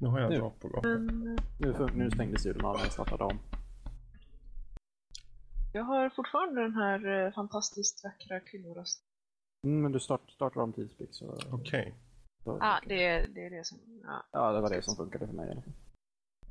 [0.00, 0.82] Nu har jag drap på gång.
[0.82, 3.38] Men Nu, nu stängdes ljuden av när jag startade om.
[5.72, 9.04] jag har fortfarande den här eh, fantastiskt vackra kvinnorösten.
[9.66, 11.38] Mm, men du start, startar om tidsblick så...
[11.52, 11.94] Okej.
[12.44, 13.78] så Ja, ah, det, är- det är det som...
[14.04, 15.72] Ja, ja, det var det som funkade för mig i alla fall.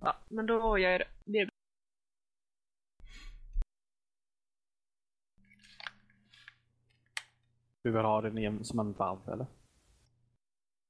[0.01, 1.49] ja men då gör jag det.
[7.81, 9.45] Du vill ha den som en vav, eller?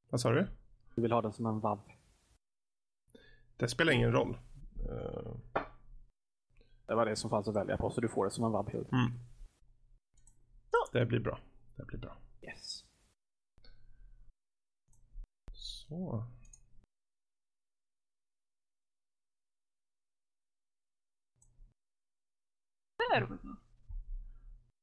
[0.10, 0.48] Vad sa du?
[0.96, 1.80] Du vill ha den som en vav?
[3.60, 4.38] Det spelar ingen roll.
[4.90, 5.34] Eh,
[6.88, 8.92] Det var det som fanns att välja på, så du får det som en helt.
[8.92, 9.12] mm.
[10.92, 11.40] Det blir bra.
[11.76, 12.18] Det blir bra.
[12.42, 12.84] Yes.
[15.54, 16.26] Så.
[22.98, 23.28] Där.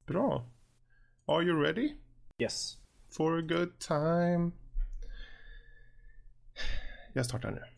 [0.06, 0.50] Bra.
[1.26, 1.96] Are you ready?
[2.42, 2.78] Yes.
[3.08, 4.50] For a good time.
[7.12, 7.75] Jag startar nu.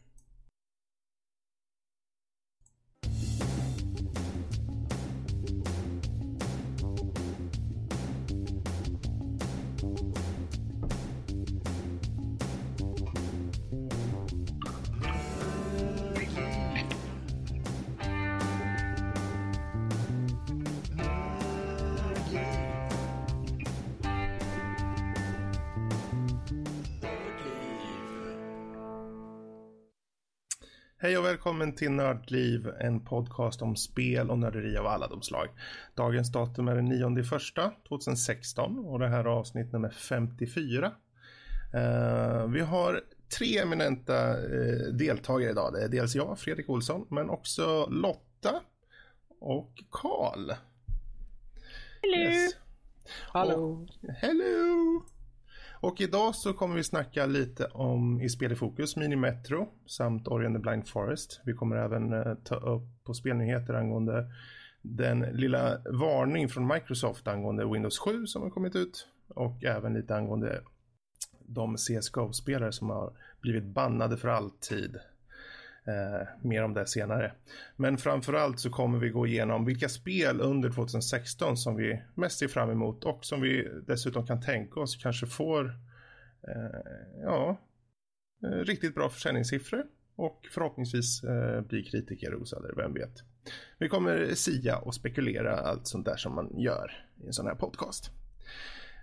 [31.01, 35.49] Hej och välkommen till Nördliv, en podcast om spel och nörderi av alla de slag.
[35.95, 40.93] Dagens datum är den 9 första 2016 och det här är avsnitt nummer 54.
[41.75, 43.01] Eh, vi har
[43.39, 45.73] tre eminenta eh, deltagare idag.
[45.73, 48.61] Det är dels jag, Fredrik Olsson, men också Lotta
[49.41, 50.51] och Karl.
[52.17, 52.57] Yes.
[53.33, 53.87] Hallå!
[54.17, 55.03] Hello!
[55.81, 60.29] Och idag så kommer vi snacka lite om i spel i fokus, Mini Metro samt
[60.29, 61.41] Ori and the Blind Forest.
[61.45, 64.27] Vi kommer även eh, ta upp på spelnyheter angående
[64.83, 70.17] den lilla varning från Microsoft angående Windows 7 som har kommit ut och även lite
[70.17, 70.61] angående
[71.47, 74.99] de CSGO-spelare som har blivit bannade för alltid.
[75.89, 77.33] Eh, mer om det senare.
[77.77, 82.49] Men framförallt så kommer vi gå igenom vilka spel under 2016 som vi mest ser
[82.49, 85.67] fram emot och som vi dessutom kan tänka oss kanske får
[86.49, 87.57] eh, ja,
[88.43, 93.15] eh, riktigt bra försäljningssiffror och förhoppningsvis eh, blir kritiker rosade, vem vet.
[93.79, 97.55] Vi kommer sia och spekulera allt sånt där som man gör i en sån här
[97.55, 98.11] podcast.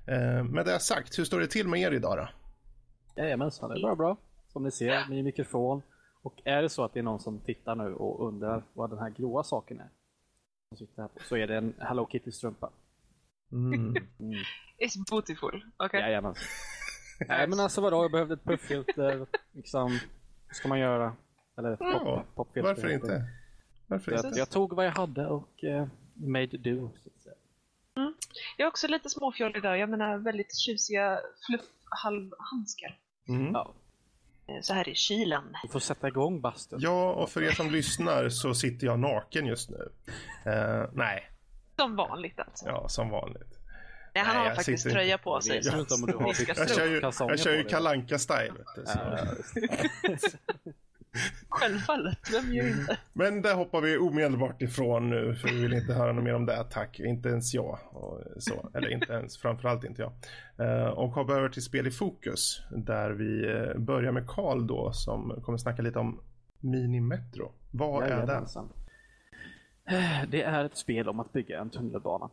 [0.08, 2.30] Eh, med det sagt, hur står det till med er idag då?
[3.22, 4.18] Jajamensan, det är bara bra.
[4.48, 5.82] Som ni ser, min mikrofon.
[6.26, 9.00] Och är det så att det är någon som tittar nu och undrar vad den
[9.00, 9.90] här gråa saken är,
[10.70, 12.70] som sitter här på, så är det en Hello Kitty-strumpa.
[13.52, 13.74] Mm.
[14.20, 14.44] Mm.
[14.78, 15.66] It's beautiful.
[15.78, 16.00] Okej.
[16.00, 16.44] Jajamensan.
[17.28, 20.00] Nej men alltså vadå, jag behövde ett puffilter, liksom.
[20.48, 21.16] Vad ska man göra?
[21.58, 22.70] Eller ett Ja, pop, popfilter.
[22.70, 23.28] Varför inte?
[23.88, 24.28] Varför inte?
[24.28, 26.90] jag, jag tog vad jag hade och eh, made do.
[27.04, 27.36] Så att säga.
[28.58, 29.76] Jag är också lite småfjollig där.
[29.76, 33.00] Jag menar väldigt tjusiga fluff-halvhandskar.
[33.28, 33.54] Mm.
[33.54, 33.74] Ja,
[34.62, 35.56] Så här i kylan.
[35.64, 36.80] vi får sätta igång bastun.
[36.82, 39.92] Ja, och för er som lyssnar så sitter jag naken just nu.
[40.46, 41.30] Eh, nej,
[41.76, 42.66] Som vanligt alltså.
[42.66, 43.60] ja, som vanligt.
[44.16, 45.62] Nej, han har jag faktiskt sitter tröja på sig.
[45.64, 45.80] Jag du
[46.24, 48.54] bytt Jag kör ju, jag kör ju kalanka style
[51.50, 52.98] Självfallet, vem gör inte?
[53.14, 56.46] Men där hoppar vi omedelbart ifrån nu, för vi vill inte höra något mer om
[56.46, 56.64] det.
[56.64, 57.80] Tack, inte ens jag.
[57.92, 58.70] Och så.
[58.74, 60.12] Eller inte ens, framförallt inte jag.
[60.68, 64.92] Eh, och hoppar över till spel i fokus, där vi eh, börjar med Karl då,
[64.94, 66.20] som kommer snacka lite om
[66.60, 67.52] Mini Metro.
[67.72, 68.44] Vad är det?
[69.96, 72.30] Eh, Det är ett spel om att bygga en tunnelbana.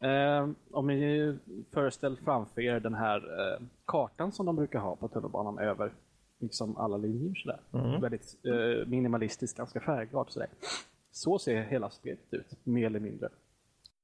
[0.00, 1.36] Eh, om ni
[1.74, 5.92] föreställer framför er den här eh, kartan som de brukar ha på tunnelbanan över
[6.38, 7.60] liksom alla linjer sådär.
[7.72, 8.00] Mm.
[8.00, 10.48] Väldigt eh, minimalistiskt, ganska färgglad sådär.
[11.10, 13.28] Så ser hela spelet ut, mer eller mindre.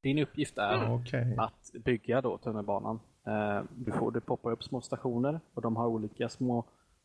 [0.03, 1.35] Din uppgift är Okej.
[1.39, 3.01] att bygga då tunnelbanan.
[3.27, 6.65] Eh, du får, det poppar upp små stationer och de har olika små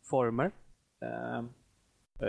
[0.09, 0.51] former.
[1.05, 1.37] Eh,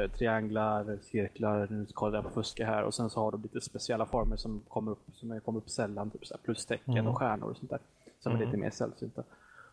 [0.01, 3.61] eh, trianglar, cirklar, nu kollar jag på fuska här och sen så har de lite
[3.61, 7.07] speciella former som kommer upp, som kommer upp sällan, typ så plustecken Mm.
[7.07, 7.81] och stjärnor och sånt där.
[8.21, 8.49] Som är Mm.
[8.49, 9.23] lite mer sällsynta.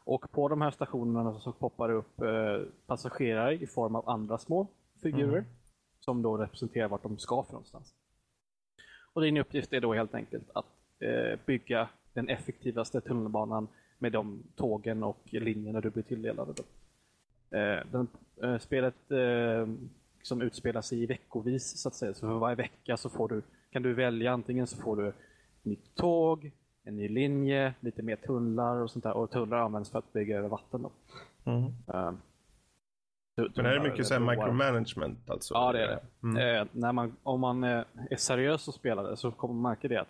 [0.05, 4.37] Och på de här stationerna så poppar det upp eh, passagerare i form av andra
[4.37, 4.67] små
[5.01, 5.45] figurer Mm.
[5.99, 7.93] som då representerar vart de ska för någonstans.
[9.13, 10.65] Och din uppgift är då helt enkelt att
[10.99, 13.67] eh, bygga den effektivaste tunnelbanan
[13.99, 16.53] med de tågen och linjerna du blir tilldelade.
[16.53, 16.63] Då.
[17.57, 18.07] Eh, den,
[18.43, 18.95] eh, spelet
[20.21, 22.13] som utspelar sig i veckovis så att säga.
[22.13, 23.41] Så för varje vecka så får du,
[23.71, 25.13] kan du välja antingen så får du
[25.61, 26.51] nytt tåg,
[26.83, 29.13] en ny linje, lite mer tunnlar och sånt där.
[29.13, 30.81] Och tunnlar används för att bygga över vatten.
[30.81, 30.91] Då.
[31.51, 31.63] Mm.
[31.65, 32.13] Eh,
[33.55, 35.53] Men är det mycket så här micromanagement alltså?
[35.53, 35.99] Ja, det är det.
[36.23, 36.61] Mm.
[36.61, 39.87] Eh, när man, om man eh, är seriös och spelar det så kommer man märka
[39.87, 40.07] det att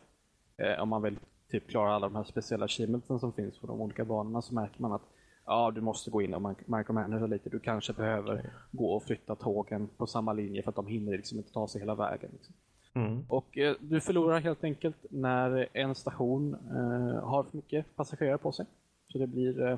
[0.57, 3.81] eh, om man vill typ klara alla de här speciella achievementsen som finns på de
[3.81, 5.01] olika banorna så märker man att
[5.45, 7.49] ja, du måste gå in och micromanagera lite.
[7.49, 8.51] Du kanske behöver okay.
[8.71, 11.81] gå och flytta tågen på samma linje för att de hinner liksom inte ta sig
[11.81, 12.29] hela vägen.
[12.33, 12.53] Liksom.
[12.95, 13.25] Mm.
[13.27, 18.51] Och eh, du förlorar helt enkelt när en station eh, har för mycket passagerare på
[18.51, 18.65] sig.
[19.07, 19.77] Så det blir eh,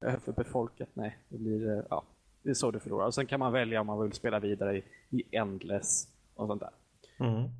[0.00, 0.88] överbefolkat.
[0.94, 2.04] Nej, det blir eh, ja,
[2.42, 3.06] det är så du förlorar.
[3.06, 6.60] Och sen kan man välja om man vill spela vidare i, i Endless och sånt
[6.60, 6.70] där.
[7.18, 7.50] Mm.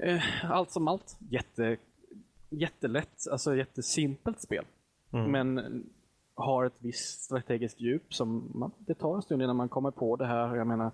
[0.00, 1.76] Eh, allt som allt, jätte,
[2.50, 4.64] jättelätt, alltså jättesimpelt spel.
[5.12, 5.30] Mm.
[5.30, 5.82] Men
[6.34, 10.16] har ett visst strategiskt djup som man, det tar en stund innan man kommer på
[10.16, 10.56] det här.
[10.56, 10.90] Jag menar,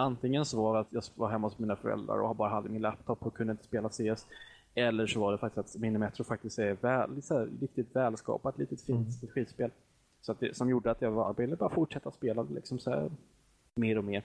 [0.00, 2.82] antingen så var det att jag var hemma hos mina föräldrar och bara hade min
[2.82, 4.26] laptop och kunde inte spela CS.
[4.74, 8.82] Eller så var det faktiskt att Minimetro faktiskt är väl, så här, riktigt välskapat, litet
[8.82, 9.34] fint mm.
[9.34, 9.70] skitspel.
[10.20, 13.10] Så att det, som gjorde att jag var, ville bara fortsätta spela liksom så här,
[13.74, 14.24] mer och mer.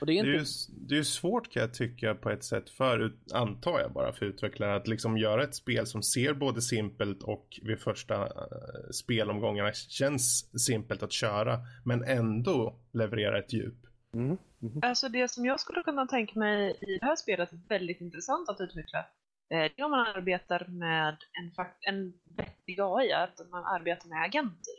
[0.00, 0.30] Och det, är inte...
[0.30, 0.46] det, är ju,
[0.86, 4.26] det är ju svårt kan jag tycka på ett sätt för, antar jag bara, för
[4.26, 9.72] utvecklare att liksom göra ett spel som ser både simpelt och vid första uh, spelomgångarna
[9.72, 13.86] känns simpelt att köra men ändå leverera ett djup.
[14.14, 14.38] Mm.
[14.62, 14.80] Mm.
[14.82, 18.60] Alltså det som jag skulle kunna tänka mig i det här spelet väldigt intressant att
[18.60, 24.08] utveckla eh, det är om man arbetar med en, en vettig AI, att man arbetar
[24.08, 24.74] med agenter.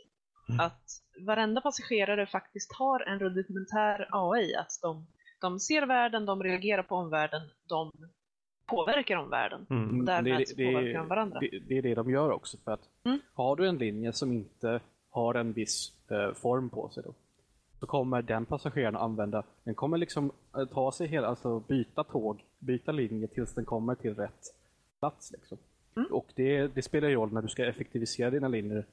[0.48, 0.60] Mm.
[0.60, 0.82] Att
[1.26, 5.06] varenda passagerare faktiskt har en rudimentär AI, att de,
[5.40, 7.92] de ser världen, de reagerar på omvärlden, de
[8.66, 9.66] påverkar omvärlden.
[9.70, 10.00] Mm.
[10.00, 11.40] Och därmed det, det, påverkar de varandra.
[11.40, 13.18] Det, det, är det de gör också, för att mm.
[13.34, 14.80] har du en linje som inte
[15.10, 17.14] har en viss eh, form på sig då,
[17.82, 22.44] så kommer den passageraren använda, den kommer liksom eh, ta sig hela, alltså byta tåg,
[22.58, 24.54] byta linje tills den kommer till rätt
[24.98, 25.32] plats.
[25.32, 25.58] Liksom.
[25.96, 26.12] Mm.
[26.12, 28.86] Och det, det spelar ju roll när du ska effektivisera dina linjer.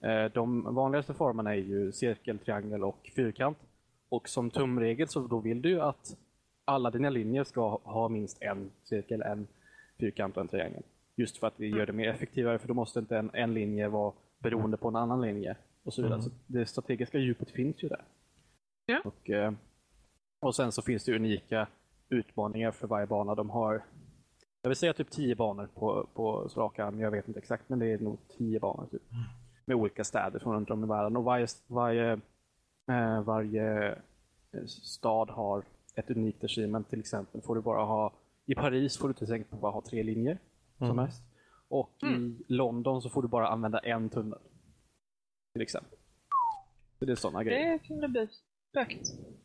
[0.00, 3.58] Eh, de vanligaste formerna är ju cirkel, triangel och fyrkant.
[4.08, 6.16] Och som tumregel så då vill du ju att
[6.64, 9.46] alla dina linjer ska ha minst en cirkel, en
[10.00, 10.82] fyrkant och en triangel.
[11.16, 13.88] Just för att det gör det mer effektivare för då måste inte en, en linje
[13.88, 15.56] vara beroende på en annan linje.
[15.84, 16.18] Och så vidare.
[16.18, 16.24] Mm.
[16.24, 18.02] Så det strategiska djupet finns ju där.
[18.86, 19.00] Ja.
[19.04, 19.52] Och, eh,
[20.40, 21.66] och sen så finns det unika
[22.08, 23.34] utmaningar för varje bana.
[23.34, 23.84] De har,
[24.62, 27.78] jag vill säga typ tio banor på, på rak arm, jag vet inte exakt, men
[27.78, 29.12] det är nog tio banor typ.
[29.12, 29.24] Mm.
[29.64, 31.16] Med olika städer från runt om i världen.
[31.16, 32.12] Och varje, varje,
[32.88, 33.92] eh, varje
[34.52, 35.62] eh, stad har
[35.94, 36.90] ett unikt achievement.
[36.90, 38.12] Till exempel får du bara ha,
[38.46, 40.38] i Paris får du till exempel bara ha tre linjer
[40.78, 40.90] mm.
[40.90, 41.22] som mest.
[41.68, 42.24] Och mm.
[42.24, 44.38] i London så får du bara använda en tunnel.
[45.52, 45.98] Till exempel.
[46.98, 47.80] Så det är sådana grejer.
[47.88, 48.28] Det bli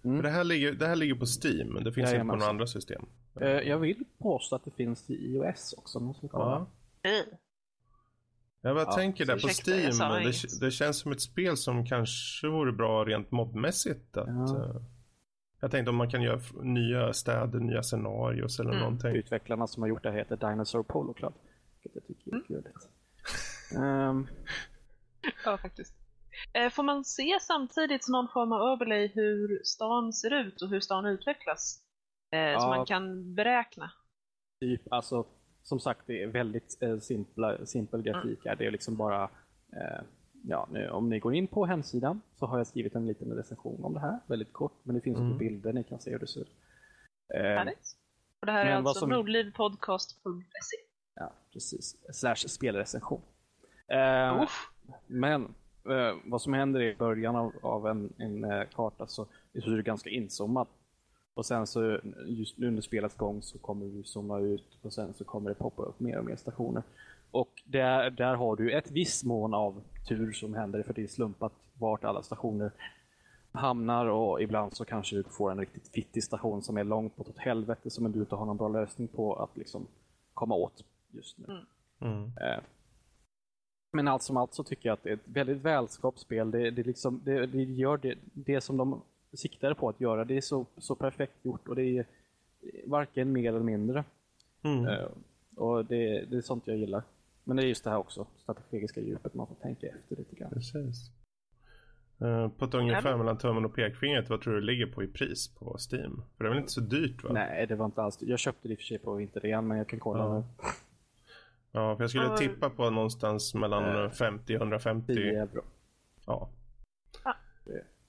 [0.04, 0.22] Mm.
[0.22, 3.06] det, här ligger, det här ligger på Steam, det finns inte på några andra system.
[3.42, 6.16] Uh, jag vill påstå att det finns i iOS också.
[6.32, 6.68] Ja.
[7.02, 7.26] Mm.
[8.62, 12.48] Jag bara ja, tänker där på Steam, det, det, känns som ett spel som kanske
[12.48, 14.18] vore bra rent mobbmässigt.
[14.18, 14.34] Att, ja.
[14.34, 14.82] uh,
[15.60, 18.82] jag tänkte om man kan göra nya städer, nya scenarios eller mm.
[18.82, 19.16] någonting.
[19.16, 21.34] Utvecklarna som har gjort det heter Dinosaur Polo Club.
[21.84, 22.64] Vilket jag tycker är
[23.78, 24.10] mm.
[24.10, 24.28] um...
[25.46, 25.94] ja, faktiskt.
[26.54, 30.80] Eh, får man se samtidigt någon form av överlay hur stan ser ut och hur
[30.80, 31.84] stan utvecklas?
[32.32, 32.60] Eh, ja.
[32.60, 33.92] Så man kan beräkna?
[34.62, 35.26] Typ, alltså
[35.64, 38.58] som sagt det är väldigt eh, simpla, simpel grafik mm.
[38.58, 39.24] Det är liksom bara
[39.74, 40.04] eh,
[40.44, 43.84] Ja, nu, om ni går in på hemsidan så har jag skrivit en liten recension
[43.84, 45.30] om det här, väldigt kort, men det finns mm.
[45.30, 46.56] också bilder ni kan se hur det ser ut.
[47.36, 47.74] Eh.
[48.40, 49.10] Och det här är alltså som...
[49.10, 50.78] nordlivpodcast.se
[51.16, 51.96] Ja, precis.
[52.14, 53.22] Slash spelrecension.
[53.88, 54.50] Eh,
[55.08, 55.54] men
[55.90, 59.26] eh, vad som händer i början av, av en, en eh, karta så,
[59.64, 60.68] så är det ganska inzoomat.
[61.34, 65.24] Och sen så just under spelets gång så kommer vi zooma ut och sen så
[65.24, 66.84] kommer det poppa upp mer och mer stationer.
[67.32, 71.08] Och där, där har du ett visst mån av tur som händer för det är
[71.08, 72.72] slumpat vart alla stationer
[73.52, 77.38] hamnar och ibland så kanske du får en riktigt fittig station som är långt bortåt
[77.38, 79.88] helvete som du inte har någon bra lösning på att liksom
[80.34, 81.46] komma åt just nu.
[81.46, 81.66] Mm.
[82.14, 82.32] Mm.
[83.92, 86.52] Men allt som allt så tycker jag att det är ett väldigt välskapt spel.
[86.52, 89.02] Det, det, liksom, det, det gör det, det som de
[89.34, 90.26] siktade på att göra.
[90.26, 92.06] Det är så, så perfekt gjort och det är
[92.88, 94.04] varken mer eller mindre.
[94.62, 94.86] Mm.
[94.86, 95.08] Uh,
[95.56, 97.04] och det, det är sånt jag gillar.
[97.44, 99.34] Men det är just det här också, strategiska djupet.
[99.34, 100.52] Man får tänka efter lite grann.
[100.52, 101.12] Precis.
[102.22, 105.08] Uh, på ett ungefär mellan tummen och pekfingret, vad tror du det ligger på i
[105.08, 106.22] pris på Steam?
[106.38, 107.30] För det är väl inte så dyrt va?
[107.34, 109.78] Nej, det var inte alls Jag köpte det i och för sig på vinterrean, men
[109.78, 110.44] jag kan kolla uh.
[111.72, 115.14] Ja, för jag skulle tippa på någonstans mellan 50 och 150.
[115.14, 115.64] 10 euro.
[116.26, 116.50] Ja.
[117.24, 117.36] ja.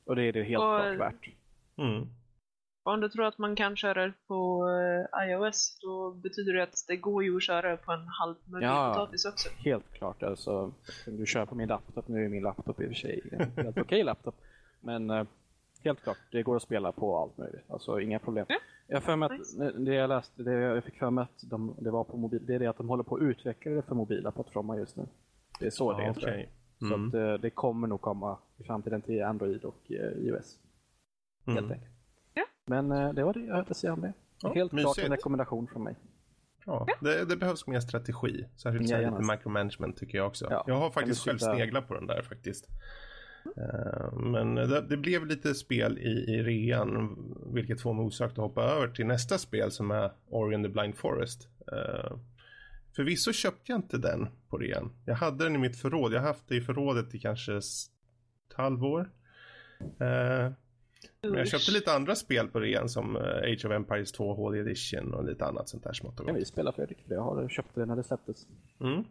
[0.04, 1.28] Och det är det helt och, klart värt.
[1.76, 2.08] Mm.
[2.84, 6.84] Om du tror att man kan köra det på uh, iOS, då betyder det att
[6.88, 9.48] det går ju att köra på en halv ja, potatis också.
[9.56, 10.22] helt klart.
[10.22, 10.72] Alltså,
[11.06, 13.78] du kör på min laptop, nu är min laptop i och för sig en helt
[13.78, 14.34] okej laptop.
[14.80, 15.26] Men uh,
[15.84, 16.18] helt klart.
[16.30, 17.70] Det går att spela på allt möjligt.
[17.70, 18.46] Alltså inga problem.
[18.48, 18.56] Ja.
[18.86, 21.90] Jag för mig att det jag läste, det jag fick för mig att de, det
[21.90, 24.30] var på mobil, det är det att de håller på att utveckla det för mobila
[24.30, 25.06] plattformar just nu.
[25.60, 26.06] Det är så det är.
[26.06, 26.16] jag.
[26.16, 26.48] okej.
[26.78, 27.08] Så Mm.
[27.08, 30.58] att, eh, det kommer nog komma i framtiden till Android och eh, iOS.
[31.46, 31.72] Helt Mm.
[31.72, 31.92] enkelt.
[32.34, 32.44] Ja.
[32.66, 34.12] Men eh, det var det jag hade att säga om det.
[34.42, 35.06] Ja, Helt klart mysigt.
[35.06, 35.94] en rekommendation från mig.
[36.66, 38.44] Ja, det, det behövs mer strategi.
[38.56, 39.20] Särskilt så här Jajamän.
[39.22, 40.46] lite micromanagement tycker jag också.
[40.50, 42.68] Ja, Jag har faktiskt själv sneglat på den där faktiskt.
[43.56, 47.16] Eh, Men det, det blev lite spel i, i rean,
[47.54, 50.68] vilket får mig osökt att hoppa över till nästa spel som är Ori and the
[50.70, 51.48] Blind Forest.
[51.72, 52.16] Uh,
[52.96, 54.92] förvisso köpte jag inte den på rean.
[55.06, 56.12] Jag hade den i mitt förråd.
[56.12, 57.62] Jag har haft det i förrådet i kanske ett
[58.54, 59.10] halvår.
[59.80, 60.52] Eh,
[61.22, 64.58] men jag köpte lite andra spel på rean som eh, Age of Empires 2 HD
[64.58, 66.40] Edition och lite annat sånt där smått och Kan gott.
[66.42, 66.98] vi spela Fredrik?
[67.08, 68.46] Jag har köpt det när det släpptes.
[68.80, 69.04] Mm.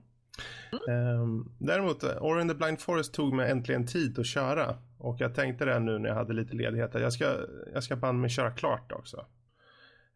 [0.87, 1.45] Mm.
[1.57, 4.77] däremot, eh, Ori the Blind Forest tog mig äntligen tid att köra.
[4.97, 6.95] Och jag tänkte det nu när jag hade lite ledighet.
[6.95, 7.35] att Jag ska,
[7.73, 9.25] jag ska banne mig köra klart också.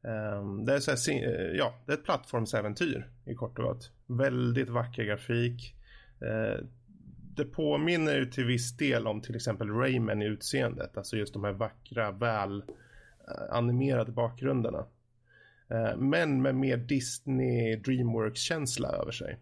[0.07, 3.91] Ehm, det, är så här, eh, ja, det är ett plattformsäventyr i kort och gott.
[4.05, 5.75] Väldigt vacker grafik.
[6.21, 6.65] Eh,
[7.35, 10.97] det påminner ju till viss del om till exempel Rayman i utseendet.
[10.97, 12.63] Alltså just de här vackra, väl
[13.27, 14.85] eh, animerade bakgrunderna.
[15.97, 19.39] Men med mer Disney Dreamworks-känsla över sig.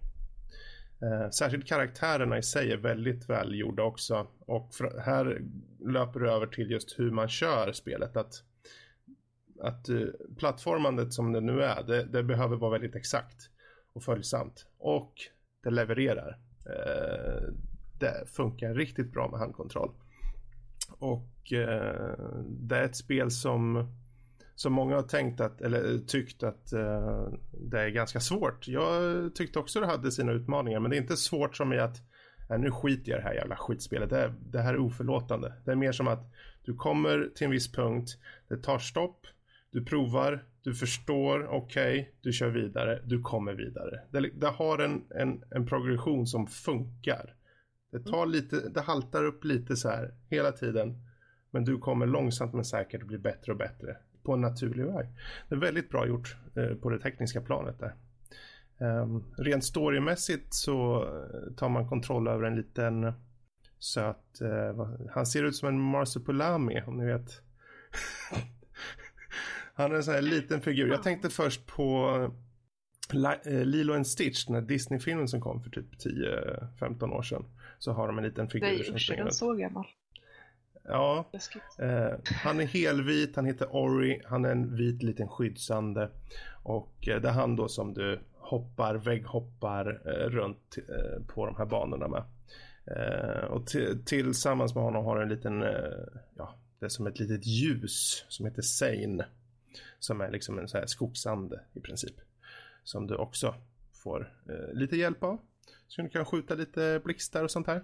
[1.03, 4.27] Eh, särskilt karaktärerna i sig är väldigt välgjorda också.
[4.39, 4.69] Och
[5.05, 5.41] här
[5.79, 8.17] löper det över till just hur man kör spelet.
[8.17, 8.43] Att,
[9.61, 10.07] att eh,
[10.37, 13.49] plattformandet som det nu är, det, det behöver vara väldigt exakt
[13.93, 14.65] och följsamt.
[14.77, 15.13] Och
[15.63, 16.39] det levererar.
[16.65, 17.43] Eh,
[17.99, 19.91] det funkar riktigt bra med handkontroll.
[20.99, 22.15] Och eh,
[22.47, 23.93] det är ett spel som
[24.55, 28.67] så många har tänkt att, eller tyckt att eh, det är ganska svårt.
[28.67, 31.97] Jag tyckte också det hade sina utmaningar, men det är inte svårt som i att
[32.49, 34.09] äh, nu skiter jag i det här jävla skitspelet.
[34.09, 35.53] Det, är- det här är oförlåtande.
[35.65, 36.31] Det är mer som att
[36.65, 38.09] du kommer till en viss punkt,
[38.49, 39.27] det tar stopp,
[39.71, 43.99] du provar, du förstår, okej, du kör vidare, du kommer vidare.
[44.11, 47.35] Det, det har en, en, en progression som funkar.
[47.91, 50.97] Det tar lite, det haltar upp lite så här hela tiden.
[51.51, 55.07] Men du kommer långsamt men säkert bli bättre och bättre på en naturlig väg.
[55.49, 57.93] Det är väldigt bra gjort eh, på det tekniska planet där.
[58.77, 63.13] Um, rent storymässigt så eh, tar man kontroll över en liten
[63.79, 67.41] söt, eh, han ser ut som en marsupilami om ni vet.
[69.73, 70.87] han är en sån här liten figur.
[70.87, 72.31] Jag tänkte först på
[73.43, 75.93] Lilo and Stitch, den här Disney-filmen som kom för typ
[76.79, 77.45] 10-15 år sedan.
[77.79, 79.85] Så har de en liten figur Nej som usch, springer den så gammal?
[80.83, 81.29] Ja.
[81.79, 86.09] Eh, han är helvit, han heter Ori, han är en vit liten skyddsande.
[86.63, 91.55] Och eh, det är han då som du hoppar, vägghoppar eh, runt eh, på de
[91.55, 92.23] här banorna med.
[93.49, 95.63] Och ti- tillsammans med honom har du en liten,
[96.37, 99.25] ja, det är som ett litet ljus som heter Sane.
[99.99, 102.15] Som är liksom en så här skogsande i princip.
[102.83, 103.55] Som du också
[104.03, 104.33] får
[104.73, 105.39] lite hjälp av.
[105.87, 107.83] Så du kan skjuta lite blixtar och sånt här.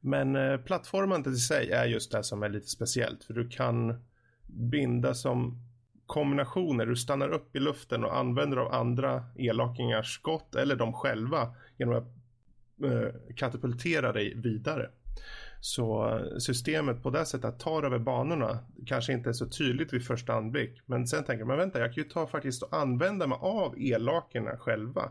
[0.00, 3.24] Men eh, plattformen i sig är just det som är lite speciellt.
[3.24, 4.04] För du kan
[4.46, 5.58] binda som
[6.06, 6.86] kombinationer.
[6.86, 11.94] Du stannar upp i luften och använder av andra elakingars skott eller de själva genom
[11.94, 12.08] att
[12.84, 14.90] eh, katapultera dig vidare.
[15.60, 20.06] Så eh, systemet på det sättet tar över banorna kanske inte är så tydligt vid
[20.06, 20.80] första anblick.
[20.86, 24.56] Men sen tänker man vänta, jag kan ju ta faktiskt och använda mig av elakerna
[24.56, 25.10] själva.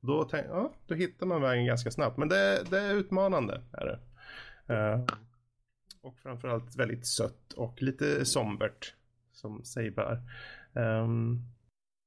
[0.00, 2.18] Då, tänk, ja, då hittar man vägen ganska snabbt.
[2.18, 3.60] Men det, det är utmanande.
[3.72, 3.98] Är det.
[4.66, 5.04] Eh,
[6.00, 8.94] och framförallt väldigt sött och lite sombert.
[9.32, 10.22] Som sig bör.
[10.74, 11.38] Ehm,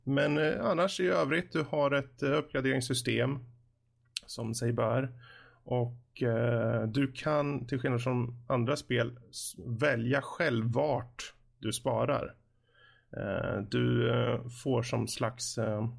[0.04, 3.40] men eh, annars i övrigt, du har ett eh, uppgraderingssystem.
[4.26, 5.14] Som sig bör.
[5.64, 9.20] Och eh, du kan, till skillnad från andra spel,
[9.66, 12.36] välja själv vart du sparar.
[13.18, 15.90] Eh, du eh, får som slags, eh,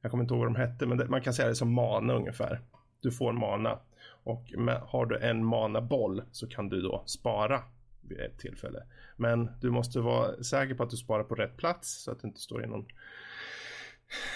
[0.00, 2.12] jag kommer inte ihåg vad de hette, men det, man kan säga det som mana
[2.12, 2.60] ungefär.
[3.00, 3.78] Du får mana.
[4.24, 7.62] Och med, har du en mana-boll så kan du då spara
[8.00, 8.82] vid ett tillfälle.
[9.16, 12.28] Men du måste vara säker på att du sparar på rätt plats så att du
[12.28, 12.86] inte står i någon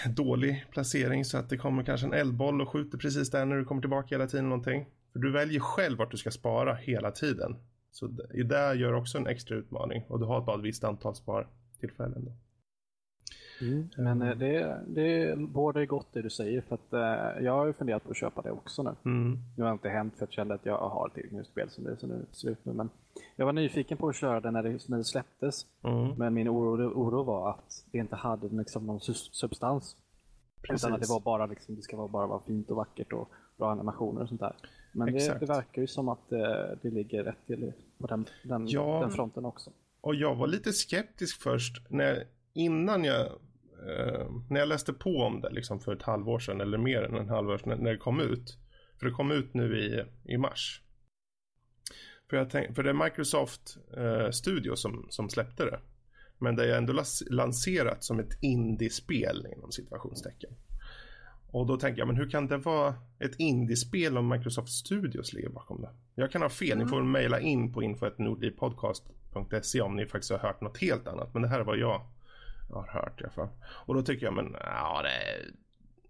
[0.09, 3.65] dålig placering så att det kommer kanske en eldboll och skjuter precis där när du
[3.65, 4.85] kommer tillbaka hela tiden någonting.
[5.13, 7.55] För du väljer själv vart du ska spara hela tiden.
[7.91, 10.83] Så det där det gör också en extra utmaning och du har bara ett visst
[10.83, 12.25] antal spartillfällen.
[12.25, 12.31] Då.
[13.97, 17.73] Men eh, det, det bådar gott det du säger för att eh, jag har ju
[17.73, 18.95] funderat på att köpa det också nu.
[19.05, 19.39] Mm.
[19.57, 21.69] Nu har det inte hänt för att jag kände att jag har ett eget spel
[21.69, 22.73] som det ser nu- ser ut nu.
[22.73, 22.89] Men
[23.35, 25.65] jag var nyfiken på att köra det när det, när det släpptes.
[25.83, 26.09] Mm.
[26.17, 28.99] Men min oro, oro var att det inte hade liksom någon
[29.31, 29.97] substans.
[30.69, 33.29] Utan att det var bara liksom, det ska vara bara vara fint och vackert och,
[33.57, 34.55] bra animationer och sånt där.
[34.91, 38.67] Men det, det, verkar ju som att det, det ligger rätt till på den, den,
[38.67, 39.71] ja, den fronten också.
[40.01, 42.23] Och jag var lite skeptisk först när,
[42.55, 43.25] innan jag
[43.89, 47.15] eh, när jag läste på om det liksom för ett halvår sedan eller mer än
[47.15, 48.57] en halvår sedan när det kom ut.
[48.99, 50.81] För det kom ut nu i, i mars.
[52.29, 55.79] För, jag tänk, för det är Microsoft eh, Studio som, som släppte det.
[56.37, 60.51] Men det är ändå lanserat som ett indiespel inom situationstecken.
[61.47, 65.49] Och då tänker jag, men hur kan det vara ett indiespel om Microsoft Studios ligger
[65.49, 65.89] bakom det?
[66.15, 66.83] Jag kan ha fel, mm.
[66.83, 71.33] ni får mejla in på info.nordlivpodcast.se om ni faktiskt har hört något helt annat.
[71.33, 72.01] Men det här är vad jag
[72.69, 73.49] har hört i alla fall.
[73.65, 75.11] Och då tycker jag, men ja, det,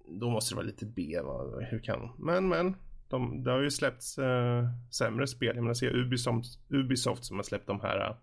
[0.07, 1.19] då måste det vara lite B.
[1.23, 1.59] Va?
[1.69, 2.11] Hur kan?
[2.17, 2.75] Men, men.
[3.09, 5.55] De, det har ju släppts eh, sämre spel.
[5.55, 8.17] Jag menar, se Ubisoft, Ubisoft som har släppt de här,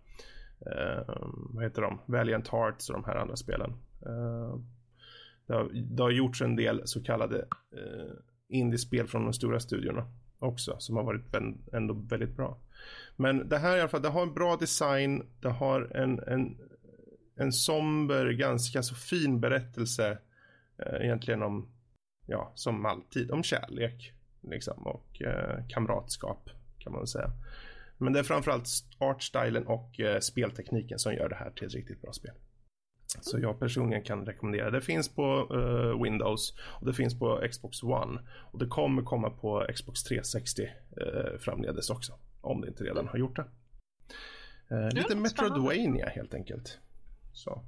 [0.65, 1.15] eh,
[1.49, 3.69] vad heter de, Valiant Hearts och de här andra spelen.
[4.05, 4.57] Eh,
[5.47, 7.37] det, har, det har gjorts en del så kallade
[7.71, 8.13] eh,
[8.47, 10.07] indiespel från de stora studiorna
[10.43, 11.35] också som har varit
[11.73, 12.57] ändå väldigt bra.
[13.15, 16.57] Men det här i alla fall, det har en bra design, det har en, en,
[17.35, 20.17] en somber, ganska så fin berättelse
[20.77, 21.69] eh, egentligen om,
[22.25, 26.49] ja, som alltid, om kärlek liksom, och eh, kamratskap
[26.79, 27.31] kan man säga.
[27.97, 28.67] Men det är framförallt
[28.99, 32.33] artstylen och eh, speltekniken som gör det här till ett riktigt bra spel.
[33.21, 34.71] Så jag personligen kan rekommendera.
[34.71, 38.21] Det finns på uh, Windows och det finns på Xbox One.
[38.51, 42.13] Och det kommer komma på Xbox 360 uh, framledes också.
[42.41, 43.45] Om det inte redan har gjort det.
[44.75, 46.79] Uh, lite Metroidvania helt enkelt.
[47.33, 47.63] Så.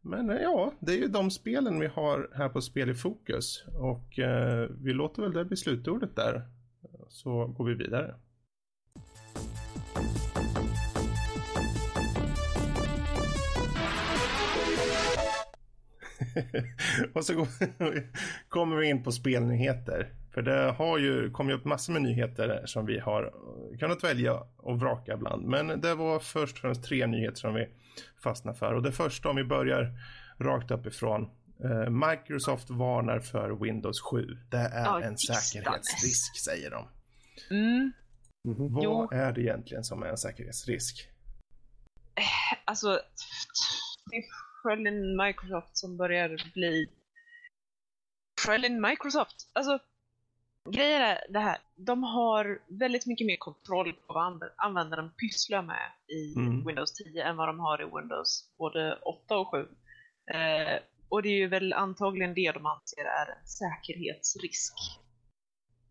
[0.00, 3.64] Men eh, ja, det är ju de spelen vi har här på Spel i fokus.
[3.74, 6.42] Och eh, vi låter väl det bli slutordet där.
[7.08, 8.14] Så går vi vidare.
[17.14, 17.46] och så
[18.48, 20.12] kommer vi in på spelnyheter.
[20.34, 24.42] För det har ju kommit upp massor med nyheter som vi har eh, kunnat välja
[24.56, 25.46] och vraka bland.
[25.46, 27.68] Men det var först och främst tre nyheter som vi
[28.22, 28.74] fastnade för.
[28.74, 29.92] Och det första om vi börjar
[30.38, 31.30] rakt uppifrån.
[31.64, 34.26] Eh, Microsoft varnar för Windows 7.
[34.50, 36.88] Det är oh, en säkerhetsrisk säger de.
[37.50, 37.92] Mm.
[38.48, 38.74] Mm -hmm.
[38.74, 39.08] Vad jo.
[39.12, 41.08] är det egentligen som är en säkerhetsrisk?
[42.14, 43.00] Eh, alltså,
[44.62, 46.86] sköljen Microsoft som börjar bli
[48.40, 49.50] sköljen Microsoft.
[49.52, 49.78] Alltså,
[50.70, 51.58] grejen är det här.
[51.76, 56.66] De har väldigt mycket mer kontroll på vad användaren pysslar med i mm.
[56.66, 59.58] Windows 10 än vad de har i Windows både 8 och 7.
[60.34, 64.74] Eh, och det är ju väl antagligen det de anser är en säkerhetsrisk.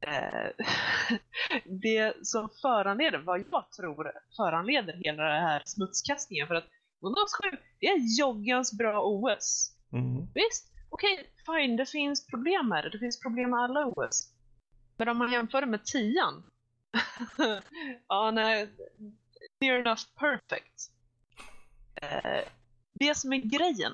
[0.01, 0.65] Eh,
[1.81, 6.67] det som föranleder, vad jag tror föranleder hela den här smutskastningen, för att
[7.01, 9.71] Windows 7, det är joggens bra OS.
[9.93, 10.27] Mm.
[10.33, 12.89] Visst, okej, okay, fine, det finns problem med det.
[12.89, 14.34] Det finns problem med alla OS.
[14.97, 16.21] Men om man jämför det med 10
[18.07, 18.69] ja, nej,
[19.59, 20.91] near enough perfect.
[21.95, 22.47] Eh,
[22.93, 23.93] det som är grejen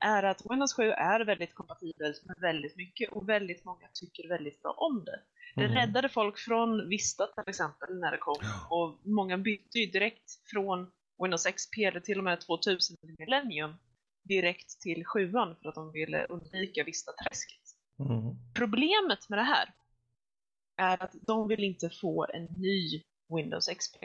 [0.00, 4.62] är att Windows 7 är väldigt kompatibelt med väldigt mycket och väldigt många tycker väldigt
[4.62, 5.20] bra om det.
[5.54, 5.76] Det mm.
[5.76, 8.36] räddade folk från Vista till exempel när det kom
[8.70, 10.90] och många bytte ju direkt från
[11.22, 13.74] Windows XP eller till och med 2000 Millennium
[14.24, 17.62] direkt till 7 för att de ville undvika Vista-träsket.
[17.98, 18.34] Mm.
[18.54, 19.74] Problemet med det här
[20.78, 23.02] är att de vill inte få en ny
[23.36, 23.96] Windows XP.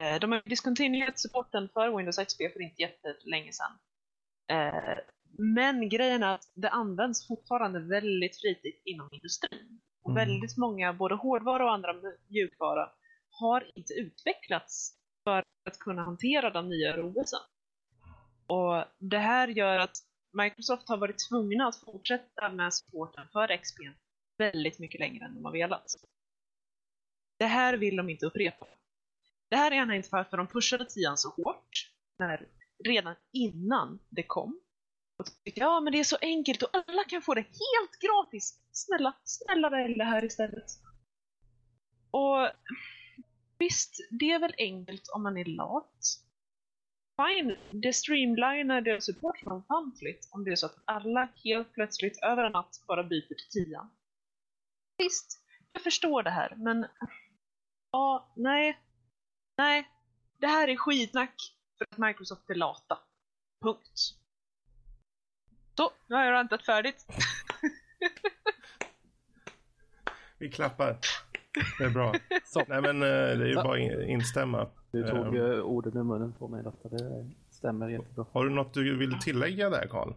[0.00, 3.78] Eh, de har diskontinuerat supporten för Windows XP för inte jättelänge sedan.
[4.48, 4.98] Eh,
[5.38, 9.80] men grejen är att det används fortfarande väldigt flitigt inom industrin.
[10.02, 10.28] Och mm.
[10.28, 11.94] väldigt många, både hårdvara och andra
[12.28, 12.90] mjukvara,
[13.30, 14.94] har inte utvecklats
[15.24, 17.40] för att kunna hantera de nya OSen.
[18.46, 19.96] Och det här gör att
[20.32, 23.78] Microsoft har varit tvungna att fortsätta med supporten för XP
[24.38, 25.94] väldigt mycket längre än de har velat.
[27.38, 28.66] Det här vill de inte upprepa.
[29.48, 32.48] Det här är gärna inte varför de pushade tian så hårt, när,
[32.84, 34.60] redan innan det kom.
[35.18, 38.60] Och tyckte, ja men det är så enkelt och alla kan få det helt gratis.
[38.72, 40.70] Snälla, snälla välj det här istället.
[42.10, 42.50] Och
[43.58, 46.20] Visst, det är väl enkelt om man är lat.
[47.16, 52.18] Fine, det streamlinar deras support från ofantligt om det är så att alla helt plötsligt
[52.22, 53.88] över en natt bara byter till 10.
[54.98, 55.40] Visst,
[55.72, 56.86] jag förstår det här, men
[57.90, 58.78] ja, nej,
[59.56, 59.88] nej,
[60.38, 61.34] det här är skitnack
[61.78, 62.98] för att Microsoft är lata.
[63.62, 63.98] Punkt.
[65.76, 67.06] Så, nu har jag rantat färdigt.
[70.38, 70.98] Vi klappar.
[71.78, 72.14] Det är bra.
[72.44, 72.64] Så.
[72.68, 74.70] Nej men eh, det är ju bara att instämma.
[74.90, 76.88] Du tog um, orden ur munnen på mig detta.
[76.88, 78.26] Det stämmer jättebra.
[78.32, 80.12] Har du något du vill tillägga där Karl?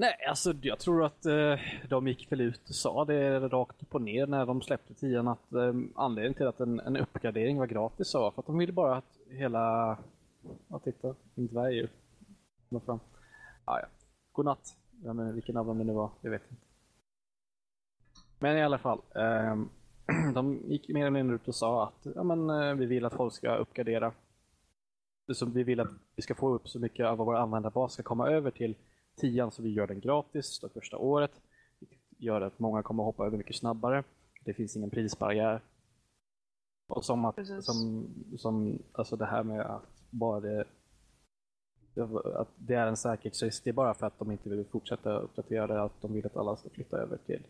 [0.00, 1.54] Nej, alltså jag tror att eh,
[1.88, 5.28] de gick väl ut och sa det rakt upp och ner när de släppte tian
[5.28, 8.72] att eh, anledningen till att en, en uppgradering var gratis var för att de ville
[8.72, 9.96] bara att hela...
[10.68, 11.88] Ja, titta, min dvärg ju.
[12.68, 13.00] Kommer fram.
[13.64, 13.86] Ah, ja.
[14.32, 14.76] Godnatt.
[15.04, 16.62] Ja, men vilken av dem det nu var, jag vet inte.
[18.38, 19.00] Men i alla fall.
[19.14, 19.56] Eh,
[20.34, 23.14] de gick mer eller mindre ut och sa att ja, men, eh, vi vill att
[23.14, 24.12] folk ska uppgradera.
[25.34, 28.28] Så vi vill att vi ska få upp så mycket av vår användarbas ska komma
[28.28, 28.74] över till
[29.18, 31.32] tian så vi gör den gratis det första året.
[31.78, 31.86] Det
[32.18, 34.04] gör att många kommer hoppa över mycket snabbare.
[34.44, 35.60] Det finns ingen prisbarriär.
[36.88, 38.06] Och som att, som,
[38.38, 40.64] som, alltså det här med att bara det,
[42.34, 45.66] att det är en säkerhetsrisk, det är bara för att de inte vill fortsätta uppdatera
[45.66, 47.42] det, att de vill att alla ska flytta över till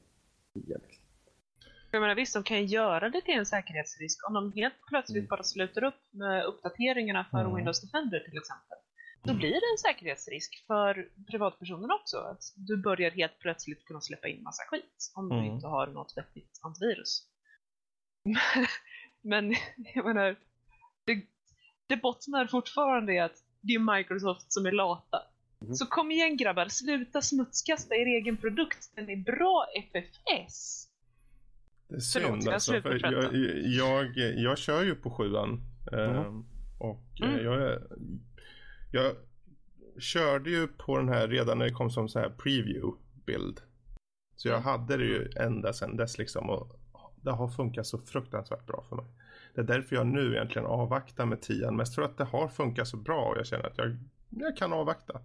[0.54, 0.78] 10.
[0.78, 1.04] Liksom.
[1.90, 5.18] Jag menar visst, de kan ju göra det till en säkerhetsrisk om de helt plötsligt
[5.18, 5.28] mm.
[5.28, 7.54] bara slutar upp med uppdateringarna för mm.
[7.54, 8.78] Windows Defender till exempel.
[9.22, 12.16] Då blir det en säkerhetsrisk för privatpersoner också.
[12.16, 15.44] Att du börjar helt plötsligt kunna släppa in massa skit om mm.
[15.44, 17.26] du inte har något vettigt antivirus.
[19.22, 19.54] Men
[19.94, 20.36] jag menar,
[21.04, 21.22] det,
[21.86, 25.22] det bottnar fortfarande i att det är Microsoft som är lata.
[25.60, 25.74] Mm.
[25.74, 28.90] Så kom igen grabbar, sluta smutskasta er egen produkt.
[28.94, 30.88] Den är bra FFS.
[31.88, 35.60] Det är synd Förlåt, alltså, för jag, jag, jag, kör ju på sjuan.
[35.92, 36.16] Mm.
[36.16, 36.26] Eh,
[36.78, 37.44] och mm.
[37.44, 37.82] jag, är,
[38.90, 39.16] jag
[39.98, 43.60] körde ju på den här redan när det kom som så här preview bild.
[44.36, 46.78] Så jag hade det ju ända sedan dess liksom och
[47.22, 49.04] det har funkat så fruktansvärt bra för mig.
[49.54, 51.76] Det är därför jag nu egentligen avvaktar med tian.
[51.76, 53.96] Mest för att det har funkat så bra och jag känner att jag,
[54.28, 55.20] jag kan avvakta.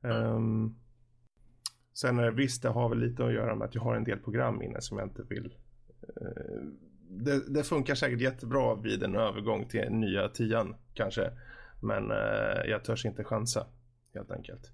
[0.00, 0.76] Um,
[1.92, 4.18] sen eh, visst, det har väl lite att göra med att jag har en del
[4.18, 5.54] program inne som jag inte vill
[6.20, 6.72] uh,
[7.08, 11.30] det, det, funkar säkert jättebra vid en övergång till nya tian kanske.
[11.82, 13.66] Men uh, jag törs inte chansa
[14.14, 14.72] helt enkelt.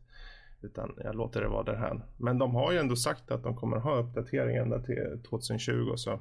[0.63, 2.03] Utan jag låter det vara det här.
[2.17, 6.21] Men de har ju ändå sagt att de kommer ha uppdatering ända till 2020 så.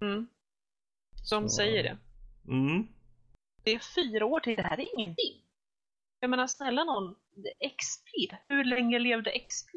[0.00, 0.26] Mm.
[1.30, 1.48] De så.
[1.48, 1.98] säger det.
[2.52, 2.86] Mm.
[3.62, 5.44] Det är fyra år till det här är ingenting.
[6.20, 7.14] Jag menar snälla någon,
[7.60, 9.68] XP, hur länge levde XP?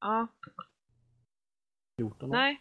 [0.00, 0.28] Ja.
[2.00, 2.36] 14 år?
[2.36, 2.60] Nej.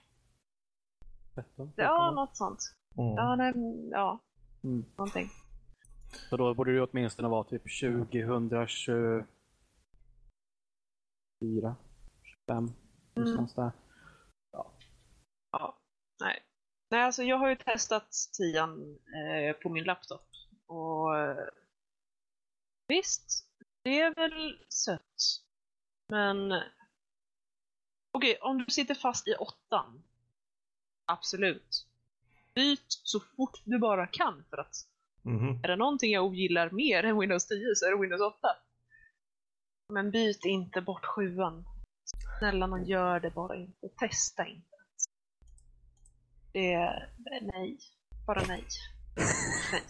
[1.36, 1.74] 13?
[1.76, 2.60] Ja, något sånt.
[2.98, 3.16] Mm.
[3.16, 3.54] Ja, nej,
[3.92, 4.20] ja.
[4.68, 4.86] Mm.
[4.98, 5.30] Någonting.
[6.30, 9.28] Så då borde det åtminstone vara typ 2024,
[12.24, 12.72] 25,
[13.16, 13.72] någonstans där.
[14.52, 14.72] Ja.
[15.52, 15.78] ja.
[16.20, 16.44] Nej.
[16.90, 20.28] Nej, alltså jag har ju testat tian eh, på min laptop.
[20.66, 21.48] Och eh,
[22.88, 23.48] visst,
[23.84, 25.44] det är väl sött.
[26.10, 26.52] Men
[28.12, 30.04] okej, okay, om du sitter fast i åttan.
[31.06, 31.87] Absolut.
[32.58, 34.76] Byt så fort du bara kan för att
[35.26, 35.60] Mm.
[35.64, 38.38] Är det någonting jag ogillar mer än Windows 10 så är det Windows 8.
[39.94, 41.66] Men byt inte bort sjuan.
[42.40, 43.90] Snälla någon gör det bara inte.
[44.00, 44.78] Testa inte.
[46.54, 47.10] Det är
[47.42, 47.78] nej.
[48.28, 48.64] Bara nej.
[49.72, 49.82] nej.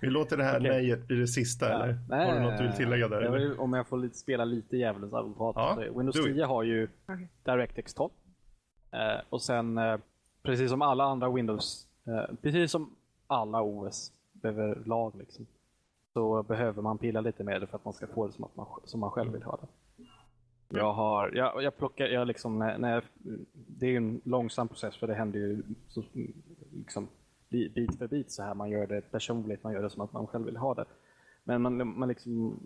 [0.00, 0.70] Vi låter det här okay.
[0.70, 1.74] nejet bli det sista ja.
[1.74, 1.98] eller?
[2.08, 3.30] Nej, har du något du vill tillägga där?
[3.30, 5.56] Vill, om jag får lite, spela lite djävulens advokat.
[5.56, 7.26] Ja, Windows 10 har ju okay.
[7.44, 8.10] DirectX 12.
[8.92, 9.98] Eh, och sen eh,
[10.42, 12.90] precis som alla andra Windows, Eh, precis som
[13.26, 15.46] alla OS överlag liksom,
[16.12, 18.56] så behöver man pilla lite med det för att man ska få det som, att
[18.56, 19.68] man, som man själv vill ha det.
[20.78, 23.02] Jag har, jag, jag plockar, jag liksom, när, när jag,
[23.52, 26.02] det är en långsam process för det händer ju så,
[26.72, 27.08] liksom,
[27.48, 28.54] bit för bit så här.
[28.54, 30.84] Man gör det personligt, man gör det som att man själv vill ha det.
[31.44, 32.60] Men man, man, liksom,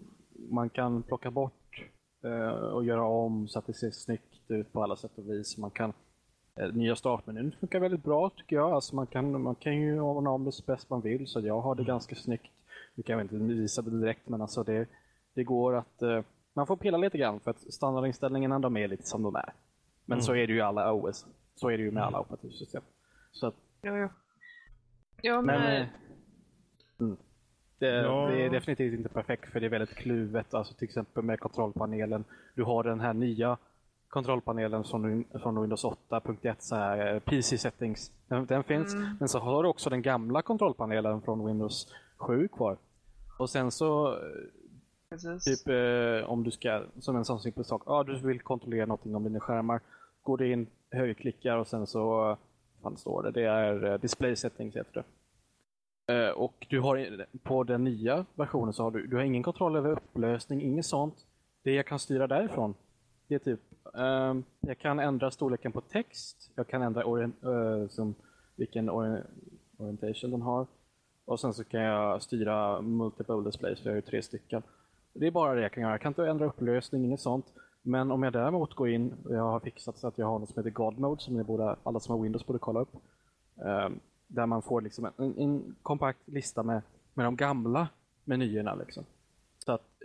[0.50, 1.85] man kan plocka bort
[2.24, 5.59] eh, och göra om så att det ser snyggt ut på alla sätt och vis.
[5.59, 6.12] Man kan Eh,
[6.72, 8.72] nya startmenyn funkar väldigt bra tycker jag.
[8.72, 11.60] Alltså man, kan, man kan ju ordna om det så bäst man vill så jag
[11.60, 11.88] har det mm.
[11.88, 12.52] ganska snyggt.
[12.94, 14.88] Nu kan jag inte visa det direkt men alltså det,
[15.34, 16.20] det går att uh,
[16.52, 19.52] man får pilla lite grann för att standardinställningarna de är lite som de är.
[20.04, 20.22] Men mm.
[20.22, 21.26] så är det ju i alla OS.
[21.54, 22.82] Så är det ju med alla operativsystem.
[23.32, 24.08] Så att, ja, ja.
[25.22, 25.60] ja men...
[25.60, 25.88] men uh,
[27.00, 27.16] mm.
[27.78, 28.26] det, ja.
[28.26, 30.54] det, är definitivt inte perfekt för det är väldigt kluvet.
[30.54, 32.24] Alltså till exempel med kontrollpanelen.
[32.54, 33.58] Du har den här nya
[34.12, 38.12] kontrollpanelen från, från Windows 8.1 så här, eh, PC settings.
[38.29, 38.94] Den, den finns.
[38.94, 39.16] Mm.
[39.18, 42.77] Men så har du också den gamla kontrollpanelen från Windows 7 kvar.
[43.38, 44.18] Och sen så
[45.11, 45.44] Precis.
[45.44, 49.14] typ eh, om du ska, som en sån simpel sak, ah, du vill kontrollera någonting
[49.14, 49.81] om dina skärmar.
[50.22, 52.37] Går du in, högerklickar och sen så,
[52.83, 55.05] vad står det, det är eh, display settings heter det.
[56.12, 59.77] Uh, och du har på den nya versionen så har du, du har ingen kontroll
[59.77, 61.14] över upplösning, inget sånt.
[61.64, 62.75] Det jag kan styra därifrån,
[63.29, 63.61] det är typ
[63.95, 66.51] Ehm, jag kan ändra storleken på text.
[66.55, 68.14] Jag kan ändra orient, uh, eh, som,
[68.57, 69.23] vilken ori
[69.77, 70.66] orientation den har.
[71.25, 74.62] Och sen så kan jag styra multiple displays, för jag har ju tre stycken.
[75.14, 75.92] Det är bara det jag kan göra.
[75.92, 77.47] Jag kan inte ändra upplösning, inget sånt.
[77.83, 80.51] Men om jag däremot går in, och jag har fixat så att jag har något
[80.51, 82.95] som heter God Mode som ni borde, alla som har Windows borde kolla upp.
[83.64, 83.88] Eh,
[84.27, 86.83] där man får liksom en, en, kompakt lista med,
[87.14, 87.88] med de gamla
[88.25, 88.75] menyerna.
[88.75, 89.05] Liksom.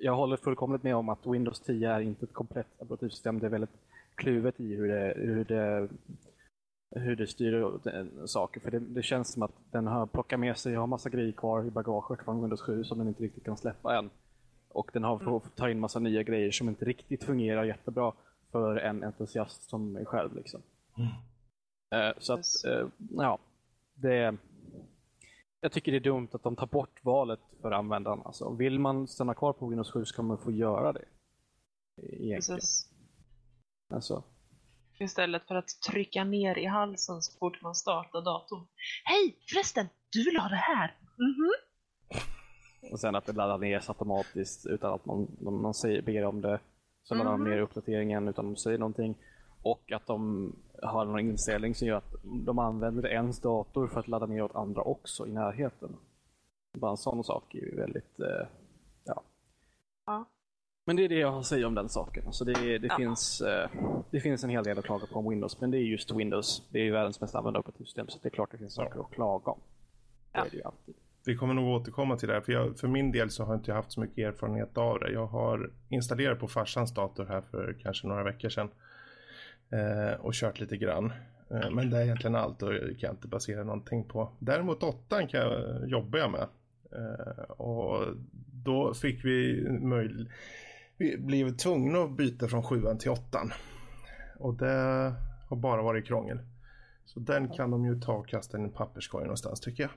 [0.01, 3.39] Jag håller fullkomligt med om att Windows 10 är inte ett komplett operativsystem.
[3.39, 3.77] Det är väldigt
[4.15, 5.89] kluvet i hur det, hur det,
[6.95, 7.79] hur det styr
[8.25, 8.59] saker.
[8.59, 11.65] För det, det, känns som att den har plockat med sig, har massa grejer kvar
[11.65, 14.09] i bagaget från Windows 7 som den inte riktigt kan släppa än.
[14.69, 18.13] Och den har fått ta in massa nya grejer som inte riktigt fungerar jättebra
[18.51, 20.35] för en entusiast som mig själv.
[20.35, 20.61] Liksom.
[20.97, 21.09] Mm.
[22.07, 23.39] Uh, så att, uh, ja,
[23.93, 24.37] det...
[25.61, 28.21] Jag tycker det är dumt att de tar bort valet för användaren.
[28.25, 31.05] Alltså, vill man stanna kvar på Windows 7 så kan man få göra det.
[32.01, 32.39] Egentligen.
[32.39, 32.93] Precis.
[33.93, 34.23] Alltså.
[34.99, 38.67] Istället för att trycka ner i halsen så fort man startar datorn.
[39.03, 40.97] Hej förresten, du vill ha det här?
[41.19, 42.91] Mm -hmm.
[42.91, 46.59] Och sen att det laddar ner automatiskt utan att man, man säger, ber om det.
[47.03, 47.31] Så mm -hmm.
[47.31, 49.15] laddar ner uppdateringen utan att de säger någonting.
[49.71, 50.51] Och att de
[50.81, 54.55] har någon inställning som gör att de använder ens dator för att ladda ner åt
[54.55, 55.95] andra också i närheten.
[56.73, 58.47] Bara en sån sak är ju väldigt, eh,
[59.03, 59.23] ja.
[60.05, 60.25] ja.
[60.85, 62.23] Men det är det jag har att säga om den saken.
[62.25, 62.97] Alltså det, det, ja.
[62.97, 63.69] finns, eh,
[64.11, 66.67] det finns en hel del att klaga på om Windows, men det är just Windows.
[66.71, 69.11] Det är ju världens mest använda operativsystem, så det är klart det finns saker att
[69.11, 69.59] klaga om.
[70.31, 70.95] Det är det ju alltid.
[71.25, 73.73] Vi kommer nog återkomma till det, för, jag, för min del så har jag inte
[73.73, 75.11] haft så mycket erfarenhet av det.
[75.11, 78.73] Jag har installerat på farsans dator här för kanske några veckor sedan eh,
[80.19, 81.13] och kört lite grann.
[81.49, 84.31] Eh, men det är egentligen allt och kan jag inte basera någonting på.
[84.39, 86.47] Däremot åttan kan jag, jobbar jag med.
[86.91, 88.07] Eh, och
[88.63, 90.27] då fick vi möjlighet
[90.97, 93.51] vi blev tvungna att byta från sjuan till åttan.
[94.39, 95.13] Och det
[95.47, 96.39] har bara varit krångel.
[97.05, 99.91] Så den kan de ju ta och kasta i en papperskorg någonstans tycker jag.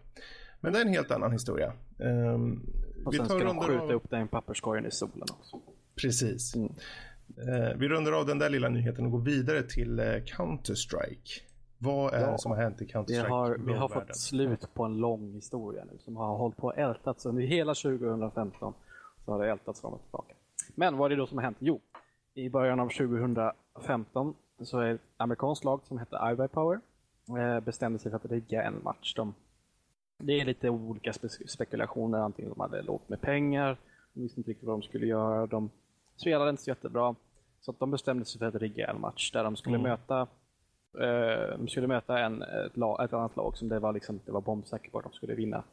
[0.60, 1.72] Men det är en helt annan historia.
[1.98, 2.66] Um,
[3.04, 3.92] och sen ska de skjuta av...
[3.92, 5.60] upp den papperskorgen i solen också.
[5.94, 6.56] Precis.
[6.56, 6.72] Mm.
[7.38, 11.40] Uh, vi rundar av den där lilla nyheten och går vidare till uh, Counter-Strike.
[11.78, 13.24] Vad är ja, det som har hänt i Counter-Strike?
[13.24, 16.66] Vi har, vi har fått slut på en lång historia nu som har hållit på
[16.66, 18.74] och ältats under hela 2015.
[19.24, 20.34] Så har det ältats fram och tillbaka.
[20.74, 21.56] Men vad är det då som har hänt?
[21.60, 21.80] Jo,
[22.34, 26.80] i början av 2015 så är ett amerikanskt lag som heter iBuyPower
[27.38, 29.14] eh, bestämde sig för att rigga en match.
[29.14, 29.34] De,
[30.18, 33.76] det är lite olika spe spekulationer, antingen de hade lågt med pengar,
[34.14, 35.70] de visste inte riktigt vad de skulle göra, de
[36.20, 37.14] spelade inte så jättebra.
[37.60, 39.90] Så att de bestämde sig för att rigga en match där de skulle mm.
[39.90, 40.20] möta
[40.94, 44.32] eh, de skulle möta en, ett, lag, ett, annat lag som det var, liksom, det
[44.32, 45.64] var bombsäkert på att de skulle vinna.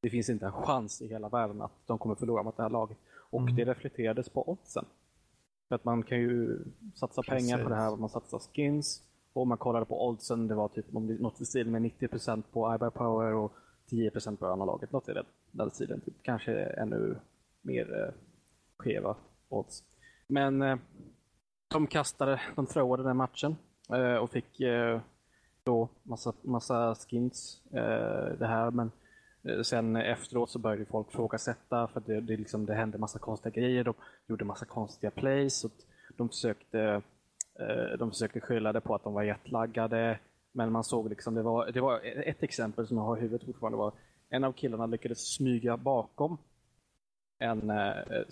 [0.00, 2.70] Det finns inte en chans i hela världen att de kommer förlora mot det här
[2.70, 2.98] laget.
[3.30, 3.56] Och mm.
[3.56, 4.84] det reflekterades på oddsen.
[5.68, 6.58] För att man kan ju
[6.94, 7.50] satsa Precis.
[7.50, 9.02] pengar på det här, man satsar skins.
[9.32, 12.90] Och man kollade på oddsen, det var typ något i stil med 90% på iBuy
[12.90, 13.52] Power och
[13.90, 14.92] 10% på andra laget.
[14.92, 16.00] Något i den, den stilen.
[16.00, 17.16] Typ, kanske ännu
[17.62, 18.14] mer eh,
[18.76, 19.16] skeva
[19.52, 19.84] odds.
[20.26, 20.76] Men eh,
[21.68, 23.56] de kastade, de throwade den matchen
[23.92, 25.00] eh, och fick eh,
[25.64, 27.62] då massa, massa skins.
[27.72, 28.90] Eh, det här, men
[29.42, 33.60] eh, sen efteråt så började folk ifrågasätta för det, det, liksom, det hände massa konstiga
[33.60, 33.84] grejer.
[33.84, 33.94] De
[34.26, 35.64] gjorde massa konstiga plays.
[35.64, 35.72] Och
[36.16, 37.02] de, försökte,
[37.60, 40.18] eh, de försökte skylla det på att de var jetlaggade.
[40.52, 43.46] Men man såg liksom, det var, det var ett exempel som jag har i huvudet
[43.46, 43.92] fortfarande var
[44.30, 46.38] en av killarna lyckades smyga bakom
[47.40, 48.24] en, eh,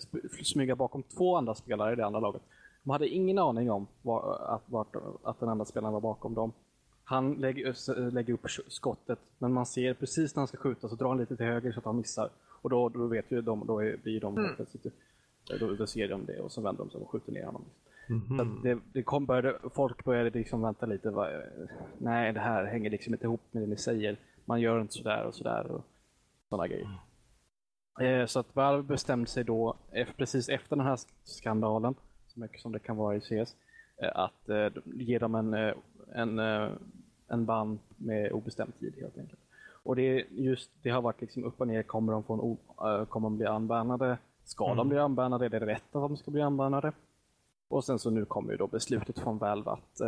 [0.43, 2.41] smyga bakom två andra spelare i det andra laget.
[2.83, 6.51] De hade ingen aning om var, att, vart, att den andra spelaren var bakom dem.
[7.03, 11.07] Han lägger, lägger upp skottet, men man ser precis när han ska skjuta så drar
[11.07, 12.29] han lite till höger så att han missar.
[12.61, 14.55] Och då, då vet ju de, då blir de mm.
[15.59, 17.65] då, då ser de det och så vänder de sig och skjuter ner honom.
[18.09, 18.63] Mm -hmm.
[18.63, 21.09] det, det kom började, folk började liksom vänta lite.
[21.09, 21.29] Va,
[21.97, 24.17] nej, det här hänger liksom inte ihop med det ni säger.
[24.45, 25.81] Man gör inte sådär och sådär och
[26.49, 26.99] sådana grejer.
[27.99, 29.75] Eh, så att Valve bestämde sig då,
[30.17, 31.95] precis efter den här skandalen,
[32.27, 33.55] så mycket som det kan vara i CS,
[33.97, 35.73] eh, att eh, ge dem en,
[36.15, 36.39] en
[37.29, 39.39] en ban med obestämd tid helt enkelt.
[39.83, 42.57] Och det, just, det har varit liksom upp och ner, kommer de,
[42.87, 44.17] uh, kommer de bli anbannade?
[44.43, 44.77] Ska mm.
[44.77, 45.45] de bli anbannade?
[45.45, 46.91] Är det rätt att de ska bli anbannade?
[47.67, 50.01] Och sen så nu kommer ju då beslutet från Valve att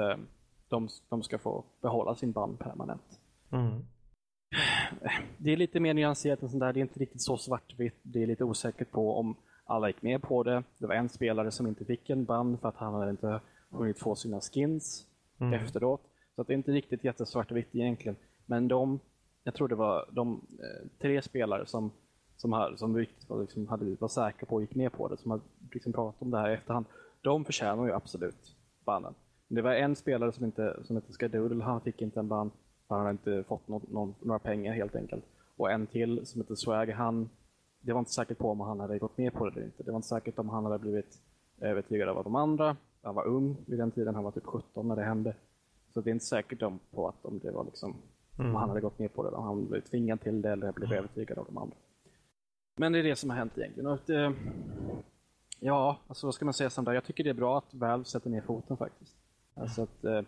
[0.70, 3.20] de, de ska få behålla sin ban permanent.
[3.52, 3.86] Mm.
[5.38, 6.74] Det är lite mer nyanserat än sånt där.
[6.74, 8.00] Det är inte riktigt så svartvitt.
[8.04, 9.36] Det är lite osäkert på om
[9.66, 10.64] alla gick med på det.
[10.78, 14.00] Det var en spelare som inte fick en ban för att han hade inte hunnit
[14.00, 15.06] få sina skins
[15.40, 15.54] mm.
[15.54, 16.02] efteråt.
[16.36, 18.16] Så det är inte riktigt jättesvart och vitt egentligen.
[18.46, 19.00] Men de,
[19.44, 21.92] jag tror det var de eh, tre spelare som,
[22.38, 25.18] som, har, som riktigt var, liksom, hade, var säkra på och gick med på det,
[25.18, 26.86] som har liksom pratat om det här i efterhand.
[27.22, 29.14] De förtjänar ju absolut bannen.
[29.48, 32.52] Det var en spelare som inte, som hette Skadoodle, han fick inte en ban
[32.92, 35.24] för han hade inte fått någon, någon, några pengar helt enkelt.
[35.58, 37.30] Och en till som heter Swag, han
[37.82, 39.84] det var inte säkert på om han hade gått med på det eller inte.
[39.84, 41.18] Det var inte säkert om han hade blivit
[41.62, 42.78] övertygad av de andra.
[43.04, 45.36] Han var ung vid den tiden, han var typ 17 när det hände.
[45.94, 47.96] Så det är inte säkert om, på att om det var liksom,
[48.40, 48.50] Mm.
[48.50, 50.94] om han hade gått med på det, om han blev tvingad till det eller blev
[50.94, 51.76] övertygad av de andra.
[52.76, 53.88] Men det är det som har hänt egentligen.
[53.92, 54.34] Och det,
[55.60, 56.94] ja, alltså vad ska man säga som där?
[56.94, 59.16] Jag tycker det är bra att Valve sätter ner foten faktiskt.
[59.54, 60.22] Alltså att, eh,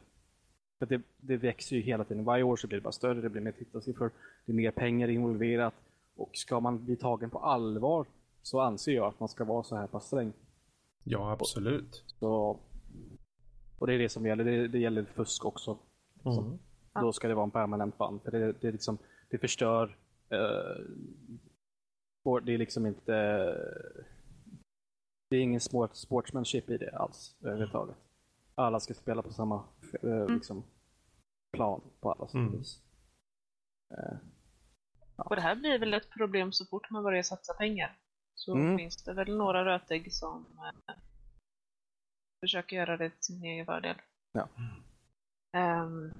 [0.85, 2.23] för det, det växer ju hela tiden.
[2.23, 4.11] Varje år så blir det bara större, det blir mer tittarsiffror,
[4.45, 5.73] det är mer pengar involverat.
[6.15, 8.05] Och ska man bli tagen på allvar
[8.41, 10.33] så anser jag att man ska vara så här pass sträng.
[11.03, 12.03] Ja, absolut.
[12.19, 12.59] Så,
[13.79, 14.43] och det är det som gäller.
[14.43, 15.77] Det, det gäller fusk också.
[16.13, 16.45] Liksom.
[16.45, 16.59] Mm.
[16.93, 18.19] Då ska det vara en permanent ban.
[18.19, 18.97] För det, det, är liksom,
[19.29, 19.97] det förstör...
[20.29, 20.83] Eh,
[22.43, 23.13] det är liksom inte...
[25.29, 27.95] Det är ingen sport, sportsmanship i det alls överhuvudtaget.
[28.55, 29.63] Alla ska spela på samma
[30.01, 30.63] eh, liksom,
[31.53, 32.63] plan på alla sätt Mm.
[33.97, 34.17] Eh,
[35.15, 37.97] Och det här blir väl ett problem så fort man börjar satsa pengar.
[38.35, 38.77] Så Mm.
[38.77, 40.93] finns det väl några rötägg som eh,
[42.39, 43.95] försöker göra det till sin egen fördel.
[44.31, 44.47] Ja.
[45.57, 46.13] Ehm,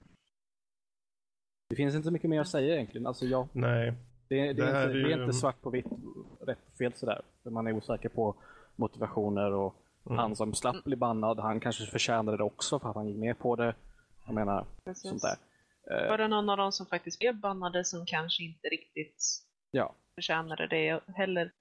[1.69, 3.07] det finns inte så mycket mer att säga egentligen.
[3.07, 3.93] Alltså, jag, Nej.
[4.27, 5.85] Det, det, Det är, inte, är det är inte svart på vitt,
[6.41, 7.21] rätt och fel sådär.
[7.43, 8.35] Man är osäker på
[8.75, 10.17] motivationer och Mm.
[10.17, 13.39] han som slapp bli bannad, han kanske förtjänade det också för att han gick med
[13.39, 13.75] på det.
[14.25, 15.09] Jag menar, precis.
[15.09, 15.37] sånt där.
[15.91, 19.23] Eh, Var det någon av dem som faktiskt blev bannade som kanske inte riktigt
[19.71, 19.93] ja.
[20.15, 21.51] förtjänade det heller?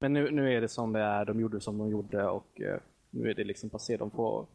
[0.00, 2.80] Men nu, nu är det som det är, de gjorde som de gjorde och eh,
[3.10, 3.98] nu är det liksom passerat.
[3.98, 4.46] De får,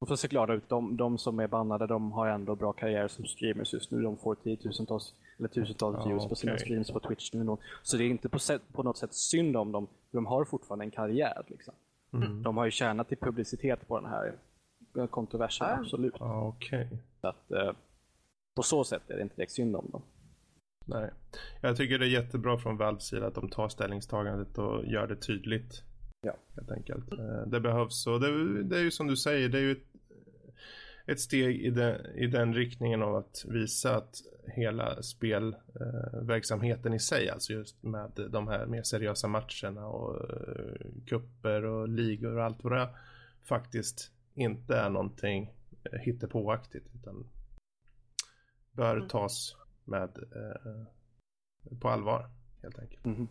[0.00, 0.68] de får se glada ut.
[0.68, 4.02] De, de som är bannade, de har ändå bra karriär som streamers just nu.
[4.02, 7.56] De får tiotusentals eller tusentals Ja, views på sina streams på Twitch nu.
[7.82, 9.88] Så det är inte på, sätt, på något sätt synd om dem.
[10.10, 11.44] De har fortfarande en karriär.
[11.46, 11.74] Liksom.
[12.12, 12.42] Mm.
[12.42, 14.34] De har ju tjänat till publicitet på den här
[15.10, 15.78] kontroversen, Ja.
[15.80, 16.14] absolut.
[16.18, 16.88] Ja, okej.
[17.20, 17.72] Så att, eh,
[18.56, 20.02] på så sätt är det inte direkt synd om dem.
[20.86, 21.10] Nej.
[21.60, 25.16] Jag tycker det är jättebra från Valves sida att de tar ställningstagandet och gör det
[25.16, 25.82] tydligt.
[26.20, 26.36] Ja.
[26.56, 27.12] Helt enkelt.
[27.12, 29.84] Eh, Det behövs och det, det är ju som du säger, det är ju ett,
[31.06, 34.14] ett steg i den, i den riktningen av att visa att
[34.46, 41.64] hela spelverksamheten i sig, alltså just med de här mer seriösa matcherna och uh, kupper
[41.64, 42.88] och ligor och allt vad det är,
[43.42, 45.50] faktiskt inte är någonting
[45.92, 47.26] eh, hittepåaktigt utan
[48.72, 49.08] bör Mm.
[49.08, 50.86] tas med eh,
[51.80, 52.30] på allvar
[52.62, 53.04] helt enkelt.
[53.04, 53.28] Mhm.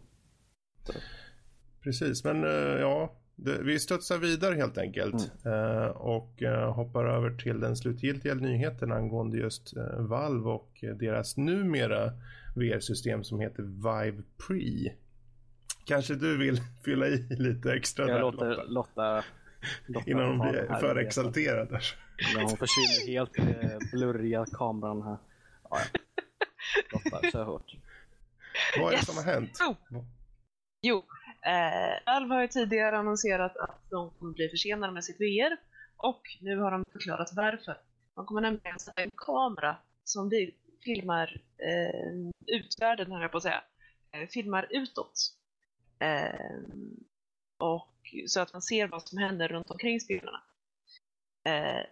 [1.83, 7.37] Precis, men eh, ja, det, vi studsar vidare helt enkelt eh, och eh, hoppar över
[7.37, 12.11] till den slutgiltiga nyheten angående just eh, Valve och deras numera
[12.55, 14.93] VR-system som heter Vive Pre.
[15.85, 19.23] Kanske du vill fylla i lite extra där Jag låter Lotta, Lotta, Lotta
[20.05, 21.71] innan hon blir här för exalterad.
[22.35, 25.17] När hon försvinner helt den blurriga kameran här.
[25.69, 25.99] Ja, ja.
[26.91, 27.71] Lotta, kör hårt.
[28.79, 29.05] Vad är det Yes.
[29.05, 29.51] som har hänt?
[29.61, 30.03] Oh.
[30.81, 30.97] Jo,
[31.45, 35.57] eh, Valve har ju tidigare annonserat att de kommer bli försenade med sitt VR
[35.97, 37.77] och nu har de förklarat varför.
[38.15, 43.43] De kommer nämligen sätta en kamera som vi filmar eh, utvärlden, höll jag på att
[43.43, 43.63] säga,
[44.11, 45.13] eh, filmar utåt.
[45.99, 46.59] Eh,
[47.59, 47.93] och
[48.27, 50.43] så att man ser vad som händer runt omkring spelarna.
[51.45, 51.85] Eh,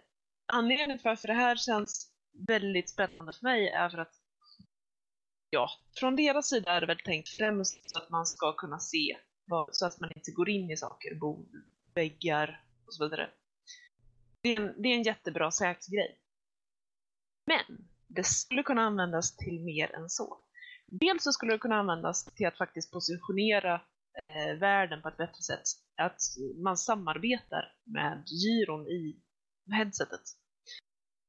[0.46, 2.12] anledningen till varför det här känns
[2.46, 4.14] väldigt spännande för mig är för att
[5.50, 9.16] Ja, från deras sida är det väl tänkt främst så att man ska kunna se,
[9.44, 11.48] vad, så att man inte går in i saker, bord,
[11.94, 13.30] väggar och så vidare.
[14.40, 16.18] Det är en, det är en jättebra säkerhetsgrej.
[17.46, 20.38] Men det skulle kunna användas till mer än så.
[20.86, 23.80] Dels så skulle det kunna användas till att faktiskt positionera
[24.28, 25.62] eh, världen på ett bättre sätt.
[25.96, 26.20] Att
[26.62, 29.16] man samarbetar med gyron i
[29.72, 30.20] headsetet.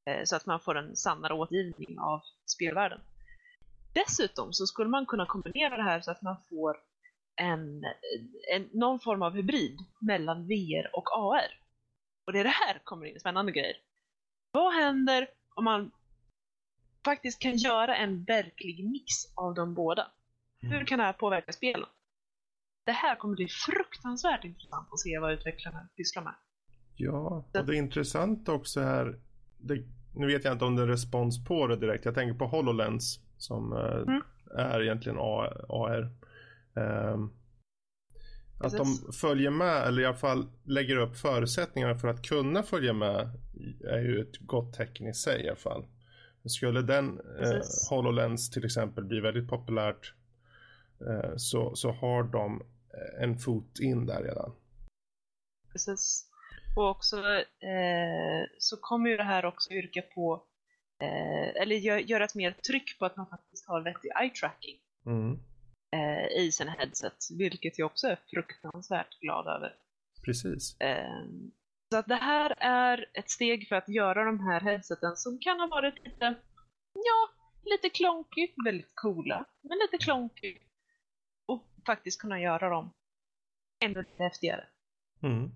[0.06, 3.00] Eh, så att man får en sannare återgivning av spelvärlden.
[3.94, 6.78] Dessutom så skulle man kunna kombinera det här så att man får
[7.36, 7.84] en,
[8.54, 11.60] en, någon form av hybrid mellan VR och AR.
[12.26, 13.78] Och det är det här kommer in spännande grejer.
[14.52, 15.92] Vad händer om man
[17.06, 20.12] faktiskt kan göra en verklig mix av de båda?
[20.62, 21.90] Hur kan det här påverka spelen?
[22.86, 26.36] Det här kommer bli fruktansvärt intressant att se vad utvecklarna pysslar med.
[26.96, 29.20] Ja, och det är intressant också här.
[29.58, 29.84] Det,
[30.16, 32.06] nu vet jag inte om det är respons på det direkt.
[32.06, 34.22] Jag tänker på HoloLens som eh, Mm.
[34.58, 36.12] är egentligen AR.
[36.76, 37.30] Ehm,
[38.62, 39.06] att Precis.
[39.06, 43.30] de följer med eller i alla fall lägger upp förutsättningarna för att kunna följa med
[43.90, 45.86] är ju ett gott tecken i sig i alla fall.
[46.46, 47.62] Skulle den eh.
[47.90, 50.14] HoloLens till exempel bli väldigt populärt
[51.38, 52.62] så, så har de
[52.94, 54.56] eh, en fot in där redan.
[55.72, 56.26] Precis.
[56.76, 57.18] Och också
[57.60, 60.44] eh, så kommer ju det här också yrka på,
[61.04, 64.78] eh, eller gö- göra ett mer tryck på att man faktiskt har vettig eye tracking.
[65.06, 65.40] Mm.
[65.96, 69.76] eh, i sina headset, vilket jag också är fruktansvärt glad över.
[70.26, 70.78] Precis.
[70.82, 71.24] Eh,
[71.94, 75.60] så att det här är ett steg för att göra de här headseten som kan
[75.60, 76.36] ha varit lite,
[76.94, 77.30] ja,
[77.64, 80.58] lite klonky, väldigt coola, men lite klonky.
[81.50, 82.94] Och faktiskt kunna göra dem
[83.86, 84.64] ännu lite häftigare.
[85.22, 85.52] Mm.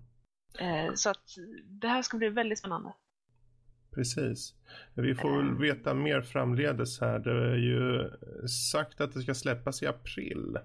[0.58, 1.24] Eh, så att
[1.64, 2.92] det här ska bli väldigt spännande.
[3.90, 4.54] Precis.
[4.94, 7.18] Vi får väl veta mer framledes här.
[7.18, 8.10] Det är ju
[8.48, 10.58] sagt att det ska släppas i april.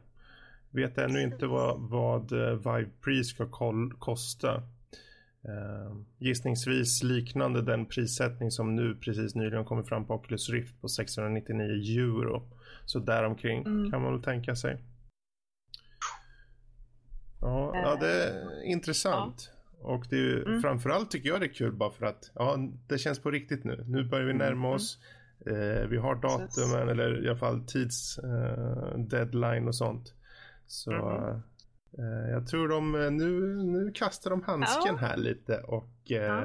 [0.69, 3.49] Vet ännu inte vad, vad eh, Vive Pre ska
[3.99, 4.63] kosta.
[5.45, 10.87] Uh, gissningsvis liknande den prissättning som nu precis nyligen kommit fram på Oculus Rift på
[10.87, 12.51] 699 euro.
[12.85, 13.91] Så däromkring mm.
[13.91, 14.77] kan man väl tänka sig.
[17.41, 19.51] Ja, ja det är intressant.
[19.81, 19.87] Ja.
[19.87, 20.61] Och det är ju, mm.
[20.61, 23.85] framförallt tycker jag det är kul bara för att ja, det känns på riktigt nu.
[23.87, 24.75] Nu börjar vi närma mm.
[24.75, 24.99] oss.
[25.45, 30.13] Eh, vi har datumen eller i alla fall tids eh, deadline och sånt.
[30.67, 31.41] Så mm.
[31.97, 36.43] eh, jag tror de eh, nu, nu kastar de handsken här lite och eh,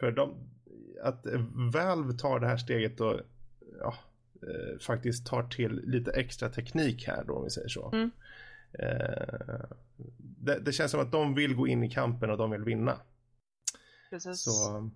[0.00, 0.34] för de,
[1.02, 1.26] att
[1.72, 3.20] Valve tar det här steget och
[3.80, 3.94] ja,
[4.42, 7.90] eh, faktiskt tar till lite extra teknik här då om vi säger så.
[7.92, 8.10] Mm.
[10.18, 13.00] Det, det, känns som att de vill gå in i kampen och de vill vinna.
[14.10, 14.42] Precis.
[14.42, 14.90] Så,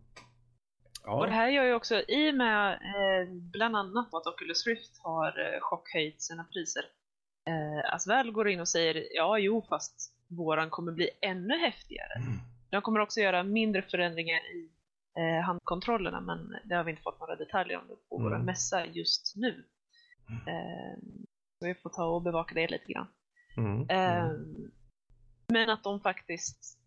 [1.04, 1.20] ja.
[1.20, 4.98] Och det här gör ju också, i och med eh, bland annat att Oculus Rift
[4.98, 6.82] har eh, chockhöjt sina priser.
[7.46, 12.14] Eh, Asväl går in och säger, ja jo fast våran kommer bli ännu häftigare.
[12.16, 12.38] Mm.
[12.70, 14.70] De kommer också göra mindre förändringar i
[15.18, 18.30] eh, handkontrollerna men det har vi inte fått några detaljer om på mm.
[18.30, 19.64] vår mässa just nu.
[20.28, 20.48] Mm.
[20.48, 20.98] Eh,
[21.58, 23.06] så vi får ta och bevaka det lite grann.
[23.56, 23.90] Mm.
[23.90, 24.30] Eh,
[25.48, 26.78] men att de faktiskt,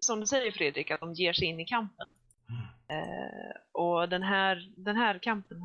[0.00, 2.06] som du säger Fredrik, att de ger sig in i kampen.
[2.88, 5.60] Eh, och den här, den här kampen,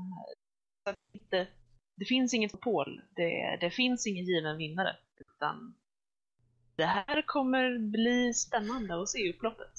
[1.29, 1.47] det,
[1.95, 4.95] det finns inget pål, det, det finns ingen given vinnare.
[5.19, 5.75] Utan
[6.75, 9.73] det här kommer bli spännande att se upploppet.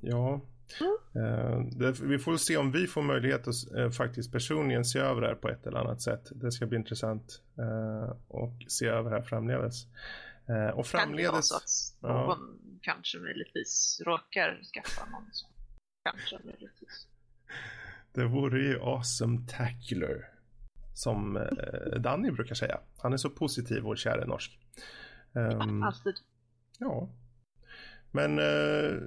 [0.00, 0.40] Ja,
[1.14, 2.10] mm.
[2.10, 5.34] vi får se om vi får möjlighet att eh, faktiskt personligen se över det här
[5.34, 6.28] på ett eller annat sätt.
[6.30, 9.86] Det ska bli intressant eh, att se över det här framledes.
[10.74, 11.30] Och framledes...
[11.30, 12.78] Kan det så att någon ja.
[12.82, 15.50] kanske möjligtvis råkar skaffa någon som
[16.04, 17.06] kanske möjligtvis.
[18.12, 20.30] Det vore ju awesome tacular.
[20.94, 21.48] Som
[22.00, 22.80] Danny brukar säga.
[22.98, 24.58] Han är så positiv, vår kära norsk.
[25.32, 26.14] Um, Alltid.
[26.78, 27.08] Ja,
[28.18, 29.00] men eh,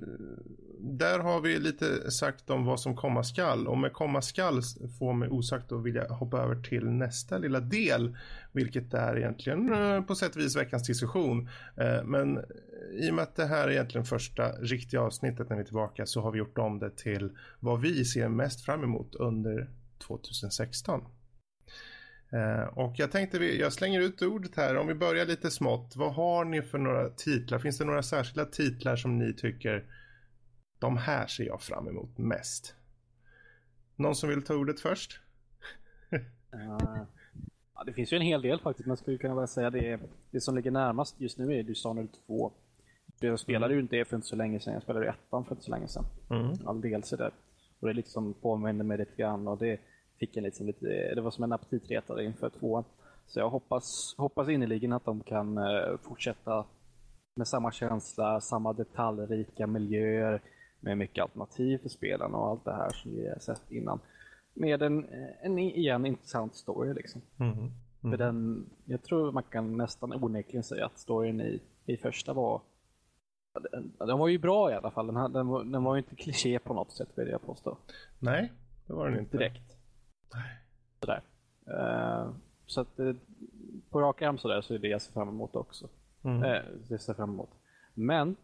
[0.80, 3.68] där har vi lite sagt om vad som komma skall.
[3.68, 4.62] Och med komma skall
[5.00, 8.18] får mig osagt att vilja hoppa över till nästa lilla del.
[8.52, 11.50] Vilket är egentligen eh, på sätt och vis veckans diskussion.
[11.76, 12.44] Eh, men eh,
[12.92, 16.06] i och med att det här är egentligen första riktiga avsnittet när vi är tillbaka
[16.06, 19.70] så har vi gjort om det till vad vi ser mest fram emot under
[20.08, 21.02] 2016.
[22.34, 25.96] Eh, och jag tänkte, jag slänger ut ordet här, om vi börjar lite smått.
[25.96, 27.60] Vad har ni för några titlar?
[27.60, 29.86] Finns det några särskilda titlar som ni tycker,
[30.80, 32.76] de här ser jag fram emot mest?
[33.96, 35.20] Någon som vill ta ordet först?
[36.14, 36.20] uh,
[37.76, 40.00] ja, det finns ju en hel del faktiskt, man skulle kunna säga det,
[40.32, 42.52] det som ligger närmast just nu är Dishonored 2.
[43.20, 45.64] Jag spelade ju inte det för inte så länge sedan, jag spelade ettan för inte
[45.64, 46.06] så länge sedan.
[46.30, 46.68] Mm.
[46.68, 47.32] All dels där.
[47.80, 49.80] Och det liksom påminner mig lite grann och det
[50.22, 52.84] fick en liksom lite, det var som en aptitretare inför tvåan.
[53.28, 56.66] Så jag hoppas, hoppas innerligen att de kan uh, fortsätta
[57.36, 60.42] med samma känsla, samma detaljrika miljöer
[60.80, 64.00] med mycket alternativ för spelarna och allt det här som vi sett innan.
[64.54, 65.06] Med en,
[65.42, 67.22] en igen intressant story liksom.
[67.40, 67.52] Mm.
[67.54, 67.72] Mm.
[68.02, 72.62] För den, jag tror man kan nästan onekligen säga att storyn i, i första var
[73.72, 75.08] den, den var ju bra i alla fall.
[75.08, 77.78] Den, den, den var ju inte kliché på något sätt vill jag påstå.
[78.20, 78.52] Nej,
[78.88, 79.38] det var den inte.
[79.38, 79.71] Direkt.
[81.00, 81.22] Sådär.
[81.68, 82.32] Uh,
[82.66, 83.16] så att uh,
[83.90, 85.88] på rak arm sådär så är det jag ser fram emot också.
[86.24, 86.44] Mm.
[86.44, 87.50] Uh, det ser fram emot.
[87.94, 88.36] Men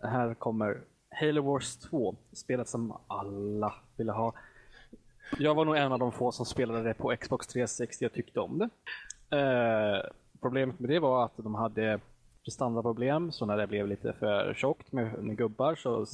[0.00, 0.80] här kommer
[1.10, 4.34] Halo Wars 2, spelet som alla ville ha.
[5.38, 8.40] Jag var nog en av de få som spelade det på Xbox 360 och tyckte
[8.40, 8.68] om det.
[10.40, 12.00] problemet med det var att de hade
[12.50, 16.06] standardproblem, så när det blev lite för tjockt med, med gubbar så, mm.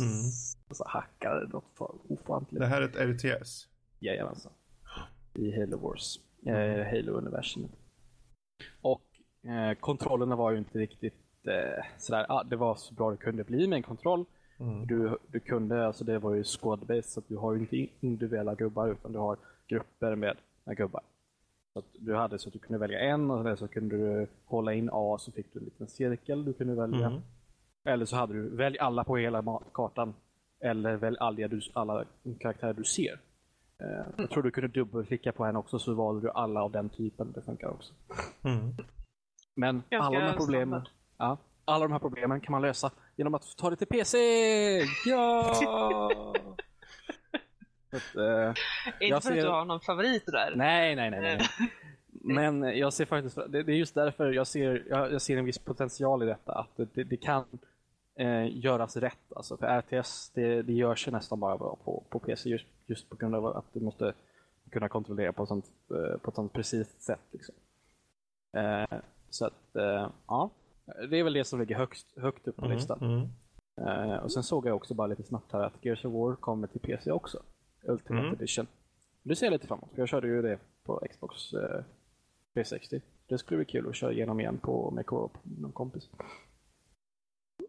[0.70, 2.60] så hackade det något ofantligt.
[2.60, 3.68] Det här är ett RTS?
[3.98, 4.52] Jajamensan
[5.38, 6.86] i Halo Wars, eh, mm.
[6.86, 7.70] Halo-universumet.
[8.80, 9.06] Och
[9.50, 13.44] eh, kontrollerna var ju inte riktigt eh, sådär, ah, det var så bra det kunde
[13.44, 14.24] bli med en kontroll.
[14.60, 14.86] Mm.
[14.86, 18.54] Du, du kunde, alltså det var ju squad-based så att du har ju inte individuella
[18.54, 21.02] gubbar utan du har grupper med, med gubbar.
[21.72, 24.90] Så du hade så att du kunde välja en och så kunde du hålla in
[24.92, 27.06] A så fick du en liten cirkel du kunde välja.
[27.06, 27.20] Mm.
[27.84, 30.14] Eller så hade du välj alla på hela kartan
[30.60, 32.04] eller välj alla, alla
[32.40, 33.20] karaktärer du ser.
[33.82, 36.88] Eh, jag tror du kunde dubbelklicka på henne också så valde du alla av den
[36.88, 37.32] typen.
[37.32, 37.92] Det funkar också.
[38.44, 38.74] Mm.
[39.54, 43.34] Men Ganska alla de här problemen, ja, alla de här problemen kan man lösa genom
[43.34, 44.18] att ta det till PC!
[45.06, 45.54] Ja!
[47.92, 48.48] Att, eh,
[49.00, 50.52] Inte för att ser- du har någon favorit där.
[50.56, 51.40] nej, nej, nej, nej.
[52.08, 55.44] Men jag ser faktiskt, det det är just därför jag ser, jag, jag ser en
[55.44, 56.52] viss potential i detta.
[56.52, 57.44] Att det, det, det kan
[58.18, 59.32] eh, göras rätt.
[59.36, 63.08] Alltså för RTS, det, det gör sig nästan bara bra på, på PC just, just
[63.10, 64.14] på grund av att du måste
[64.70, 67.20] kunna kontrollera på ett sånt, eh, på ett sånt precis sätt.
[67.30, 67.54] Liksom.
[68.56, 68.98] Eh,
[69.30, 70.50] så att, eh, ja.
[71.10, 72.98] Det är väl det som ligger högst, högt upp på listan.
[73.00, 73.28] Mm.
[73.88, 76.66] Eh, och sen såg jag också bara lite snabbt här att Gears of War kommer
[76.66, 77.42] till PC också.
[77.82, 78.34] Ultimate Mm.
[78.34, 78.66] Edition.
[79.22, 81.84] Det ser jag lite framåt, för jag körde ju det på Xbox eh,
[82.54, 83.00] 360.
[83.28, 86.10] Det skulle bli kul att köra igenom igen på med co-op någon kompis.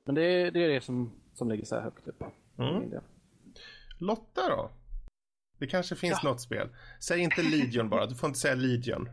[0.06, 2.24] Men det, är- det är det som, som ligger så här högt upp.
[2.58, 2.92] Mm.
[4.00, 4.70] Lotta då?
[5.60, 6.30] Det kanske finns Ja.
[6.30, 6.70] något spel.
[7.00, 8.06] Säg inte Legion bara.
[8.06, 9.10] Du får inte säga Legion.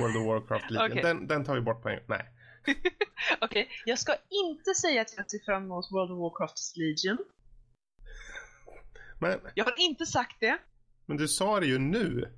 [0.00, 0.90] World of Warcraft Legion.
[0.90, 1.02] Okej.
[1.02, 1.98] Den, den tar vi bort gång.
[2.08, 2.30] Nej.
[3.40, 7.18] Okej, jag ska inte säga att jag ser fram emot World of Warcrafts Legion.
[9.20, 10.58] Men, Jag har inte sagt det.
[11.06, 12.34] men du sa det ju nu.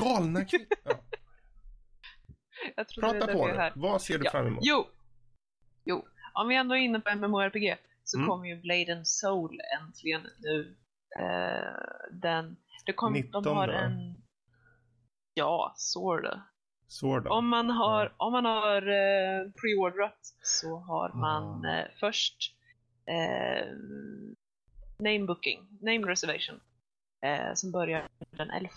[0.00, 0.44] Galna.
[2.76, 2.84] Ja.
[3.00, 3.52] Prata det på nu.
[3.52, 3.72] här.
[3.76, 4.30] Vad ser du Ja.
[4.30, 4.60] fram emot?
[4.64, 4.86] Jo!
[5.84, 8.28] Jo, om vi ändå är inne på MMORPG så Mm.
[8.28, 10.76] kommer ju Blade and Soul äntligen nu.
[11.18, 11.74] Eh,
[12.12, 12.56] den,
[12.86, 13.72] det kom, 19 de har då?
[13.72, 14.14] en...
[15.34, 16.42] Ja, sorta.
[16.88, 21.78] Sword Om man har, om man har eh, preordrat så har man Ah.
[21.78, 22.36] eh, först
[23.06, 23.66] eh,
[24.98, 26.60] name booking, name reservation
[27.26, 28.70] eh, som börjar den 11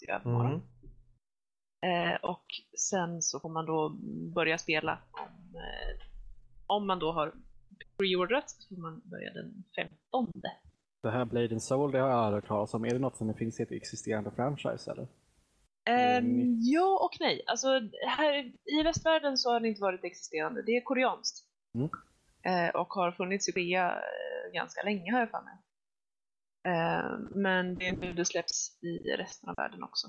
[0.00, 0.52] i övermorgon.
[0.52, 2.18] Mm.
[2.22, 2.44] Och
[2.78, 3.88] sen så får man då
[4.34, 6.06] börja spela om, eh,
[6.66, 7.34] om man då har
[7.98, 10.32] preordrat så får man börja den 15.
[11.02, 12.84] Det här Blade and Soul, det har jag aldrig talas om.
[12.84, 15.08] Är det något som finns i ett existerande franchise eller?
[15.88, 16.58] Ehm, nytt.
[16.60, 17.42] ja och nej.
[17.46, 17.68] Alltså,
[18.06, 18.34] här,
[18.64, 20.62] I västvärlden så har det inte varit existerande.
[20.62, 21.46] Det är koreanskt.
[21.74, 21.88] Mm.
[22.42, 25.58] Eh, och har funnits i Korea eh, ganska länge har jag för mig.
[26.66, 30.06] Eh, men det, nu det släpps i resten av världen också.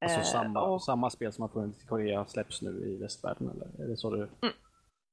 [0.00, 3.48] Alltså Eh, samma, och, samma spel som har funnits i Korea släpps nu i västvärlden
[3.48, 3.84] eller?
[3.84, 4.22] Är det så du?
[4.22, 4.54] Mm.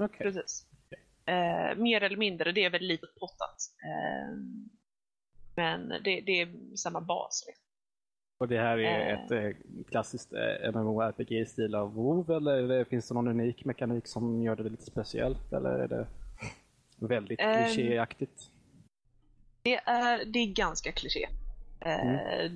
[0.04, 0.18] Okej.
[0.18, 0.68] Precis.
[1.26, 3.58] Eh, mer eller mindre, det är väl lite pottat.
[5.56, 7.44] Men det, det är samma bas.
[7.48, 7.62] Liksom.
[8.40, 9.24] Och det här är Eh.
[9.26, 14.08] ett eh, klassiskt eh, MMORPG i stil av WoW eller finns det någon unik mekanik
[14.08, 16.08] som gör det lite speciellt eller är det
[17.00, 17.66] väldigt Ehm.
[17.74, 18.42] klichéaktigt?
[19.64, 21.28] Det är, det är ganska kliché.
[21.80, 22.52] Eh,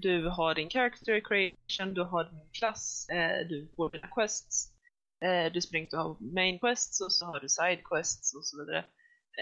[0.00, 3.06] Du har din character creation, du har din klass,
[3.48, 4.72] du får dina quests.
[5.52, 8.84] Du springer, du har main quests och så har du side quests och så vidare.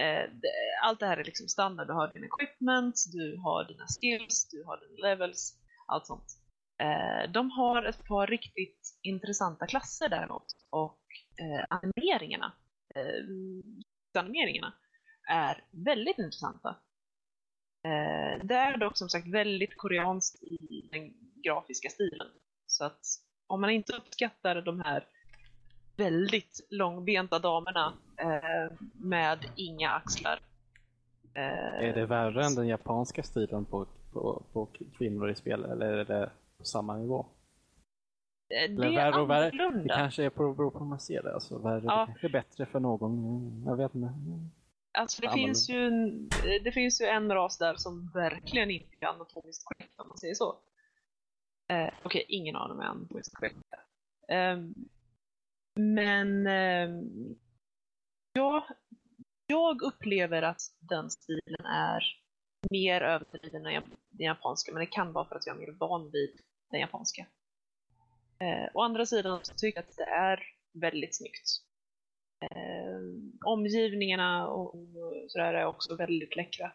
[0.00, 0.30] Eh,
[0.82, 1.86] allt det här är liksom standard.
[1.86, 6.26] Du har din equipment, du har dina skills, du har dina levels, allt sånt.
[6.80, 11.00] Eh, de har ett par riktigt intressanta klasser däremot och
[11.40, 12.52] eh, animeringarna,
[14.18, 14.72] animeringarna
[15.30, 16.76] är väldigt intressanta.
[18.42, 21.12] Det är dock som sagt väldigt koreanskt i den
[21.44, 22.26] grafiska stilen.
[22.66, 23.00] Så att
[23.46, 25.06] om man inte uppskattar de här
[25.96, 30.40] väldigt långbenta damerna eh, med inga axlar.
[31.34, 34.68] Eh, Är det värre än den japanska stilen på, på, på
[34.98, 37.26] kvinnor i spel eller är det på samma nivå?
[38.54, 39.50] eh, Eller det värre är och värre?
[39.50, 39.94] Det annorlunda.
[39.96, 41.34] kanske är på, beror på hur man ser det.
[41.34, 42.00] Alltså, värre, Ja.
[42.00, 43.62] Det kanske är bättre för någon.
[43.66, 44.12] Jag vet inte.
[44.98, 45.46] Alltså det annorlunda.
[45.48, 49.64] finns, ju en, eh, det finns ju en ras där som verkligen inte är anatomiskt
[49.64, 50.56] korrekt om man säger så.
[51.68, 53.56] Eh, Okej, ingen av dem är anatomiskt korrekt.
[54.28, 54.74] Ehm,
[55.74, 56.90] men eh,
[58.32, 58.66] ja,
[59.46, 62.02] jag upplever att den stilen är
[62.70, 66.10] mer överdriven än den japanska, men det kan vara för att jag är mer van
[66.10, 67.26] vid den japanska.
[68.38, 71.46] Eh, å andra sidan så tycker jag att det är väldigt snyggt.
[72.40, 73.00] Eh,
[73.46, 76.66] omgivningarna och, och sådär är också väldigt läckra.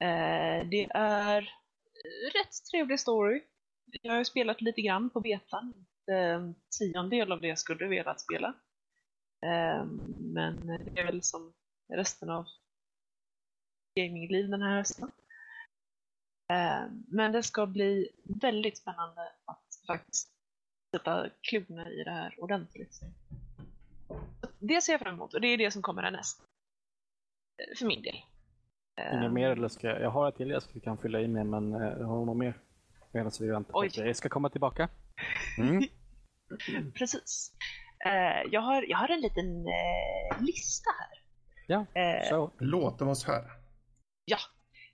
[0.00, 1.40] Eh, det är
[2.34, 3.42] rätt trevlig story.
[4.02, 5.86] Jag har ju spelat lite grann på betan.
[6.06, 8.48] En tiondel av det jag skulle velat spela.
[9.46, 9.84] Eh,
[10.18, 11.52] men det är väl som
[11.92, 12.46] resten av
[13.96, 15.10] gamingliv den här hösten.
[16.52, 20.30] Eh, men det ska bli väldigt spännande att faktiskt
[20.96, 23.00] sätta klorna i det här ordentligt.
[24.58, 26.42] Det ser jag fram emot och det är det som kommer härnäst.
[27.58, 28.16] Eh, För min del.
[29.12, 31.46] Inget Eh, mer eller ska jag, jag har ett till jag kan fylla i med
[31.46, 32.54] men eh, jag har något mer.
[33.12, 33.86] Medan vi väntar på Oj.
[33.86, 34.88] att det ska komma tillbaka.
[35.58, 35.82] Mm.
[36.94, 37.52] Precis.
[38.06, 41.22] Eh, jag, har, jag har en liten eh, lista här.
[41.66, 42.52] Ja, Eh, så.
[42.58, 43.50] Låt oss höra.
[44.24, 44.38] Ja.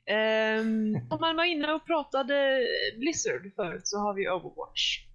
[0.06, 2.66] Ehm, om man var inne och pratade
[2.98, 5.06] Blizzard förut så har vi Overwatch.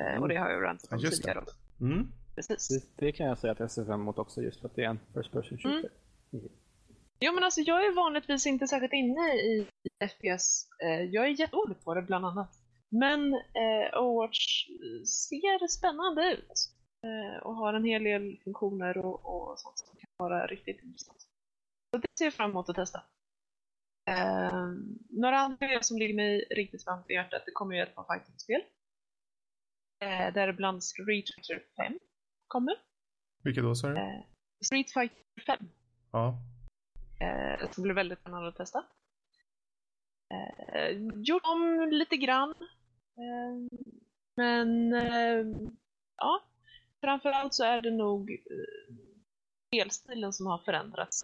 [0.00, 1.28] Eh, och det har jag rantat Ja, om just det.
[1.28, 1.46] tidigare.
[1.80, 2.12] Mm.
[2.34, 2.68] Precis.
[2.68, 4.84] Det, det kan jag säga att jag ser fram emot också just för att det
[4.84, 5.90] är en first person shooter.
[7.20, 9.66] Jo men alltså jag är vanligtvis inte särskilt inne i
[10.08, 10.66] FPS.
[10.84, 12.50] Eh, jag är jättedålig på det bland annat.
[12.90, 14.66] Men eh, Overwatch
[15.06, 16.70] ser spännande ut.
[17.06, 21.20] Eh, och har en hel del funktioner och, och sånt som kan vara riktigt intressant.
[21.90, 23.02] Så det ser jag fram emot att testa.
[24.10, 24.68] Eh,
[25.10, 28.14] några andra grejer som ligger mig riktigt varmt i hjärtat, det kommer ju ett par
[28.14, 28.60] fighting-spel.
[30.02, 31.98] Eh, däribland Street Fighter 5
[32.46, 32.74] kommer.
[33.42, 33.96] Vilket då sa du?
[33.96, 34.20] Eh,
[34.64, 35.68] Street Fighter 5
[36.12, 36.38] Ja.
[37.20, 38.84] Eh, det ska bli väldigt spännande att testa.
[40.34, 42.54] Eh, gjort om lite grann.
[43.20, 43.78] Eh,
[44.36, 45.46] men eh,
[46.16, 46.42] ja,
[47.00, 48.94] framförallt så är det nog eh,
[49.66, 51.22] spelstilen som har förändrats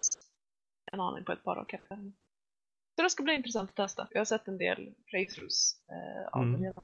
[0.91, 2.13] en aning på ett par av kapitlen.
[2.95, 4.07] Så det ska bli intressant att testa.
[4.11, 6.63] Jag har sett en del playthroughs eh, av Mm.
[6.63, 6.83] redan.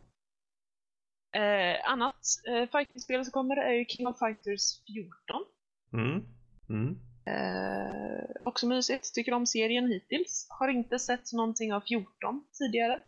[1.36, 5.46] Eh, annat eh, fightingspel som kommer är ju King of Fighters 14.
[5.94, 6.26] Mm.
[6.70, 7.00] Mm.
[7.26, 10.48] Eh, också mysigt, tycker om serien hittills.
[10.50, 13.00] Har inte sett någonting av 14 tidigare.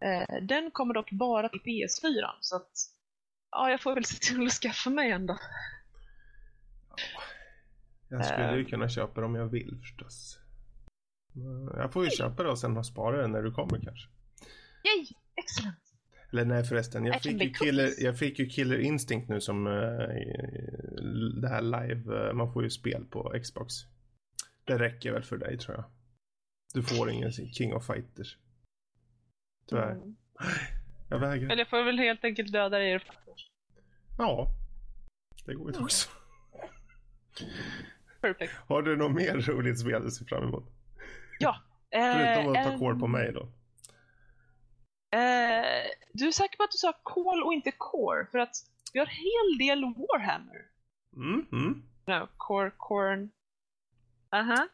[0.00, 2.70] Eh, den kommer dock bara till PS4 så att
[3.50, 5.38] ja, jag får väl se till att skaffa mig en då.
[8.08, 8.66] Jag skulle ju Ehm.
[8.70, 10.38] kunna köpa det om jag vill förstås.
[11.76, 14.08] Jag får ju köpa det och sen spara den när du kommer kanske.
[14.84, 15.06] Yay!
[15.36, 15.76] Excellent!
[16.32, 19.72] Eller nej förresten, jag fick, ju killer, jag fick ju Killer Instinct nu som eh,
[21.40, 23.74] det här live, eh, man får ju spel på Xbox.
[24.64, 25.84] Det räcker väl för dig tror jag.
[26.74, 28.36] Du får ingen King of Fighters.
[29.70, 29.90] Tyvärr.
[29.92, 30.16] Mm.
[31.10, 31.46] Jag vägrar.
[31.50, 33.50] Eller jag får väl helt enkelt döda dig först.
[34.18, 34.46] Ja.
[35.46, 36.08] Det går ju också.
[38.20, 38.52] Perfect.
[38.68, 40.64] Har du något mer roligt spel du ser fram emot?
[41.38, 41.56] Ja.
[41.90, 43.40] Eh, Förutom att ta en- kål på mig då.
[45.18, 48.26] Eh, du är säker på att du sa Call och inte Core?
[48.30, 48.54] För att
[48.92, 50.66] vi har en hel del Warhammer.
[51.16, 51.82] Mm, mm.
[52.06, 53.30] No, Core, Corn.
[54.32, 54.68] Aha.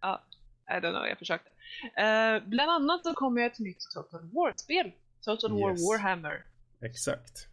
[0.00, 0.22] Ja,
[0.70, 1.49] I don't know, jag försökte.
[1.96, 4.92] Eh, bland annat så kommer ett nytt Total War-spel.
[5.24, 5.88] Total War Yes.
[5.88, 6.44] Warhammer.
[6.82, 7.46] Exakt.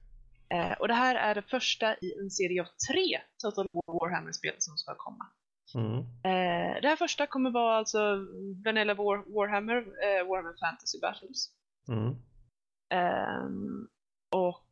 [0.49, 4.55] Eh, och det här är det första i en serie av tre Total War Warhammer-spel
[4.57, 5.25] som ska komma.
[5.75, 5.97] Mm.
[5.99, 7.99] Eh, det här första kommer vara alltså
[8.65, 11.49] Vanilla War, Warhammer, eh, Warhammer Fantasy Battles.
[11.89, 12.15] Mm.
[12.93, 13.87] Ehm,
[14.35, 14.65] och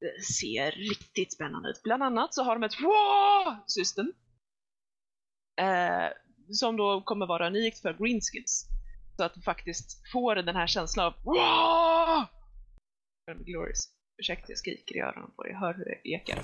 [0.00, 1.82] det ser riktigt spännande ut.
[1.82, 4.12] Bland annat så har de ett WAH-system.
[5.60, 6.08] Eh,
[6.50, 8.68] som då kommer vara unikt för greenskins.
[9.16, 12.26] Så att du faktiskt får den här känslan av WAH!
[13.46, 13.88] Glorious.
[14.18, 15.52] Ursäkta, jag skriker i öronen på dig.
[15.52, 16.38] Jag hör hur det ekar.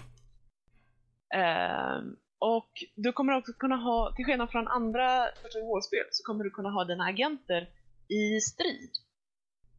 [1.98, 6.44] Um, och du kommer också kunna ha, till skillnad från andra Total War-spel, så kommer
[6.44, 7.68] du kunna ha dina agenter
[8.08, 8.90] i strid.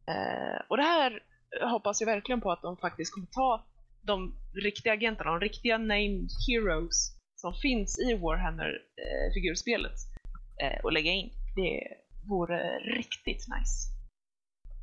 [0.09, 1.23] Uh, och det här
[1.61, 3.65] hoppas jag verkligen på att de faktiskt kommer ta
[4.01, 9.97] de riktiga agenterna, de riktiga named heroes som finns i Warhammer-figurspelet
[10.61, 11.29] eh, eh, och lägga in.
[11.55, 11.83] Det
[12.29, 13.99] vore riktigt nice.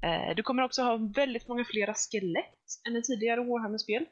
[0.02, 4.06] Eh, du kommer också ha väldigt många flera skelett än i tidigare Warhammer-spel.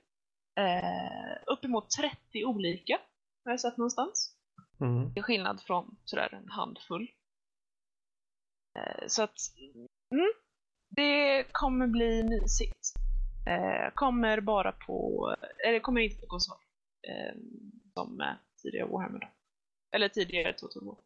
[0.61, 3.01] Eh, uppemot 30 olika
[3.45, 4.37] har jag sett någonstans.
[4.81, 5.15] Mm.
[5.15, 7.11] Till skillnad från sådär en handfull.
[8.79, 9.39] Eh, så att,
[10.11, 10.33] mm,
[10.91, 12.93] det kommer bli mysigt.
[13.95, 15.29] Kommer bara på,
[15.67, 16.57] eller kommer inte på konsol.
[17.95, 18.23] Som
[18.63, 19.29] tidigare Warhammer då.
[19.97, 20.97] Eller tidigare Total War.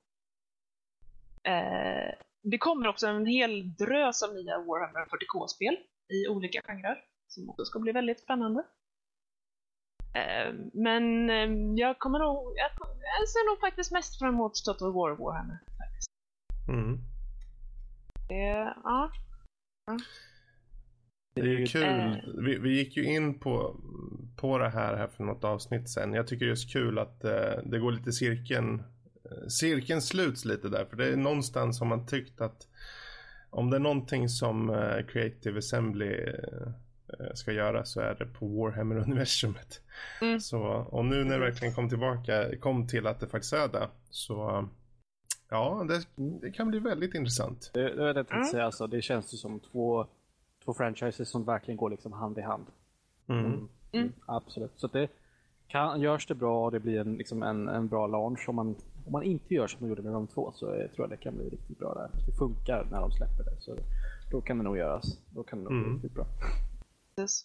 [1.45, 5.77] Eh, det kommer också en hel drös av nya Warhammer 40K-spel
[6.09, 7.05] i olika genrer.
[7.27, 8.65] Som också ska bli väldigt spännande.
[10.15, 12.71] Eh, men eh, jag kommer nog, jag,
[13.21, 15.59] jag ser nog faktiskt mest fram emot Total War Warhammer.
[15.79, 16.11] Faktiskt.
[16.69, 16.99] Mm.
[18.85, 19.11] Ja.
[21.35, 21.83] Det är ju kul.
[21.83, 22.45] Eh.
[22.45, 23.77] Vi, vi gick ju in på,
[24.37, 26.13] på det här, här för något avsnitt sen.
[26.13, 28.83] Jag tycker det är så kul att eh, det går lite cirkeln.
[29.31, 30.85] Eh, Cirkeln sluts lite där.
[30.85, 32.69] För det är någonstans som man tyckt att
[33.51, 38.47] om det är någonting som eh, Creative Assembly eh, ska göra så är det på
[38.47, 39.81] Warhammer-universumet.
[40.21, 40.41] Mm.
[40.41, 40.61] Så,
[40.91, 43.89] och nu när det verkligen kom tillbaka, kom till att det faktiskt är det.
[44.11, 44.69] Så
[45.49, 47.71] ja, det, det kan bli väldigt intressant.
[47.75, 48.47] Det, det, är det jag tänkte Mm.
[48.47, 50.07] säga, alltså, det känns ju som två,
[50.65, 52.67] två franchises som verkligen går liksom hand i hand.
[53.29, 53.69] Mm.
[53.93, 54.13] Mm.
[54.27, 54.73] Absolut.
[54.77, 55.09] Så det
[55.69, 58.49] kan, görs det bra och det blir en, liksom en, en bra launch.
[58.49, 58.77] Om man,
[59.09, 61.37] om man inte gör som de gjorde med de två så tror jag det kan
[61.37, 62.11] bli riktigt bra där.
[62.27, 63.61] Det funkar när de släpper det.
[63.61, 63.77] Så
[64.31, 65.05] då kan det nog göras.
[65.35, 65.95] Då kan det nog bli Mm.
[65.95, 66.27] riktigt bra.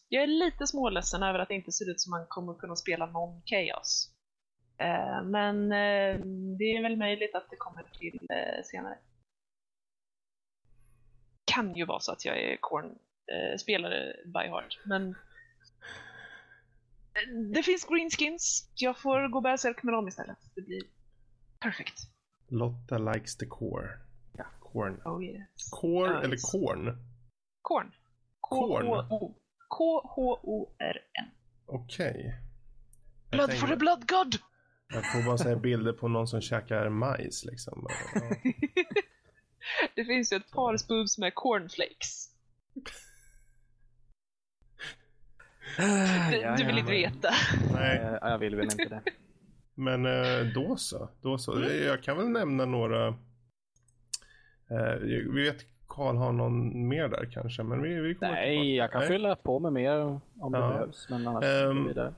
[0.09, 3.05] Jag är lite småledsen över att det inte ser ut som man kommer kunna spela
[3.05, 4.11] någon Chaos.
[4.77, 6.19] Eh, men eh,
[6.57, 8.97] det är väl möjligt att det kommer till eh, senare.
[11.45, 15.15] kan ju vara så att jag är Korn-spelare by heart, men
[17.53, 18.71] det finns greenskins.
[18.75, 20.37] Jag får gå bärsärk med dem istället.
[20.55, 20.83] Det blir
[21.63, 21.99] perfekt.
[22.49, 23.89] Lotta likes the core.
[24.37, 24.45] Ja.
[24.59, 25.01] Corn.
[25.05, 25.69] Oh yes.
[25.71, 26.25] Core Nice.
[26.25, 26.97] eller corn?
[27.61, 27.91] Korn.
[28.39, 28.85] Korn.
[28.85, 29.35] K-H-O.
[29.69, 31.29] K-H-O-R-N.
[31.65, 32.35] Okej.
[33.29, 34.35] Jag Blood for the blood god!
[34.93, 37.87] Jag får bara säga bilder på någon som käkar majs liksom.
[38.13, 38.21] Ja.
[39.95, 42.29] det finns ju ett par spoobs med cornflakes.
[42.73, 42.81] Du,
[46.41, 47.29] Ja, du vill inte veta.
[47.73, 49.01] Nej, Jag vill väl inte det.
[49.75, 51.09] Men eh, då så.
[51.21, 51.59] Då så.
[51.85, 53.07] Jag kan väl nämna några.
[54.69, 58.99] Eh, vi vet Karl har någon mer där kanske, men vi, vi Nej, jag kan
[58.99, 59.07] Nej.
[59.09, 60.45] fylla på med mer om Ja.
[60.49, 61.07] det behövs.
[61.09, 62.13] Men annars Ehm, går vi vidare.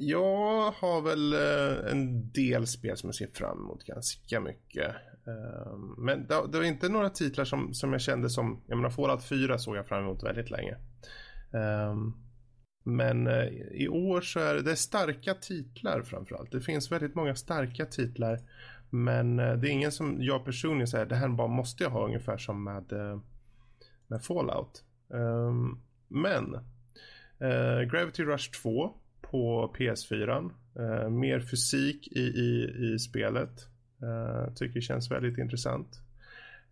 [0.00, 4.88] Jag har väl eh, en del spel som jag ser fram emot ganska mycket.
[5.26, 9.24] Eh, men det, var inte några titlar som, som jag kände som, jag menar Fallout
[9.24, 10.76] 4 såg jag fram emot väldigt länge.
[11.54, 11.94] Eh,
[12.86, 16.52] men eh, i år så är det, det är starka titlar framförallt.
[16.52, 18.40] Det finns väldigt många starka titlar.
[18.90, 22.04] Men eh, det är ingen som jag personligen säger, det här bara måste jag ha
[22.04, 23.20] ungefär som med, eh,
[24.06, 24.84] med Fallout.
[25.14, 25.78] Ehm,
[26.08, 26.58] men
[27.90, 30.50] Gravity Rush 2 på PS4.
[31.10, 33.68] Mer fysik i, i, i spelet.
[34.54, 36.00] Tycker känns väldigt intressant.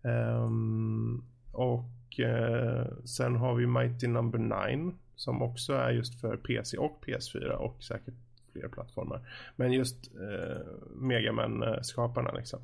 [0.03, 2.21] Ehm, och
[3.05, 7.83] sen har vi Mighty Number 9 som också är just för PC och PS4 och
[7.83, 8.15] säkert
[8.53, 9.29] fler plattformar.
[9.57, 12.61] Men just eh, Megaman-skaparna liksom.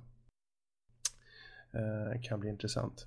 [1.73, 3.07] Eh, kan bli intressant.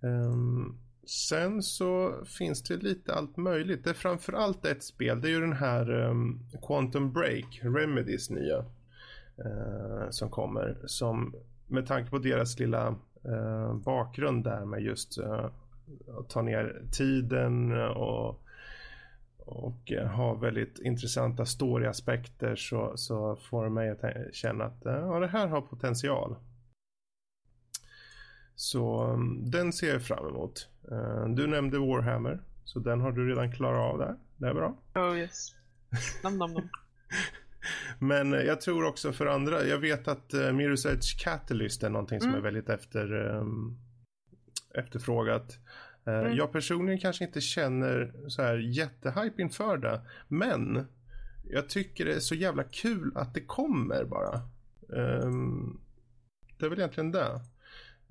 [0.00, 3.84] Um, sen så finns det lite allt möjligt.
[3.84, 5.20] Det är framförallt ett spel.
[5.20, 8.64] Det är ju den här um, Quantum Break, Remedys nya.
[9.44, 10.78] Uh, som kommer.
[10.86, 11.34] Som
[11.66, 12.88] med tanke på deras lilla
[13.28, 15.46] uh, bakgrund där med just uh,
[16.28, 18.42] ta ner tiden och
[19.50, 24.92] och eh, har väldigt intressanta storyaspekter så, så får det mig att känna att eh,
[24.92, 26.36] ja, det här har potential.
[28.54, 30.68] Så um, den ser jag fram emot.
[30.90, 34.16] Eh, du nämnde Warhammer, så den har du redan klarat av där.
[34.36, 34.76] Det är bra.
[34.94, 35.54] Oh yes.
[36.24, 36.68] Nom nom nom.
[37.98, 42.28] Men jag tror också för andra, jag vet att Mirror's Edge Catalyst är någonting som
[42.28, 42.38] Mm.
[42.38, 43.78] är väldigt efter, um,
[44.74, 45.58] efterfrågat.
[46.06, 46.36] Eh, Mm.
[46.36, 50.00] Jag personligen kanske inte känner så här jättehype inför det.
[50.28, 50.86] Men
[51.50, 54.40] jag tycker det är så jävla kul att det kommer bara.
[54.96, 55.80] Ehm,
[56.58, 57.40] det är väl egentligen det.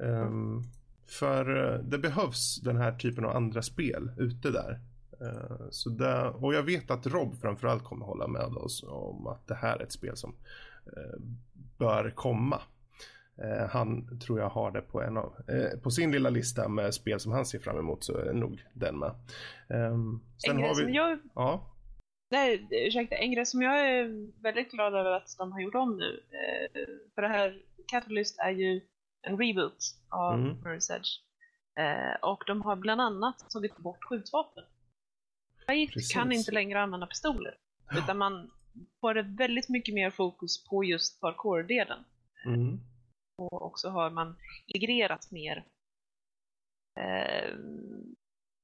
[0.03, 0.63] Ehm,
[1.07, 4.79] för eh, det behövs den här typen av andra spel ute där.
[5.21, 9.47] Eh, så det, och jag vet att Rob framförallt kommer hålla med oss om att
[9.47, 10.33] det här är ett spel som
[11.77, 12.61] bör komma.
[13.43, 16.93] Eh, han tror jag har det på, en av, eh, på sin lilla lista med
[16.93, 19.11] spel som han ser fram emot så är det nog den med.
[19.69, 20.95] Ehm, sen En har som vi...
[20.95, 21.75] jag Ja,
[22.31, 23.15] Nej, ursäkta.
[23.15, 26.23] En grej som jag är väldigt glad över att de har gjort om nu.
[26.31, 28.81] Eh, för det här Catalyst är ju
[29.21, 29.77] en reboot
[30.09, 30.57] av Mm.
[30.57, 31.09] Mirror's Edge.
[31.79, 34.63] Eh, och de har bland annat tagit bort skjutvapen.
[35.67, 36.13] Precis.
[36.13, 37.57] kan inte längre använda pistoler.
[37.97, 38.51] Utan man
[39.01, 42.03] får väldigt mycket mer fokus på just parkour-delen.
[42.45, 42.79] mm,
[43.39, 44.35] Och också har man
[44.67, 45.65] integrerat mer
[46.99, 47.55] eh,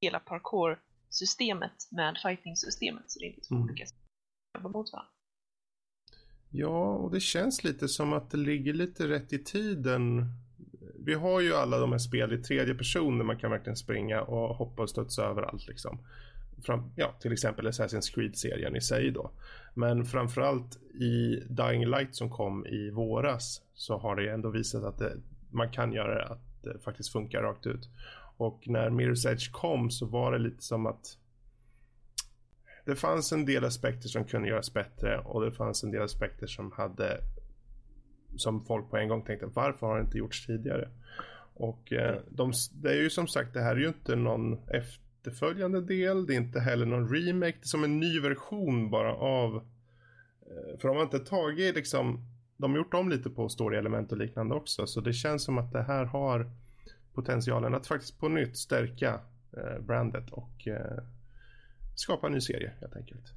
[0.02, 3.04] hela parkour-systemet med fighting-systemet.
[3.08, 3.64] Så det är två Mm.
[3.68, 3.98] olika som
[4.54, 5.12] jobbar mot varandra.
[6.50, 10.26] Ja, och det känns lite som att det ligger lite rätt i tiden.
[11.06, 14.22] Vi har ju alla de här spel i tredje person där man kan verkligen springa
[14.22, 16.00] och hoppa och studsa överallt liksom.
[16.66, 19.32] Fram, ja, till exempel Assassin's Creed-serien i sig då.
[19.78, 24.98] Men framförallt i Dying Light som kom i våras så har det ändå visat att
[24.98, 25.18] det,
[25.52, 27.90] man kan göra det, att det faktiskt funkar rakt ut.
[28.38, 31.18] Och när Mirror's Edge kom så var det lite som att
[32.86, 36.48] det fanns en del aspekter som kunde göras bättre och det fanns en del aspekter
[36.48, 37.22] som hade
[38.38, 40.90] som folk på en gång tänkte varför har det inte gjorts tidigare?
[41.54, 44.58] Och eh, de, det är ju som sagt det här är ju inte någon
[45.28, 49.14] efterföljande del, det är inte heller någon remake, det är som en ny version bara
[49.14, 49.56] av
[50.42, 52.20] eh, för de har inte tagit liksom
[52.58, 55.72] de har gjort om lite på story-element och liknande också så det känns som att
[55.72, 56.52] det här har
[57.14, 59.20] potentialen att faktiskt på nytt stärka
[59.58, 61.04] eh, brandet och eh,
[61.96, 63.34] skapa en ny serie helt enkelt.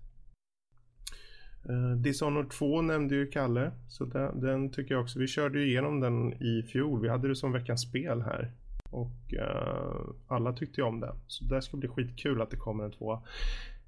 [1.71, 5.19] Uh, Dishonored 2 nämnde ju Kalle, så den, den tycker jag också.
[5.19, 7.03] Vi körde ju igenom den i fjol.
[7.03, 8.53] Vi hade det som veckans spel här.
[8.91, 11.15] Och eh, alla tyckte ju om det.
[11.27, 13.23] Så det ska bli skitkul att det kommer en tvåa.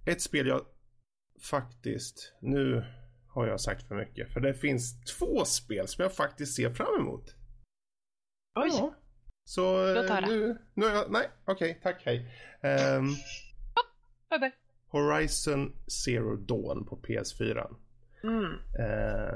[0.07, 0.64] Ett spel jag
[1.51, 2.84] faktiskt, nu
[3.28, 4.32] har jag sagt för mycket.
[4.32, 7.34] För det finns två spel som jag faktiskt ser fram emot.
[8.55, 8.70] Oj!
[8.72, 8.94] Ja.
[9.44, 10.26] Så Låt höra.
[10.26, 12.18] nu, nu är jag, nej, okej, tack, hej.
[12.62, 13.07] Um,
[14.30, 14.53] Bye bye.
[14.88, 17.76] Horizon Zero Dawn på PS4.
[18.22, 18.53] Mm.
[18.78, 19.34] Eh,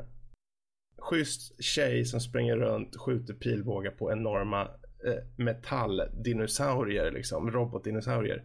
[0.98, 4.70] schysst tjej som springer runt, skjuter pilbågar på enorma
[5.07, 8.44] eh, metalldinosaurier, liksom, robotdinosaurier.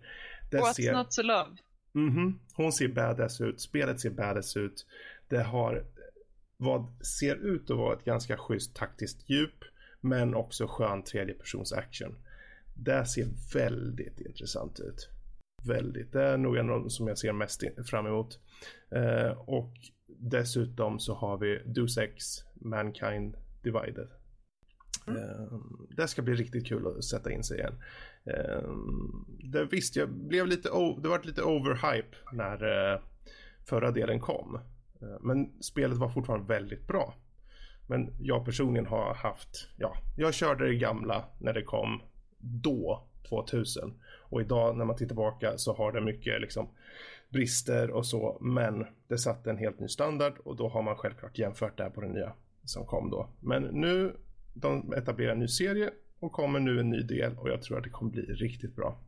[0.52, 1.58] Det What's ser, not to love?
[1.94, 2.40] Mhm.
[2.54, 4.86] Hon ser badass ut, spelet ser badass ut.
[5.28, 5.86] Det har
[6.58, 9.64] vad ser ut att vara ett ganska schysst taktiskt djup,
[10.02, 12.16] men också skön tredjepersons action.
[12.76, 15.10] Det ser väldigt intressant ut.
[15.68, 16.12] Väldigt.
[16.12, 18.40] Det är nog en av de som jag ser mest fram emot.
[18.96, 19.74] Eh, och
[20.08, 24.08] dessutom så har vi Deus Ex, Mankind Divided.
[25.10, 25.30] Mm.
[25.30, 27.74] Ehm, det ska bli riktigt kul att sätta in sig igen.
[28.26, 30.70] Ehm, det visst, jag blev lite,
[31.02, 33.00] det var lite overhype när eh,
[33.66, 34.60] förra delen kom.
[35.02, 37.14] Ehm, men spelet var fortfarande väldigt bra.
[37.88, 42.02] Men jag personligen har haft, ja, jag körde det gamla när det kom
[42.40, 43.94] då, 2000.
[44.30, 46.70] Och idag när man tittar tillbaka så har det mycket liksom
[47.30, 48.38] brister och så.
[48.42, 51.90] Men det satte en helt ny standard och då har man självklart jämfört det här
[51.90, 52.34] på den nya
[52.64, 53.30] som kom då.
[53.40, 54.16] Men nu,
[54.62, 55.90] de etablerar en ny serie
[56.20, 59.00] och kommer nu en ny del och jag tror att det kommer bli riktigt bra.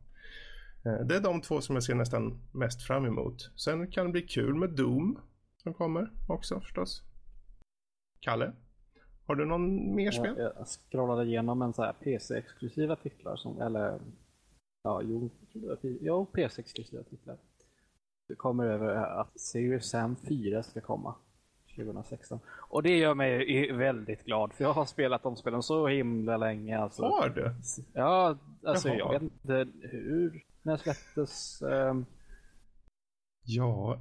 [0.84, 3.50] Eh, Det är de två som jag ser nästan mest fram emot.
[3.56, 5.18] Sen kan det bli kul med Doom
[5.56, 7.02] som kommer också förstås.
[8.20, 8.52] Kalle?
[9.26, 10.34] Har du någon mer spel?
[10.38, 14.00] Jag, jag scrollade igenom en så här PC-exklusiva titlar som, eller
[14.82, 15.30] ja, jo,
[16.00, 17.36] jo PC-exklusiva titlar.
[18.28, 21.14] Det kommer över att Serious Sam 4 ska komma
[21.76, 22.40] 2016.
[22.48, 26.78] Och det gör mig väldigt glad för jag har spelat de spelen så himla länge.
[26.78, 27.02] Alltså.
[27.02, 27.54] Har du?
[27.92, 28.98] Ja, alltså Jaha.
[28.98, 30.44] jag vet inte hur.
[30.62, 31.62] När släpptes?
[31.62, 32.04] ehm,
[33.44, 33.98] Ja,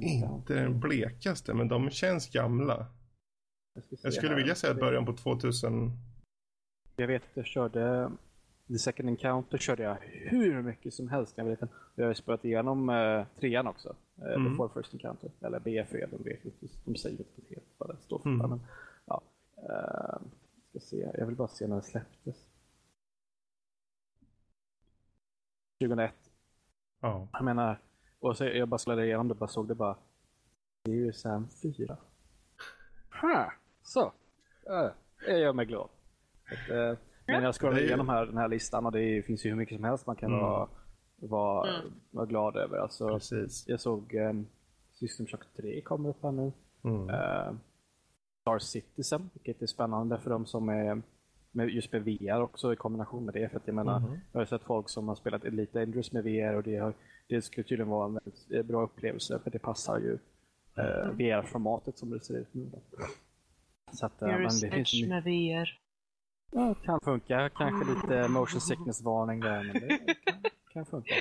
[0.00, 2.86] inte den blekaste, men de känns gamla.
[3.74, 5.92] Jag, Jag skulle vilja säga början på 2000.
[6.96, 8.10] Jag vet att jag körde
[8.68, 11.68] The Second Encounter körde jag hur mycket som helst när jag var liten.
[11.94, 13.88] Jag har spelat igenom uh, trean också.
[13.88, 14.50] Uh, Mm.
[14.50, 15.30] Before First Encounter.
[15.40, 16.66] Eller BFE, de vet inte.
[16.84, 18.28] De säger inte helt vad det står för.
[18.28, 18.50] Mm.
[18.50, 18.60] Men,
[19.06, 19.22] ja.
[19.56, 20.18] Uh,
[20.70, 21.10] ska se.
[21.18, 22.46] Jag vill bara se när det släpptes.
[25.80, 26.14] 2001.
[27.00, 27.28] Ja.
[27.32, 27.78] Jag menar,
[28.20, 29.96] och så jag bara slade igenom det bara såg det bara.
[30.84, 31.96] Det är ju Sam 4.
[33.20, 33.52] Ha!
[33.82, 34.12] Så.
[34.70, 34.90] Uh,
[35.26, 35.88] det gör mig glad.
[36.50, 36.98] Att, eh,
[37.28, 39.84] men jag scrollade igenom här, den här listan och det finns ju hur mycket som
[39.84, 40.40] helst man kan Mm.
[40.44, 40.68] vara,
[41.16, 41.92] vara, Mm.
[42.10, 42.78] vara glad över.
[42.78, 43.64] Alltså, Precis.
[43.68, 44.46] jag såg um,
[44.92, 46.52] System Shock 3 kommer upp här nu.
[46.84, 47.08] Mm.
[47.10, 47.54] Uh,
[48.40, 51.02] Star Citizen, vilket är spännande för de som är
[51.52, 53.48] med, just med VR också i kombination med det.
[53.48, 54.18] För att jag menar, Mhm.
[54.32, 56.94] jag har sett folk som har spelat Elite Dangerous med VR och det, har,
[57.28, 60.18] det skulle tydligen vara en väldigt bra upplevelse för det passar ju
[60.76, 62.64] eh, VR-formatet som det ser ut nu.
[62.72, 62.78] Då.
[63.92, 65.78] Så att, eh, men det finns med VR.
[66.50, 67.50] Ja, kan funka.
[67.56, 70.42] Kanske lite motion sickness-varning där, men det kan,
[70.72, 71.14] kan funka.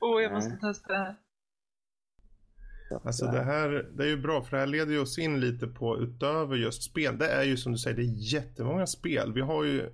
[0.00, 0.34] Åh, jag Nej.
[0.34, 1.16] måste testa det här.
[3.04, 5.66] Alltså det här, det är ju bra för det här leder ju oss in lite
[5.66, 7.18] på utöver just spel.
[7.18, 9.32] Det är ju som du säger, det är jättemånga spel.
[9.32, 9.88] Vi har ju eh,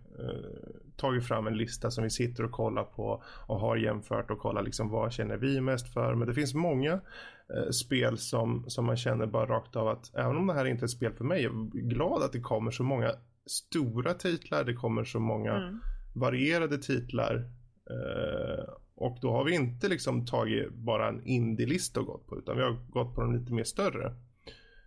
[0.96, 4.64] tagit fram en lista som vi sitter och kollar på och har jämfört och kollat
[4.64, 6.14] liksom vad känner vi mest för.
[6.14, 10.36] Men det finns många eh, spel som, som man känner bara rakt av att även
[10.36, 12.70] om det här inte är ett spel för mig, jag är glad att det kommer
[12.70, 13.10] så många
[13.50, 15.80] stora titlar, det kommer så många Mm.
[16.14, 17.34] varierade titlar.
[17.90, 22.56] Eh, och då har vi inte liksom tagit bara en indie-lista och gått på utan
[22.56, 24.14] vi har gått på de lite mer större.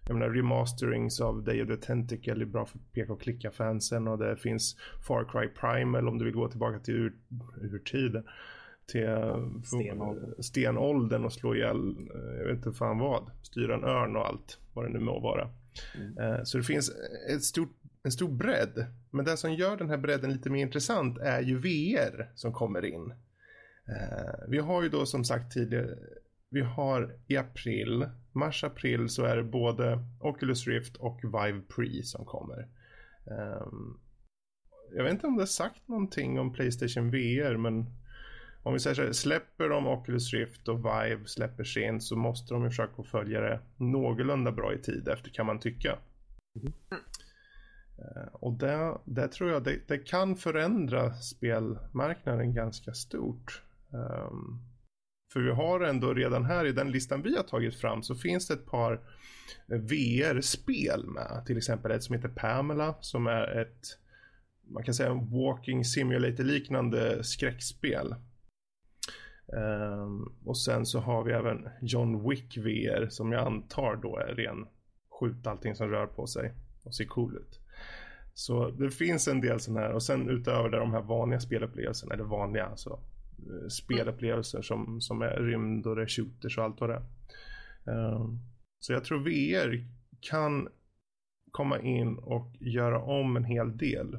[0.07, 4.07] Jag menar remasterings av Day of the Tentacle är bra för peka och klicka fansen
[4.07, 7.14] och det finns Far Cry Primal om du vill gå tillbaka till ur,
[7.61, 8.24] urtiden.
[8.88, 10.43] Till eh, Stenåldern.
[10.43, 14.59] stenåldern och slå ihjäl, eh, jag vet inte fan vad, styra en örn och allt
[14.74, 15.49] vad det nu må vara.
[15.97, 16.18] Mm.
[16.18, 16.91] Eh, Så det finns
[17.36, 17.70] ett stort,
[18.04, 18.86] en stor bredd.
[19.12, 22.86] Men det som gör den här bredden lite mer intressant är ju VR som kommer
[22.86, 23.14] in.
[23.88, 25.97] Eh, vi har ju då som sagt tidigare,
[26.49, 32.26] vi har i april, mars-april så är det både Oculus Rift och Vive Pre som
[32.26, 32.68] kommer.
[33.26, 33.99] Ehm,
[34.95, 37.86] jag vet inte om det har sagt någonting om Playstation VR men
[38.64, 42.54] om vi säger så här, släpper de Oculus Rift och Vive släpper sent så måste
[42.54, 45.99] de ju försöka följa det någorlunda bra i tid efter kan man tycka.
[46.56, 46.74] Mm.
[47.98, 53.62] Eh, och det, det tror jag det, det kan förändra spelmarknaden ganska stort.
[53.89, 54.62] Um,
[55.34, 58.48] för vi har ändå redan här i den listan vi har tagit fram så finns
[58.48, 58.94] det ett par
[59.72, 61.44] eh, VR-spel med.
[61.46, 63.98] Till exempel ett som heter Pamela som är ett
[64.68, 68.16] man kan säga en walking simulator liknande skräckspel.
[69.48, 74.36] Um, och sen så har vi även John Wick VR som jag antar då är
[74.36, 74.66] ren
[75.10, 77.62] skjut allting som rör på sig och ser cool ut.
[78.34, 82.14] Så det finns en del sådana här och sen utöver det de här vanliga spelupplevelserna,
[82.14, 82.90] eller vanliga alltså
[83.38, 87.04] eh, spelupplevelser som, som är rymd och det är shooters och allt vad det är.
[87.86, 88.40] Um,
[88.80, 89.88] så jag tror VR
[90.20, 90.70] kan
[91.52, 94.18] komma in och göra om en hel del.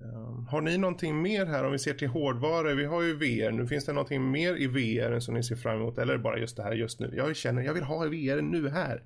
[0.00, 2.74] Um, har ni någonting mer här om vi ser till hårdvara?
[2.74, 3.66] Vi har ju VR nu.
[3.66, 5.98] Finns det någonting mer i VR som ni ser fram emot?
[5.98, 7.12] Eller bara just det här just nu?
[7.16, 9.02] Jag känner, jag vill ha VR nu här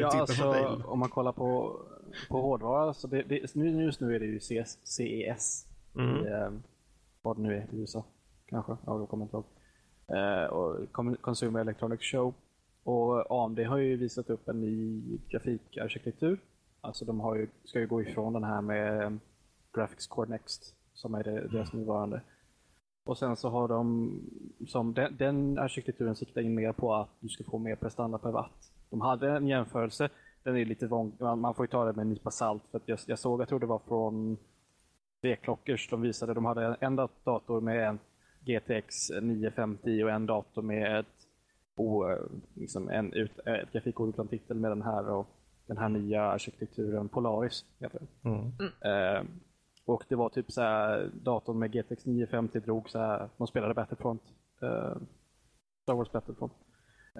[0.00, 1.80] ja, alltså om man kollar på,
[2.28, 5.66] på hårdvara så det, det, just nu är det ju CS, CES.
[5.94, 6.16] Mm.
[6.16, 6.50] I, eh,
[7.22, 8.04] vad det nu är i USA.
[8.46, 9.44] Kanske, ja, jag kommer inte ihåg.
[10.06, 12.34] Eh, och Consumer Electronics Show.
[12.84, 16.40] Och AMD har ju visat upp en ny grafikarkitektur.
[16.80, 19.10] Alltså de har ju, ska ju gå ifrån den här med eh,
[19.72, 22.20] Graphics Core Next som är det, deras nuvarande.
[23.04, 24.10] Och sen så har de,
[24.66, 28.30] som den, den arkitekturen siktar in mer på att du ska få mer prestanda per
[28.30, 28.72] watt.
[28.90, 30.08] De hade en jämförelse,
[30.42, 32.98] den är lite vång, man får ju ta det med en nypa salt för jag,
[33.06, 34.36] jag såg, jag tror det var från
[35.22, 37.98] V-klockers, de visade, de hade en dator med en
[38.40, 41.06] GTX 950 och en dator med ett,
[41.76, 42.14] oh,
[42.54, 45.26] liksom en, ut, ett grafikkort utan titel med den här och
[45.66, 48.28] den här nya arkitekturen Polaris heter det.
[48.28, 48.52] Mm.
[48.80, 49.26] Eh,
[49.84, 53.74] och det var typ så här, datorn med GTX 950 drog så här, de spelade
[53.74, 54.22] Battlefront,
[54.62, 54.96] eh,
[55.82, 56.52] Star Wars Battlefront.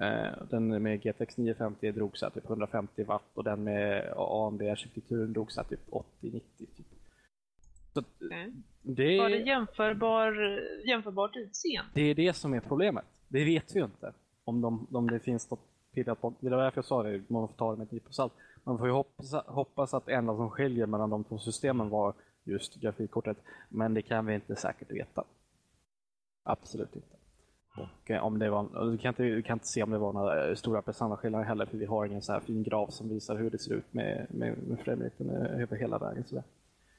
[0.01, 5.33] Eh, den med GTX 950 drog så här, typ 150 watt och den med AMD-arkitekturen
[5.33, 6.41] drog så här, typ 80-90.
[6.57, 8.05] Typ.
[8.25, 8.51] Okay.
[8.81, 11.91] det, Var det jämförbar, jämförbart utseende?
[11.93, 13.05] Det är det som är problemet.
[13.27, 14.13] Det vet vi ju inte.
[14.43, 16.33] Om, de, om det finns något pillat på.
[16.39, 18.33] Det var därför jag sa det, man får ta det med ett salt.
[18.63, 22.13] Man får ju hoppas, hoppas att det enda som skiljer mellan de två systemen var
[22.43, 23.37] just grafikkortet.
[23.69, 25.23] Men det kan vi inte säkert veta.
[26.43, 27.16] Absolut inte.
[27.77, 30.13] Och eh, om det var, du, kan inte, du kan inte se om det var
[30.13, 33.37] några eh, stora prestandaskillnader heller för vi har ingen så här fin graf som visar
[33.37, 36.23] hur det ser ut med, med, med frameraten eh, över hela vägen.
[36.27, 36.43] Sådär.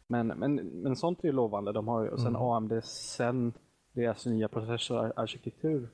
[0.07, 1.73] Men, men, men sånt är ju lovande.
[1.73, 2.43] De har ju, och sen mm.
[2.43, 3.53] AMD, sen
[3.93, 5.89] deras nya processorarkitektur.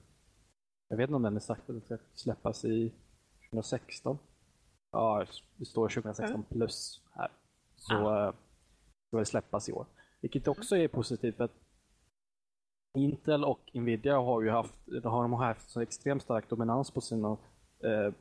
[0.88, 2.92] Jag vet inte om den är sagt att den ska släppas i
[3.50, 4.18] 2016.
[4.92, 5.26] Ja,
[5.56, 6.42] det står 2016 mm.
[6.42, 7.28] plus här.
[7.76, 8.32] Så ah.
[9.08, 9.86] ska det släppas i år.
[10.20, 11.63] Vilket också är positivt för att
[12.94, 14.74] Intel och Nvidia har ju haft,
[15.04, 17.36] har de haft så extremt stark dominans på sina
[17.84, 18.12] eh,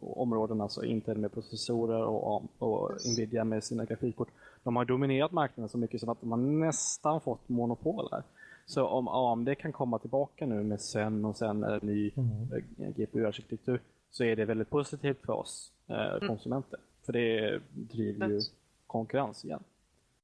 [0.00, 4.28] områden, alltså Intel med processorer och, och Nvidia med sina grafikkort.
[4.62, 8.22] De har dominerat marknaden så mycket så att de har nästan fått monopol här.
[8.66, 12.52] Så om AMD kan komma tillbaka nu med Zen och sen en ny mm.
[12.52, 13.80] Eh, GPU-arkitektur
[14.10, 16.28] så är det väldigt positivt för oss eh, mm.
[16.28, 16.78] konsumenter.
[16.78, 16.86] Mm.
[17.06, 18.40] För det driver ju
[18.86, 19.62] konkurrens igen.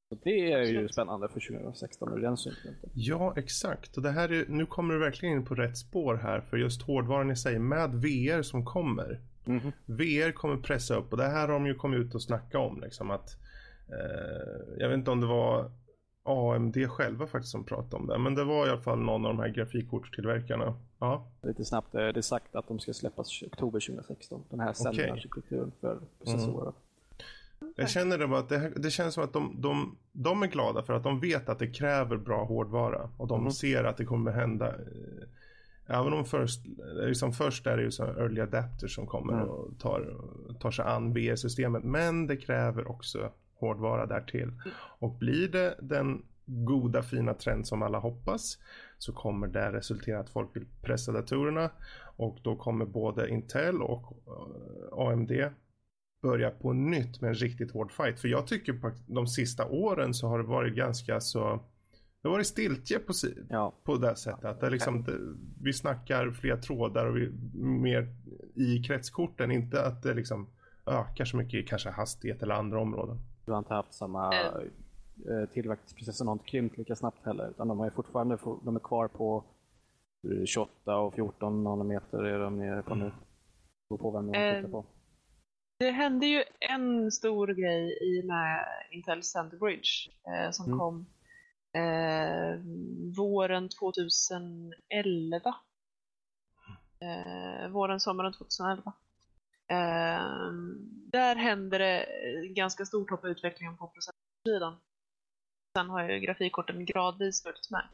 [0.09, 2.89] Så det är ju spännande för 2016 ur den synpunkten.
[2.93, 3.97] Ja, exakt.
[3.97, 6.81] Och det här är, nu kommer du verkligen in på rätt spår här för just
[6.81, 9.19] hårdvaran i sig med VR som kommer.
[9.45, 9.71] Mm -hmm.
[9.85, 12.81] VR kommer pressa upp och det här har de ju kommit ut och snacka om
[12.81, 13.29] liksom att
[13.87, 15.71] eh, jag vet inte om det var
[16.23, 18.17] AMD själva faktiskt som pratade om det.
[18.17, 20.75] Men det var i alla fall någon av de här grafikkortstillverkarna.
[20.99, 21.27] Ja.
[21.41, 24.43] Lite snabbt, eh, det är sagt att de ska släppas oktober 2016.
[24.49, 25.79] Den här cellarkitekturen okay.
[25.81, 26.61] för processorer.
[26.61, 26.73] Mm.
[27.75, 30.83] Jag känner det bara att det, det, känns som att de, de, de är glada
[30.83, 33.09] för att de vet att det kräver bra hårdvara.
[33.17, 33.51] Och de mm.
[33.51, 34.67] ser att det kommer hända.
[34.67, 36.59] Eh, även om först,
[36.93, 39.47] liksom först är det ju så early adapters som kommer mm.
[39.47, 40.17] och tar,
[40.59, 41.83] tar sig an VR-systemet.
[41.83, 44.51] Men det kräver också hårdvara därtill.
[44.99, 48.57] Och blir det den goda fina trend som alla hoppas
[48.97, 51.69] så kommer det resultera att folk vill pressa datorerna
[52.17, 55.31] och då kommer både Intel och eh, AMD
[56.25, 58.19] börja på nytt med en riktigt hård fight.
[58.19, 61.59] För jag tycker på de sista åren så har det varit ganska så
[62.21, 63.13] det har varit stiltje på,
[63.49, 63.73] ja.
[63.83, 64.45] på det sättet.
[64.45, 65.19] Att det liksom, det,
[65.61, 67.31] vi snackar fler trådar och vi,
[67.63, 68.07] mer
[68.55, 69.51] i kretskorten.
[69.51, 70.47] Inte att det liksom
[70.85, 73.19] ökar så mycket i kanske hastighet eller andra områden.
[73.45, 75.47] Du har inte haft samma mm.
[75.53, 77.49] tillväxtprocessen har inte krympt lika snabbt heller.
[77.49, 79.43] Utan de är fortfarande de är kvar på
[80.45, 83.11] 28 och 14 nanometer är de nere på nu.
[83.89, 84.85] Beror på vem man tittar eh, på.
[85.77, 89.89] Det hände ju en stor grej i med Intel Center Bridge
[90.27, 90.79] eh, som mm.
[90.79, 91.05] kom
[91.73, 92.59] eh,
[93.17, 95.55] våren 2011.
[96.99, 98.93] Eh, våren, sommaren 2011.
[99.67, 100.51] Eh,
[101.11, 102.07] där hände det
[102.47, 104.77] ganska stort hopp i utvecklingen på processorsidan.
[105.77, 107.87] Sen har ju grafikkorten gradvis följt med.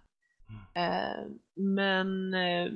[0.76, 1.40] Mm.
[1.76, 2.74] Men eh,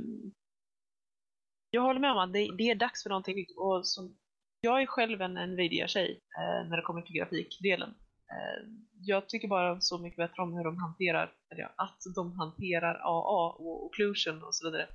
[1.70, 3.58] jag håller med om att det, det, är dags för någonting nytt.
[3.58, 4.18] Och som,
[4.66, 7.90] jag är själv en Nvidia-tjej eh, när det kommer till grafikdelen.
[8.30, 8.68] Eh,
[9.02, 12.96] jag tycker bara så mycket bättre om hur de hanterar, eller ja, att de hanterar
[12.96, 14.88] AA och occlusion och så vidare.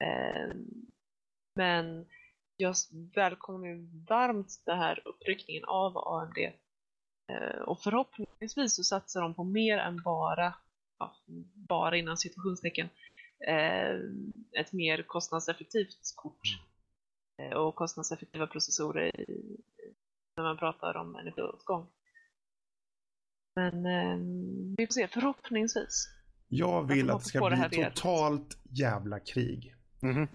[0.00, 0.54] Eh,
[1.54, 2.06] men
[2.56, 2.74] jag
[3.14, 6.38] välkomnar ju varmt den här uppryckningen av AMD.
[7.32, 10.54] Eh, och förhoppningsvis så satsar de på mer än bara,
[10.98, 11.16] ja,
[11.54, 12.88] bara innan situationstecken,
[13.48, 13.94] eh,
[14.60, 16.42] ett mer kostnadseffektivt kort.
[17.38, 19.56] Eh, och kostnadseffektiva processorer i,
[20.36, 21.86] när man pratar om energiåtgång.
[23.54, 24.18] Men eh,
[24.76, 26.08] vi får se, förhoppningsvis.
[26.48, 29.76] Jag vill att det ska bli det totalt jävla krig.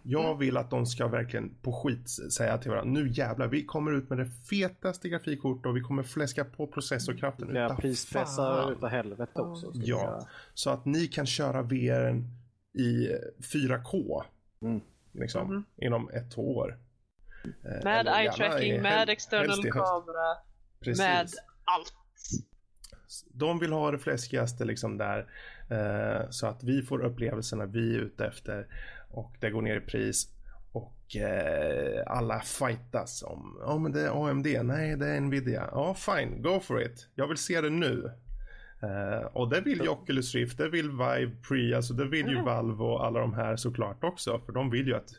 [0.03, 0.37] Jag mm.
[0.37, 4.09] vill att de ska verkligen på skit säga till varandra, nu jävlar, vi kommer ut
[4.09, 9.71] med det fetaste grafikkortet och vi kommer fläska på processorkraften Ja, prispressa utav helvete också.
[9.73, 12.23] Ja, så att ni kan köra VR
[12.73, 13.09] i
[13.53, 14.23] 4K.
[14.61, 14.81] Mm.
[15.11, 15.63] Liksom, mm.
[15.77, 16.37] inom ett,
[17.43, 20.37] Eh, med eye-tracking, med external kamera,
[20.97, 21.27] med
[21.63, 21.93] allt.
[23.33, 25.27] De vill ha det fläskigaste liksom där.
[25.69, 28.67] Eh, så att vi får upplevelserna vi är ute efter
[29.09, 30.27] och det går ner i pris
[30.71, 35.93] och eh, alla fightas om, ja men det är AMD, nej det är Nvidia, ja
[35.93, 38.11] fine, go for it, jag vill se det nu.
[38.83, 42.33] Uh, och det vill ju Oculus Rift, det vill Vive Pre, alltså det vill ju
[42.33, 42.45] mm.
[42.45, 44.41] Valve och alla de här såklart också.
[44.45, 45.09] För de vill ju att,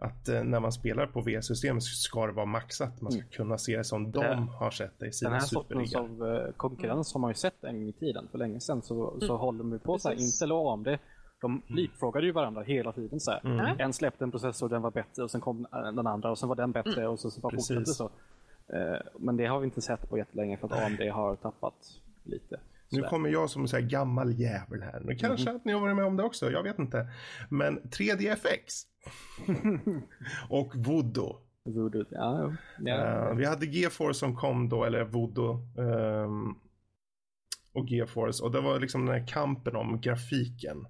[0.00, 3.00] att uh, när man spelar på VR-system ska det vara maxat.
[3.00, 3.30] Man ska mm.
[3.30, 5.30] kunna se det som de det, har sett det i sina.
[5.30, 8.28] Den här sortens av uh, konkurrens har man ju sett en gång i tiden.
[8.30, 9.20] För länge sedan så, mm.
[9.20, 10.88] så håller de ju på så här, Intel och AMD
[11.40, 11.62] de mm.
[11.68, 13.20] likfrågade ju varandra hela tiden.
[13.20, 13.80] Så mm.
[13.80, 16.56] En släppte en processor, den var bättre och sen kom den andra och sen var
[16.56, 17.10] den bättre mm.
[17.10, 18.10] och så, så bara fortsatte så.
[19.18, 21.74] Men det har vi inte sett på jättelänge för att AMD har tappat
[22.24, 22.60] lite.
[22.90, 25.00] Nu kommer jag som en gammal jävel här.
[25.04, 25.56] Nu kanske mm.
[25.56, 27.08] att ni har varit med om det också, jag vet inte.
[27.48, 28.84] Men 3DFX
[30.48, 31.36] och Voodoo.
[31.64, 32.52] Voodoo, ja.
[32.78, 33.30] ja.
[33.30, 35.68] Uh, vi hade GeForce som kom då, eller Voodoo.
[35.78, 36.58] Um,
[37.72, 40.86] och GeForce och det var liksom den här kampen om grafiken.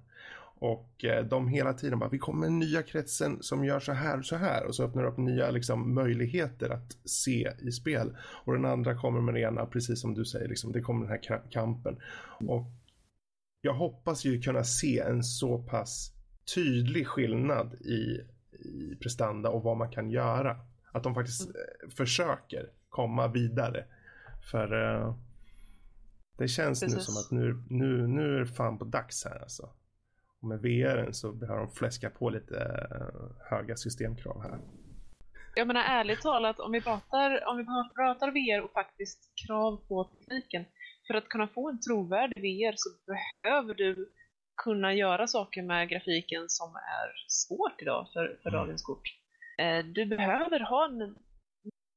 [0.61, 4.17] Och eh, de hela tiden bara, vi kommer med nya kretsen som gör så här
[4.17, 4.65] och så här.
[4.65, 8.17] Och så öppnar upp nya liksom, möjligheter att se i spel.
[8.45, 11.09] Och den andra kommer med det ena, precis som du säger, liksom, det kommer den
[11.09, 11.99] här kampen.
[12.47, 12.65] Och
[13.61, 16.13] jag hoppas ju kunna se en så pass
[16.55, 20.57] tydlig skillnad i, i prestanda och vad man kan göra.
[20.91, 23.85] Att de faktiskt eh, försöker komma vidare.
[24.51, 25.15] För eh,
[26.37, 26.97] det känns precis.
[26.97, 29.69] nu som att nu, nu, nu är det fan på dags här alltså.
[30.41, 34.59] Och med VR så behöver de fläska på lite eh, höga systemkrav här.
[35.55, 37.65] Jag menar ärligt talat, om vi pratar, om vi
[37.95, 40.65] pratar VR och faktiskt krav på tekniken.
[41.07, 44.11] För att kunna få en trovärdig VR så behöver du
[44.63, 48.61] kunna göra saker med grafiken som är svårt idag för, för mm.
[48.61, 49.07] dagens kort.
[49.57, 51.15] Eh, du behöver ha en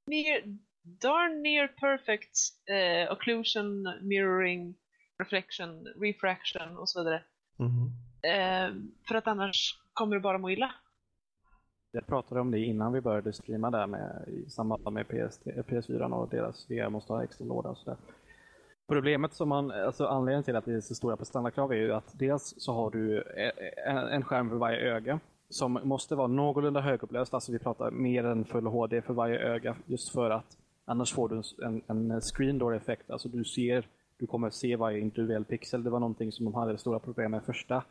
[0.07, 0.43] near,
[0.83, 2.39] darn near perfect
[2.71, 4.75] eh, occlusion, mirroring,
[5.19, 7.23] reflection, refraction och så vidare.
[7.59, 8.04] Mm.
[8.25, 8.75] Eh,
[9.09, 10.75] för att annars kommer du bara må illa.
[11.93, 16.13] Jag pratade om det innan vi började streama där med, i samband med PS, PS4
[16.13, 17.97] och deras VR måste ha extra låda och sådär.
[18.89, 22.19] Problemet som man, alltså anledningen till att det är så stora prestandakrav är ju att
[22.19, 27.35] dels så har du eh, en skärm för varje öga som måste vara någorlunda högupplöst,
[27.35, 31.29] alltså vi pratar mer än full HD för varje öga just för att annars får
[31.29, 35.85] du en, en screen door effekt, alltså du ser, du kommer se varje individuell pixel.
[35.85, 37.85] Det var någonting som de hade stora problem med första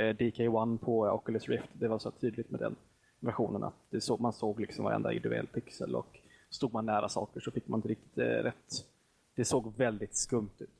[0.00, 1.68] DK1 på Oculus Rift.
[1.72, 2.76] Det var så tydligt med den
[3.20, 6.20] versionen att det så, man såg liksom varenda individuell pixel och
[6.50, 8.86] stod man nära saker så fick man inte riktigt eh, rätt.
[9.36, 10.70] Det såg väldigt skumt ut.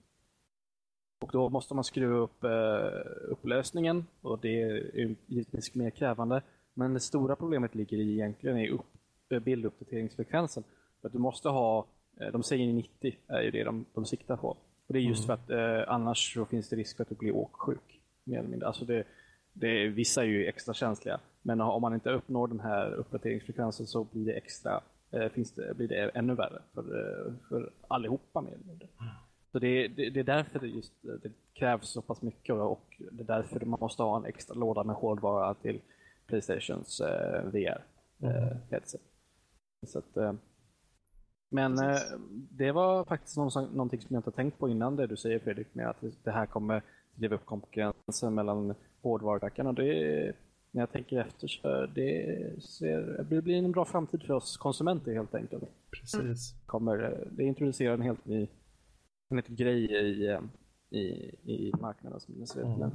[1.21, 6.43] Och då måste man skruva upp eh, upplösningen och det är givetvis mer krävande.
[6.75, 8.87] Men det stora problemet ligger i egentligen i upp,
[9.29, 10.65] eh, bilduppdateringsfrekvensen.
[11.01, 11.87] För att du måste ha,
[12.21, 14.49] eh, de säger 90 är ju det de, de siktar på.
[14.87, 15.39] Och det är just mm.
[15.39, 18.49] för att eh, annars så finns det risk för att du blir åksjuk mer eller
[18.49, 18.67] mindre.
[18.67, 19.05] Alltså det,
[19.53, 24.05] det, vissa är ju extra känsliga, men om man inte uppnår den här uppdateringsfrekvensen så
[24.05, 24.81] blir det extra,
[25.11, 28.89] eh, finns det, blir det ännu värre för, eh, för allihopa mer eller mindre.
[29.53, 33.23] Så det, det, det, är därför det, just, det krävs så pass mycket och det
[33.23, 35.81] är därför man måste ha en extra låda med hårdvara till
[36.27, 37.85] Playstations eh, VR
[38.23, 38.59] eh, mm.
[38.71, 39.01] headset.
[39.87, 40.33] Så att, eh,
[41.51, 41.99] men eh,
[42.51, 45.89] det var faktiskt någonting som jag inte tänkt på innan det du säger Fredrik med
[45.89, 46.83] att det här kommer
[47.21, 49.73] driva upp konkurrensen mellan hårdvarutillverkarna.
[49.73, 50.33] Det
[50.73, 55.15] när jag tänker efter så det, ser, det blir en bra framtid för oss konsumenter
[55.15, 55.65] helt enkelt.
[55.91, 56.55] Precis.
[56.67, 58.49] Kommer, det introducerar en helt ny,
[59.31, 60.39] en helt grej i,
[60.91, 61.03] i,
[61.53, 62.91] i marknaden som ser ut mm.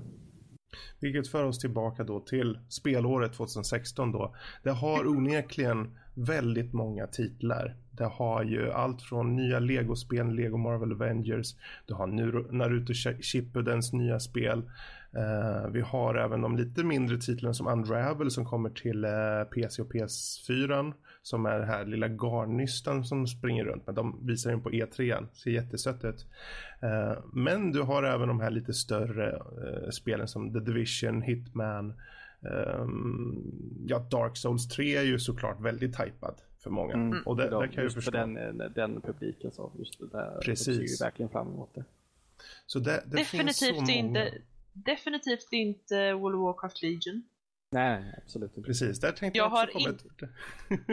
[1.00, 4.36] Vilket för oss tillbaka då till spelåret 2016 då.
[4.64, 10.92] Det har onekligen väldigt många titlar Det har ju allt från nya Lego-spel, Lego Marvel
[10.92, 11.56] Avengers.
[11.86, 12.08] Du har
[12.52, 14.64] Naruto Shippudens nya spel.
[15.18, 19.44] Uh, vi har även de lite mindre titlarna som Unravel som kommer till eh, uh,
[19.44, 20.94] PC och PS4.
[21.22, 23.86] Som är det här lilla garnnystan som springer runt.
[23.86, 25.28] Men de visar den på E3.
[25.34, 26.26] Ser jättesött ut.
[26.84, 29.42] Uh, men du har även de här lite större
[29.92, 31.94] spelen som The Division, Hitman.
[32.46, 36.94] Um, ja, Dark Souls 3 är ju såklart väldigt hypad för många.
[36.94, 37.24] Mm.
[37.26, 38.12] Och det, det kan just förstå.
[38.12, 39.72] för den, den publiken så.
[39.78, 40.40] Just det där.
[40.42, 40.66] Precis.
[40.66, 41.86] ser ju verkligen fram emot det.
[42.66, 44.32] Så det, det definitivt finns så inte, många.
[44.74, 47.24] Definitivt inte World of Warcraft Legion.
[47.70, 48.68] Nej, absolut inte.
[48.68, 49.98] Precis, där tänkte jag, jag också komma in...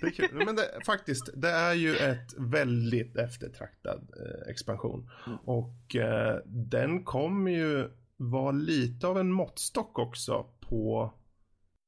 [0.00, 0.44] det är kul.
[0.46, 5.10] Men det, faktiskt, det är ju ett väldigt eftertraktad eh, expansion.
[5.26, 5.38] Mm.
[5.44, 11.12] Och eh, den kommer ju vara lite av en måttstock också på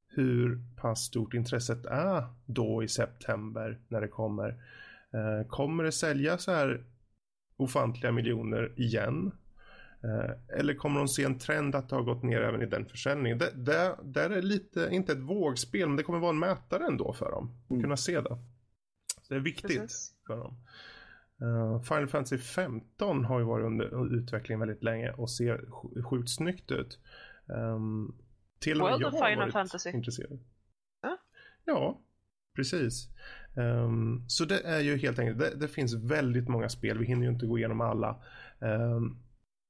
[0.08, 4.48] hur pass stort intresset är då i september när det kommer.
[5.12, 6.84] Eh, kommer det sälja så här
[7.56, 9.32] ofantliga miljoner igen?
[10.04, 12.86] Eh, eller kommer de se en trend att det har gått ner även i den
[12.86, 13.38] försäljningen?
[13.38, 17.12] Det, det, där är lite, inte ett vågspel, men det kommer vara en mätare ändå
[17.12, 17.50] för dem.
[17.64, 17.82] Att mm.
[17.82, 18.38] kunna se det.
[19.22, 20.14] Så det är viktigt Precis.
[20.26, 20.56] för dem.
[21.42, 25.64] Uh, Final Fantasy 15 har ju varit under utveckling väldigt länge och ser
[26.02, 26.98] sjukt snyggt ut.
[27.46, 28.14] Um,
[28.62, 29.90] till och med jag har Final varit Fantasy.
[29.90, 30.38] intresserad.
[31.02, 31.18] Ja,
[31.64, 32.02] ja
[32.56, 33.08] precis.
[33.54, 37.22] Um, så det är ju helt enkelt, det, det, finns väldigt många spel, vi hinner
[37.26, 38.22] ju inte gå igenom alla.
[38.58, 39.18] Um,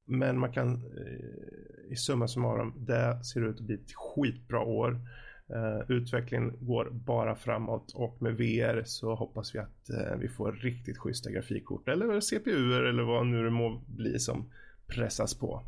[0.06, 5.00] men man kan uh, i summa summarum, det ser ut att bli ett skitbra år.
[5.50, 10.52] Uh, utvecklingen går bara framåt och med VR så hoppas vi att uh, vi får
[10.52, 14.50] riktigt schyssta grafikkort eller CPU eller vad nu det må bli som
[14.86, 15.62] pressas på.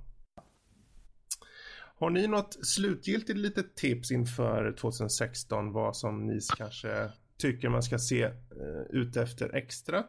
[2.05, 7.99] Har ni något slutgiltigt litet tips inför 2016 vad som ni kanske tycker man ska
[7.99, 10.05] se uh, ut efter extra?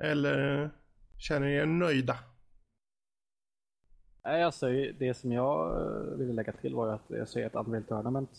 [0.00, 0.70] Eller
[1.18, 2.18] känner ni er nöjda?
[4.24, 4.66] Nej, alltså
[4.98, 8.30] det som jag eh, ville lägga till var att jag säger att Unreal Tournament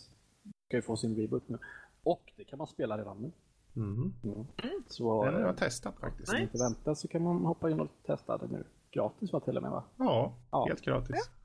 [0.66, 1.58] ska ju få sin reboot nu.
[2.02, 3.32] Och det kan man spela redan nu.
[3.76, 4.12] Mm.
[4.24, 4.46] Mm.
[4.86, 6.32] Så, Den har jag testat faktiskt.
[6.32, 8.64] Om inte vänta så kan man hoppa in och testa det nu.
[8.90, 9.84] Gratis var till och med va?
[9.96, 10.66] Ja, ja.
[10.68, 11.16] helt gratis.
[11.16, 11.43] Ja.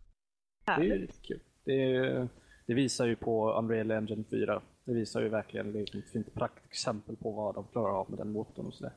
[0.78, 1.40] Det är ju lite kul.
[1.64, 2.28] Det,
[2.66, 4.62] det, visar ju på Unreal Engine 4.
[4.86, 8.20] Det visar ju verkligen det är ett fint praktexempel på vad de klarar av med
[8.20, 8.94] den motorn och sådär.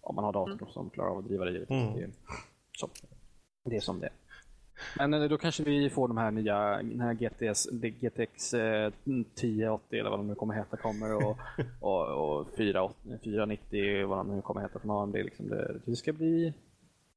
[0.00, 0.72] Om man har datorn mm.
[0.72, 1.82] som klarar av att driva det givetvis.
[1.82, 1.94] Mm.
[1.94, 2.10] Det, är,
[2.72, 2.88] så,
[3.64, 4.12] det är som det är.
[4.98, 10.10] Men eh, då kanske vi får de här nya, den här GTS, GTX 1080 eller
[10.10, 11.38] vad de nu kommer heta kommer och,
[11.80, 15.14] och, och 490 vad de nu kommer heta från AMD.
[15.14, 16.54] Liksom det, det ska bli,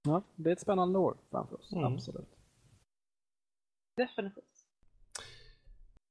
[0.03, 1.93] ja, det är ett spännande år framför oss, mm.
[1.93, 2.42] absolut.
[3.95, 4.65] Definitivt.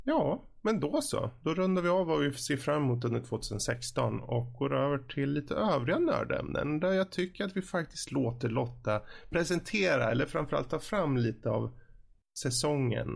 [0.04, 1.30] Ja, men då så.
[1.42, 5.30] Då rundar vi av vad vi ser fram emot under 2016 och går över till
[5.32, 10.78] lite övriga nördämnen där jag tycker att vi faktiskt låter Lotta presentera eller framförallt ta
[10.78, 11.78] fram lite av
[12.42, 13.08] säsongen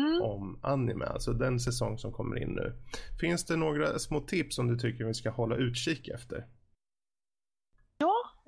[0.00, 0.22] mm.
[0.22, 2.72] om anime, alltså den säsong som kommer in nu.
[3.20, 6.46] Finns det några små tips som du tycker vi ska hålla utkik efter?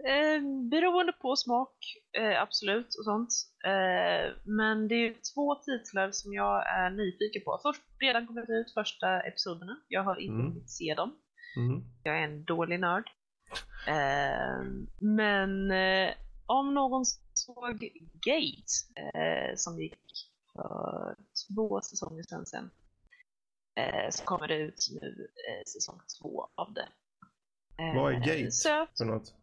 [0.04, 1.74] Eh, beroende på smak,
[2.18, 3.32] eh, absolut, och sånt.
[3.64, 7.60] Eh, men det är två titlar som jag är nyfiken på.
[7.62, 9.76] Först, redan kommit ut första episoderna.
[9.88, 10.46] Jag har inte mm.
[10.46, 11.16] hunnit se dem.
[11.56, 11.82] Mm.
[12.02, 13.10] Jag är en dålig nörd.
[13.86, 14.64] Eh,
[15.00, 16.14] men eh,
[16.46, 17.04] om någon
[17.34, 18.72] såg Gate,
[19.14, 19.98] eh, som gick
[20.52, 21.16] för
[21.48, 22.70] två säsonger sedan, sen,
[24.10, 25.28] så kommer det ut nu
[25.66, 26.88] säsong två av det.
[27.94, 28.98] Vad är Gate söt.
[28.98, 29.34] för något?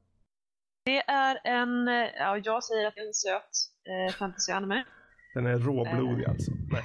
[0.88, 3.52] Det är en, eh, ja jag säger att det är en söt
[3.90, 4.86] eh, fantasy anime.
[5.34, 6.30] Den är råblodig eh.
[6.30, 6.52] alltså?
[6.72, 6.84] Nej.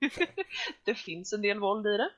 [0.84, 2.10] det finns en del våld i det.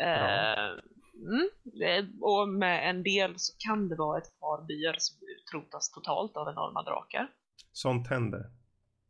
[0.00, 0.70] Eh,
[1.14, 6.36] mm, och med en del så kan det vara ett par byar som utrotas totalt
[6.36, 7.30] av enorma drakar.
[7.72, 8.44] Sånt händer.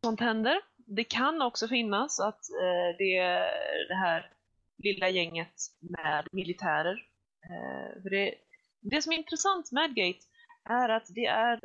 [0.05, 0.61] Sånt händer.
[0.77, 4.33] Det kan också finnas att eh, det är det här
[4.79, 6.97] lilla gänget med militärer.
[7.45, 8.35] Eh, för det,
[8.81, 10.21] det som är intressant med Gate
[10.67, 11.61] är att det är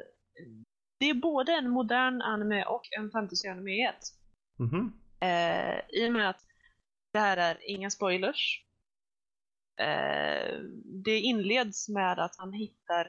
[1.02, 4.04] det är både en modern anime och en fantasy-anime i ett.
[4.60, 4.92] Mm -hmm.
[5.22, 6.42] eh, I och med att
[7.14, 8.66] det här är inga spoilers.
[9.80, 10.60] Eh,
[11.04, 13.06] det inleds med att han hittar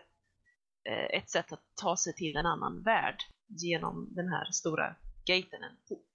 [0.89, 3.17] eh, ett sätt att ta sig till en annan värld
[3.47, 4.97] genom den här stora
[5.27, 6.15] gaten, en port.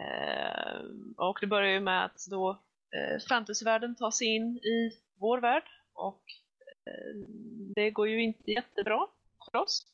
[0.00, 0.80] Eh,
[1.16, 2.50] och det börjar ju med att då
[2.96, 4.90] eh, fantasyvärlden tar sig in i
[5.20, 6.22] vår värld och
[7.74, 9.06] det går ju inte jättebra
[9.44, 9.86] för oss.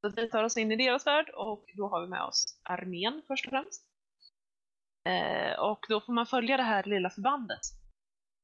[0.00, 3.22] Så vi tar oss in i deras värld och då har vi med oss armén
[3.26, 3.86] först och främst.
[5.08, 7.60] Eh, och då får man följa det här lilla förbandet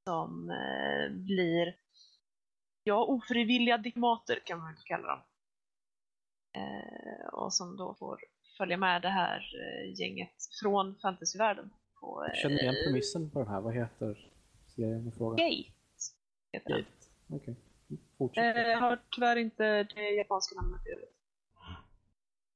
[0.05, 1.77] som eh, blir
[2.85, 5.21] ja, ofrivilliga diplomater kan man väl kalla dem.
[6.57, 8.21] Eh, och som då får
[8.59, 11.71] följa med det här eh, gänget från fantasyvärlden.
[12.01, 13.61] På, Jag känner igen premissen på den här.
[13.61, 14.31] Vad heter
[14.67, 15.45] serien i fråga?
[15.45, 15.73] Gate.
[16.53, 16.77] Heter.
[16.77, 16.91] Gate.
[17.29, 17.57] Okej.
[18.19, 18.57] Fortsätt.
[18.57, 21.17] Eh, har tyvärr inte det japanska namnet i övrigt.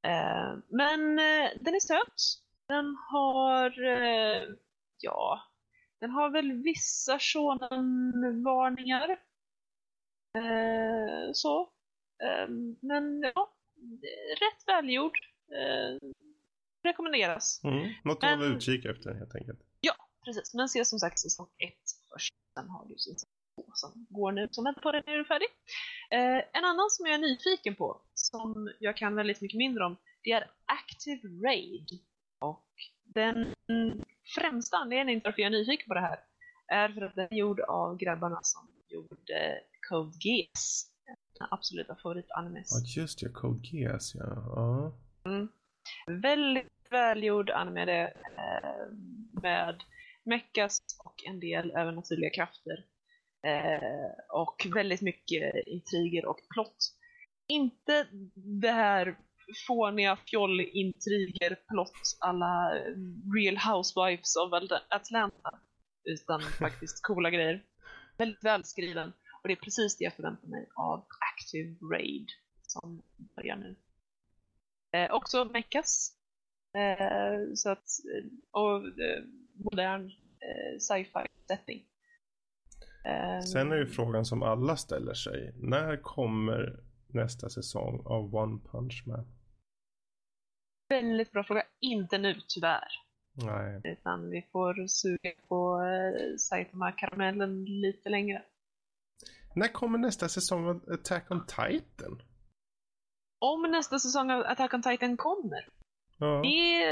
[0.03, 2.43] Eh, men eh, den är söt.
[2.69, 3.71] Den har,
[5.01, 5.41] ja,
[6.01, 9.19] den har väl vissa shonen-varningar.
[11.33, 11.71] Så.
[12.81, 13.55] Men ja,
[14.31, 15.19] rätt välgjord.
[16.83, 17.61] Rekommenderas.
[17.65, 17.93] Mm.
[18.05, 19.61] Något att hålla utkik efter helt enkelt.
[19.81, 19.95] Ja,
[20.25, 20.55] precis.
[20.55, 21.75] Men se som sagt säsong 1
[22.13, 22.35] först.
[22.55, 23.27] Sen har du säsong 2
[23.75, 24.49] som går nu.
[24.51, 25.49] Så vänta på den när du är färdig.
[26.11, 29.97] Eh, en annan som jag är nyfiken på, som jag kan väldigt mycket mindre om,
[30.23, 31.89] det är Active Raid.
[32.41, 32.67] Och
[33.05, 33.55] den
[34.35, 36.19] främsta anledningen till varför jag är nyfiken på det här
[36.69, 40.91] är för att den är gjord av grabbarna som gjorde Code Geass.
[41.07, 42.69] Mina absoluta favoritanimes.
[42.71, 43.29] Ja, just det.
[43.29, 44.93] Code Geass, ja.
[45.25, 45.47] ja.
[46.07, 48.93] Väldigt välgjord anime det, eh,
[49.43, 49.83] med
[50.25, 52.85] mechas och en del övernaturliga krafter.
[53.47, 56.93] Eh, och väldigt mycket intriger och plott.
[57.49, 59.17] Inte det här
[59.67, 62.73] fåniga fjollintriger, plott alla
[63.37, 64.53] Real Housewives of
[64.89, 65.61] Atlanta.
[66.05, 67.65] Utan faktiskt coola grejer.
[68.19, 69.13] Väldigt välskriven.
[69.43, 72.29] Och det är precis det jag förväntar mig av Active Raid
[72.63, 73.03] som
[73.37, 73.77] börjar nu.
[74.93, 76.13] Eh, också mechas.
[76.77, 77.87] Eh, så att,
[78.51, 79.25] och eh,
[79.55, 80.11] modern
[80.41, 81.85] eh, sci-fi setting.
[83.07, 85.53] Eh, Sen är ju frågan som alla ställer sig.
[85.57, 89.27] När kommer nästa säsong av One Punch Man?
[90.89, 91.63] Väldigt bra fråga.
[91.81, 92.89] Inte nu tyvärr.
[93.33, 93.81] Nej.
[93.85, 98.43] Utan vi får suga på eh, Saitama-karamellen lite längre.
[99.55, 102.23] När kommer nästa säsong av Attack on Titan?
[103.41, 105.69] Om nästa säsong av Attack on Titan kommer,
[106.19, 106.41] Ja.
[106.43, 106.83] det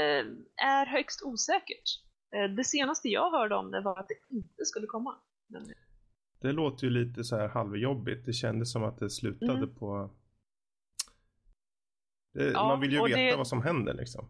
[0.63, 2.01] är högst osäkert.
[2.35, 5.15] Eh, Det senaste jag hörde om det var att det inte skulle komma.
[6.45, 8.25] Det låter ju lite så här halvjobbigt.
[8.25, 9.75] Det kändes som att det slutade Mm.
[9.75, 10.09] på...
[12.33, 14.29] Det, Ja, man vill ju veta det- vad som händer liksom.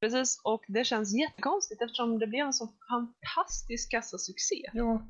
[0.00, 4.70] Precis, och det känns jättekonstigt eftersom det blev en så fantastisk kassasuccé.
[4.72, 5.06] Ja.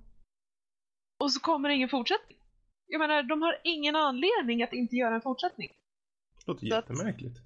[1.19, 2.39] Och så kommer det ingen fortsättning.
[2.87, 5.69] Jag menar, de har ingen anledning att inte göra en fortsättning.
[5.69, 7.39] Det låter Så att- jättemärkligt.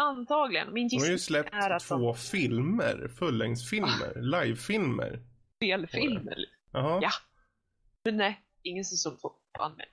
[0.00, 0.72] Antagligen.
[0.72, 3.08] Min De har ju gissning släppt är att två filmer.
[3.18, 4.20] Fullängdsfilmer.
[4.22, 5.10] Livefilmer.
[5.10, 5.26] de
[5.56, 6.36] spelfilmer.
[6.72, 6.98] Jaha.
[7.02, 7.10] Ja.
[8.08, 9.86] Men nej, ingen säsong två på anmäl.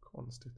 [0.00, 0.52] Konstigt.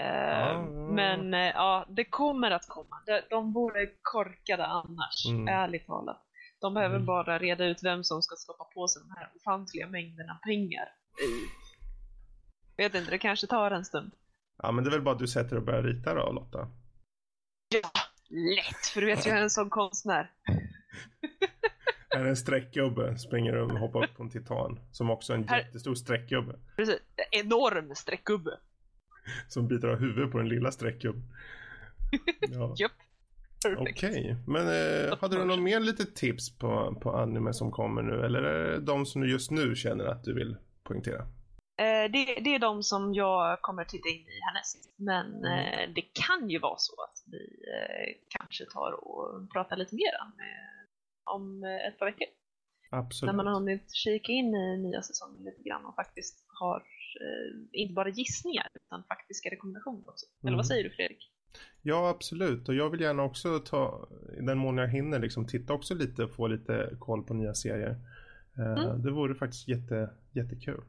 [0.00, 0.62] Eh, Ja.
[0.92, 3.02] Men eh, ja, det kommer att komma.
[3.06, 5.48] De, de vore korkade annars, Mm.
[5.48, 6.26] ärligt talat.
[6.60, 7.06] De behöver Mm.
[7.06, 10.88] bara reda ut vem som ska stoppa på sig de här ofantliga mängderna pengar.
[12.76, 14.10] Vet inte, det kanske tar en stund.
[14.62, 16.68] Ja men det är väl bara att du sätter och börjar rita då Lotta.
[17.74, 17.90] Ja,
[18.56, 18.86] lätt!
[18.94, 20.30] För du vet, jag är en sån konstnär.
[22.14, 24.80] Här är en streckgubbe, springer och hoppar upp på en titan.
[24.92, 26.58] Som också är en Här- jättestor streckgubbe.
[26.76, 26.98] Precis,
[27.30, 28.50] enorm streckgubbe.
[29.48, 31.22] Som biter av huvudet på den lilla streckgubben.
[32.40, 32.74] Ja.
[32.78, 32.92] Japp.
[33.78, 38.24] Okej, men eh, hade du något mer litet tips på, på anime som kommer nu?
[38.26, 41.20] Eller är det de som du just nu känner att du vill poängtera?
[41.80, 44.78] Eh, det, det är de som jag kommer titta in i härnäst.
[44.96, 45.44] Men Mm.
[45.44, 50.36] eh, det kan ju vara så att vi eh, kanske tar och pratar lite mer
[50.36, 50.79] med,
[51.36, 52.26] om eh, ett par veckor.
[52.90, 53.28] Absolut.
[53.28, 56.76] När man har hunnit kika in i nya säsongen lite grann och faktiskt har
[57.24, 60.26] eh, inte bara gissningar utan faktiska rekommendationer också.
[60.42, 60.56] Eller Mm.
[60.56, 61.32] vad säger du Fredrik?
[61.82, 62.68] Ja, absolut.
[62.68, 64.08] Och jag vill gärna också ta,
[64.38, 67.54] i den mån jag hinner, liksom titta också lite och få lite koll på nya
[67.54, 67.96] serier.
[68.58, 69.02] Eh, Mm.
[69.02, 70.82] Det vore faktiskt jätte, jättekul.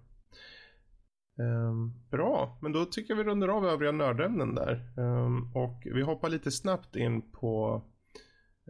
[1.39, 4.73] Ehm, bra, men då tycker jag vi rundar av övriga nördämnen där.
[4.97, 7.81] Ehm, och vi hoppar lite snabbt in på,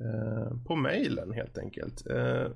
[0.01, 2.07] Eh, på mejlen helt enkelt.
[2.07, 2.47] Eh,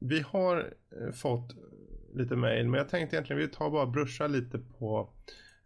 [0.00, 0.56] vi har
[1.00, 4.58] eh, fått eh, lite mejl, men jag tänkte egentligen vi tar bara och bruscha lite
[4.78, 5.08] på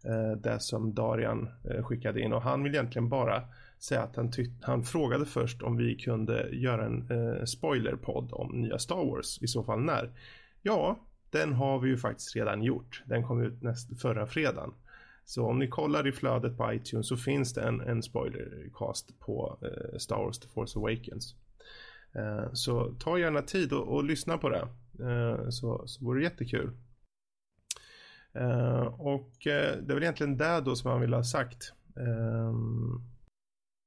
[0.05, 3.43] eh, det som Darian eh, skickade in och han vill egentligen bara
[3.79, 8.61] säga att han, tyck- han frågade först om vi kunde göra en eh, spoilerpodd om
[8.61, 10.11] nya Star Wars, i så fall när.
[10.61, 10.99] Ja,
[11.31, 13.03] den har vi ju faktiskt redan gjort.
[13.05, 14.73] Den kom ut näst, förra fredagen.
[15.29, 19.59] Så om ni kollar i flödet på iTunes så finns det en, en spoilercast på
[19.61, 21.35] eh, Star Wars The Force Awakens.
[22.15, 24.67] Eh, så ta gärna tid och, och lyssna på det.
[25.03, 26.71] Eh, så, så vore det jättekul.
[28.33, 31.73] Eh, och eh, det är väl egentligen det då som han vill ha sagt.
[31.95, 33.01] Ehm,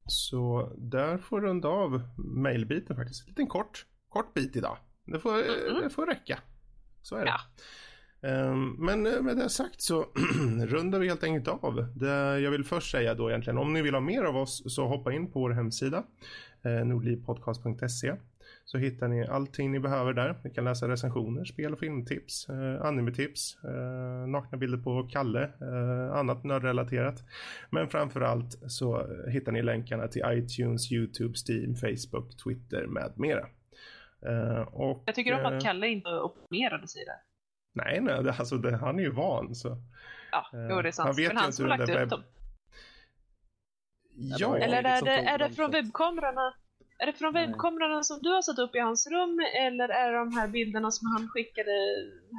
[0.06, 3.22] så där får du runda av mailbiten faktiskt.
[3.22, 4.76] En liten kort, kort bit idag.
[5.04, 5.32] Det får,
[5.72, 5.82] Mhm.
[5.82, 6.38] det får räcka.
[7.02, 7.26] Så är det.
[7.30, 7.40] Ja.
[8.22, 10.06] Ehm, Men eh, med det sagt så
[10.66, 11.86] rundar vi helt enkelt av.
[11.94, 14.86] Det jag vill först säga då egentligen, om ni vill ha mer av oss så
[14.86, 16.04] hoppa in på vår hemsida,
[16.62, 18.14] eh, nordlivpodcast.se.
[18.64, 20.38] Så hittar ni allting ni behöver där.
[20.44, 26.16] Ni kan läsa recensioner, spel och filmtips, eh, animetips, eh, nakna bilder på Kalle, eh,
[26.16, 27.24] annat nördrelaterat.
[27.70, 33.46] Men framförallt så hittar ni länkarna till iTunes, YouTube, Steam, Facebook, Twitter med mera.
[34.26, 37.31] Eh, och, Jag tycker om eh, att Kalle inte opponerade sig där.
[37.72, 39.76] Nej, nej, det, alltså det, han är ju van så.
[40.32, 41.06] Ja, Eh, jo det är sant.
[41.06, 42.22] han vet Men han inte som lagt upp webb- dem.
[44.38, 46.54] Ja, det Eller är liksom det, tog är det från webbkamerorna?
[46.98, 50.18] Är det från webbkamerorna som du har satt upp i hans rum eller är det
[50.18, 51.70] de här bilderna som han skickade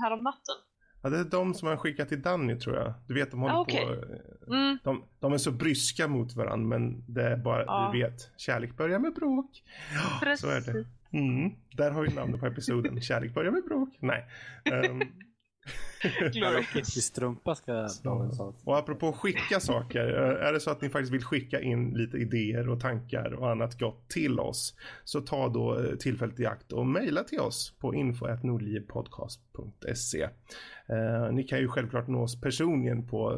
[0.03, 0.55] här om natten?
[1.03, 2.93] Ja, det är de som han skickat till Danny tror jag.
[3.07, 3.85] Du vet, de håller Ah, okej.
[3.85, 3.91] på.
[3.93, 7.89] eh, Mm, De, de är så bryska mot varandra, men det är bara, Ja.
[7.93, 9.63] du vet, kärlek börjar med bråk.
[10.23, 10.85] Ja, så är det.
[11.17, 13.01] Mm, där har vi namnet på episoden.
[13.01, 13.89] Kärlek börjar med bråk.
[13.99, 14.25] Nej.
[14.65, 15.01] Ehm,
[16.73, 17.05] Kiss.
[17.05, 17.87] Strumpa ska
[18.63, 20.07] och apropå skicka saker.
[20.07, 23.51] eh, Är det så att ni faktiskt vill skicka in lite idéer och tankar och
[23.51, 24.75] annat gott till oss.
[25.03, 30.21] Så ta då eh, tillfället i akt och mejla till oss på info.nordlivpodcast.se.
[30.87, 33.37] Eh, ni kan ju självklart nå oss personligen på eh,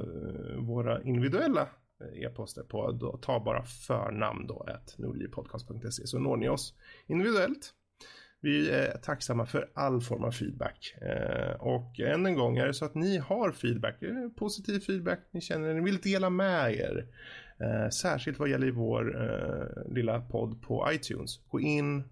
[0.57, 1.67] våra individuella
[2.13, 6.73] e-poster på då, ta bara förnamn då nordlivpodcast.se så når ni oss
[7.07, 7.73] individuellt.
[8.45, 10.95] Vi är tacksamma för all form av feedback.
[11.01, 15.19] Eh, och än en gång, är det så att ni har feedback, eh, positiv feedback,
[15.31, 17.07] ni känner ni vill dela med er,
[17.59, 22.03] eh, särskilt vad gäller vår lilla podd på iTunes, gå in,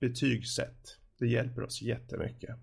[0.00, 0.98] betygsätt.
[1.18, 2.56] Det hjälper oss jättemycket.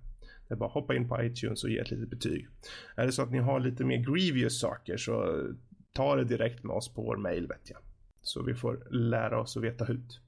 [0.47, 2.47] Det är bara hoppa in på iTunes och ge ett litet betyg.
[2.95, 5.47] Är det så att ni har lite mer grievous saker så
[5.93, 7.79] ta det direkt med oss på vår mail vet jag.
[8.21, 10.19] Så vi får lära oss att veta hut.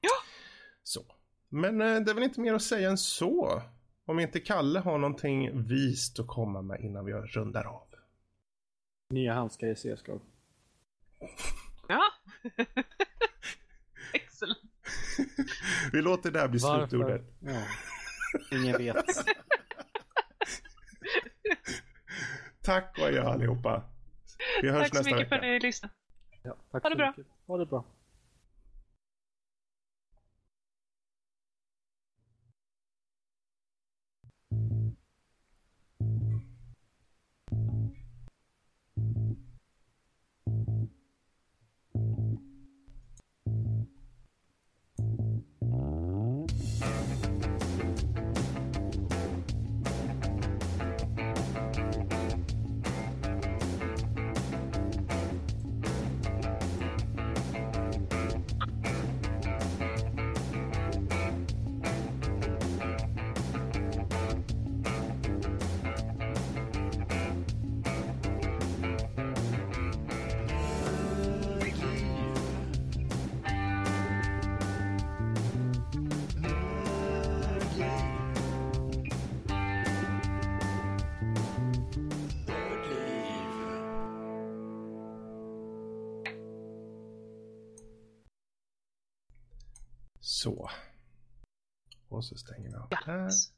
[0.00, 0.10] Ja.
[0.82, 1.11] Så.
[1.52, 3.62] Men eh, det är väl inte mer att säga än så.
[4.06, 7.88] Om inte Kalle har någonting vist att komma med innan vi rundar av.
[9.10, 10.20] Nya handskar i CSGO.
[11.88, 12.00] Ja.
[14.12, 14.58] Excellent.
[15.92, 17.22] vi låter det här bli slutordet.
[17.40, 17.62] Ja.
[18.58, 19.04] Ingen vet.
[22.62, 23.82] Tack och adjö allihopa.
[24.62, 25.46] Vi hörs Tack så nästa mycket för vecka.
[25.46, 25.94] att ni lyssnade.
[26.42, 27.08] Ja, tack Ha det så bra.
[27.16, 27.26] mycket.
[27.46, 27.84] Ha det bra.
[92.32, 92.34] Så.
[92.34, 92.98] Och så stänger vi av där.
[93.06, 93.52] Grattis.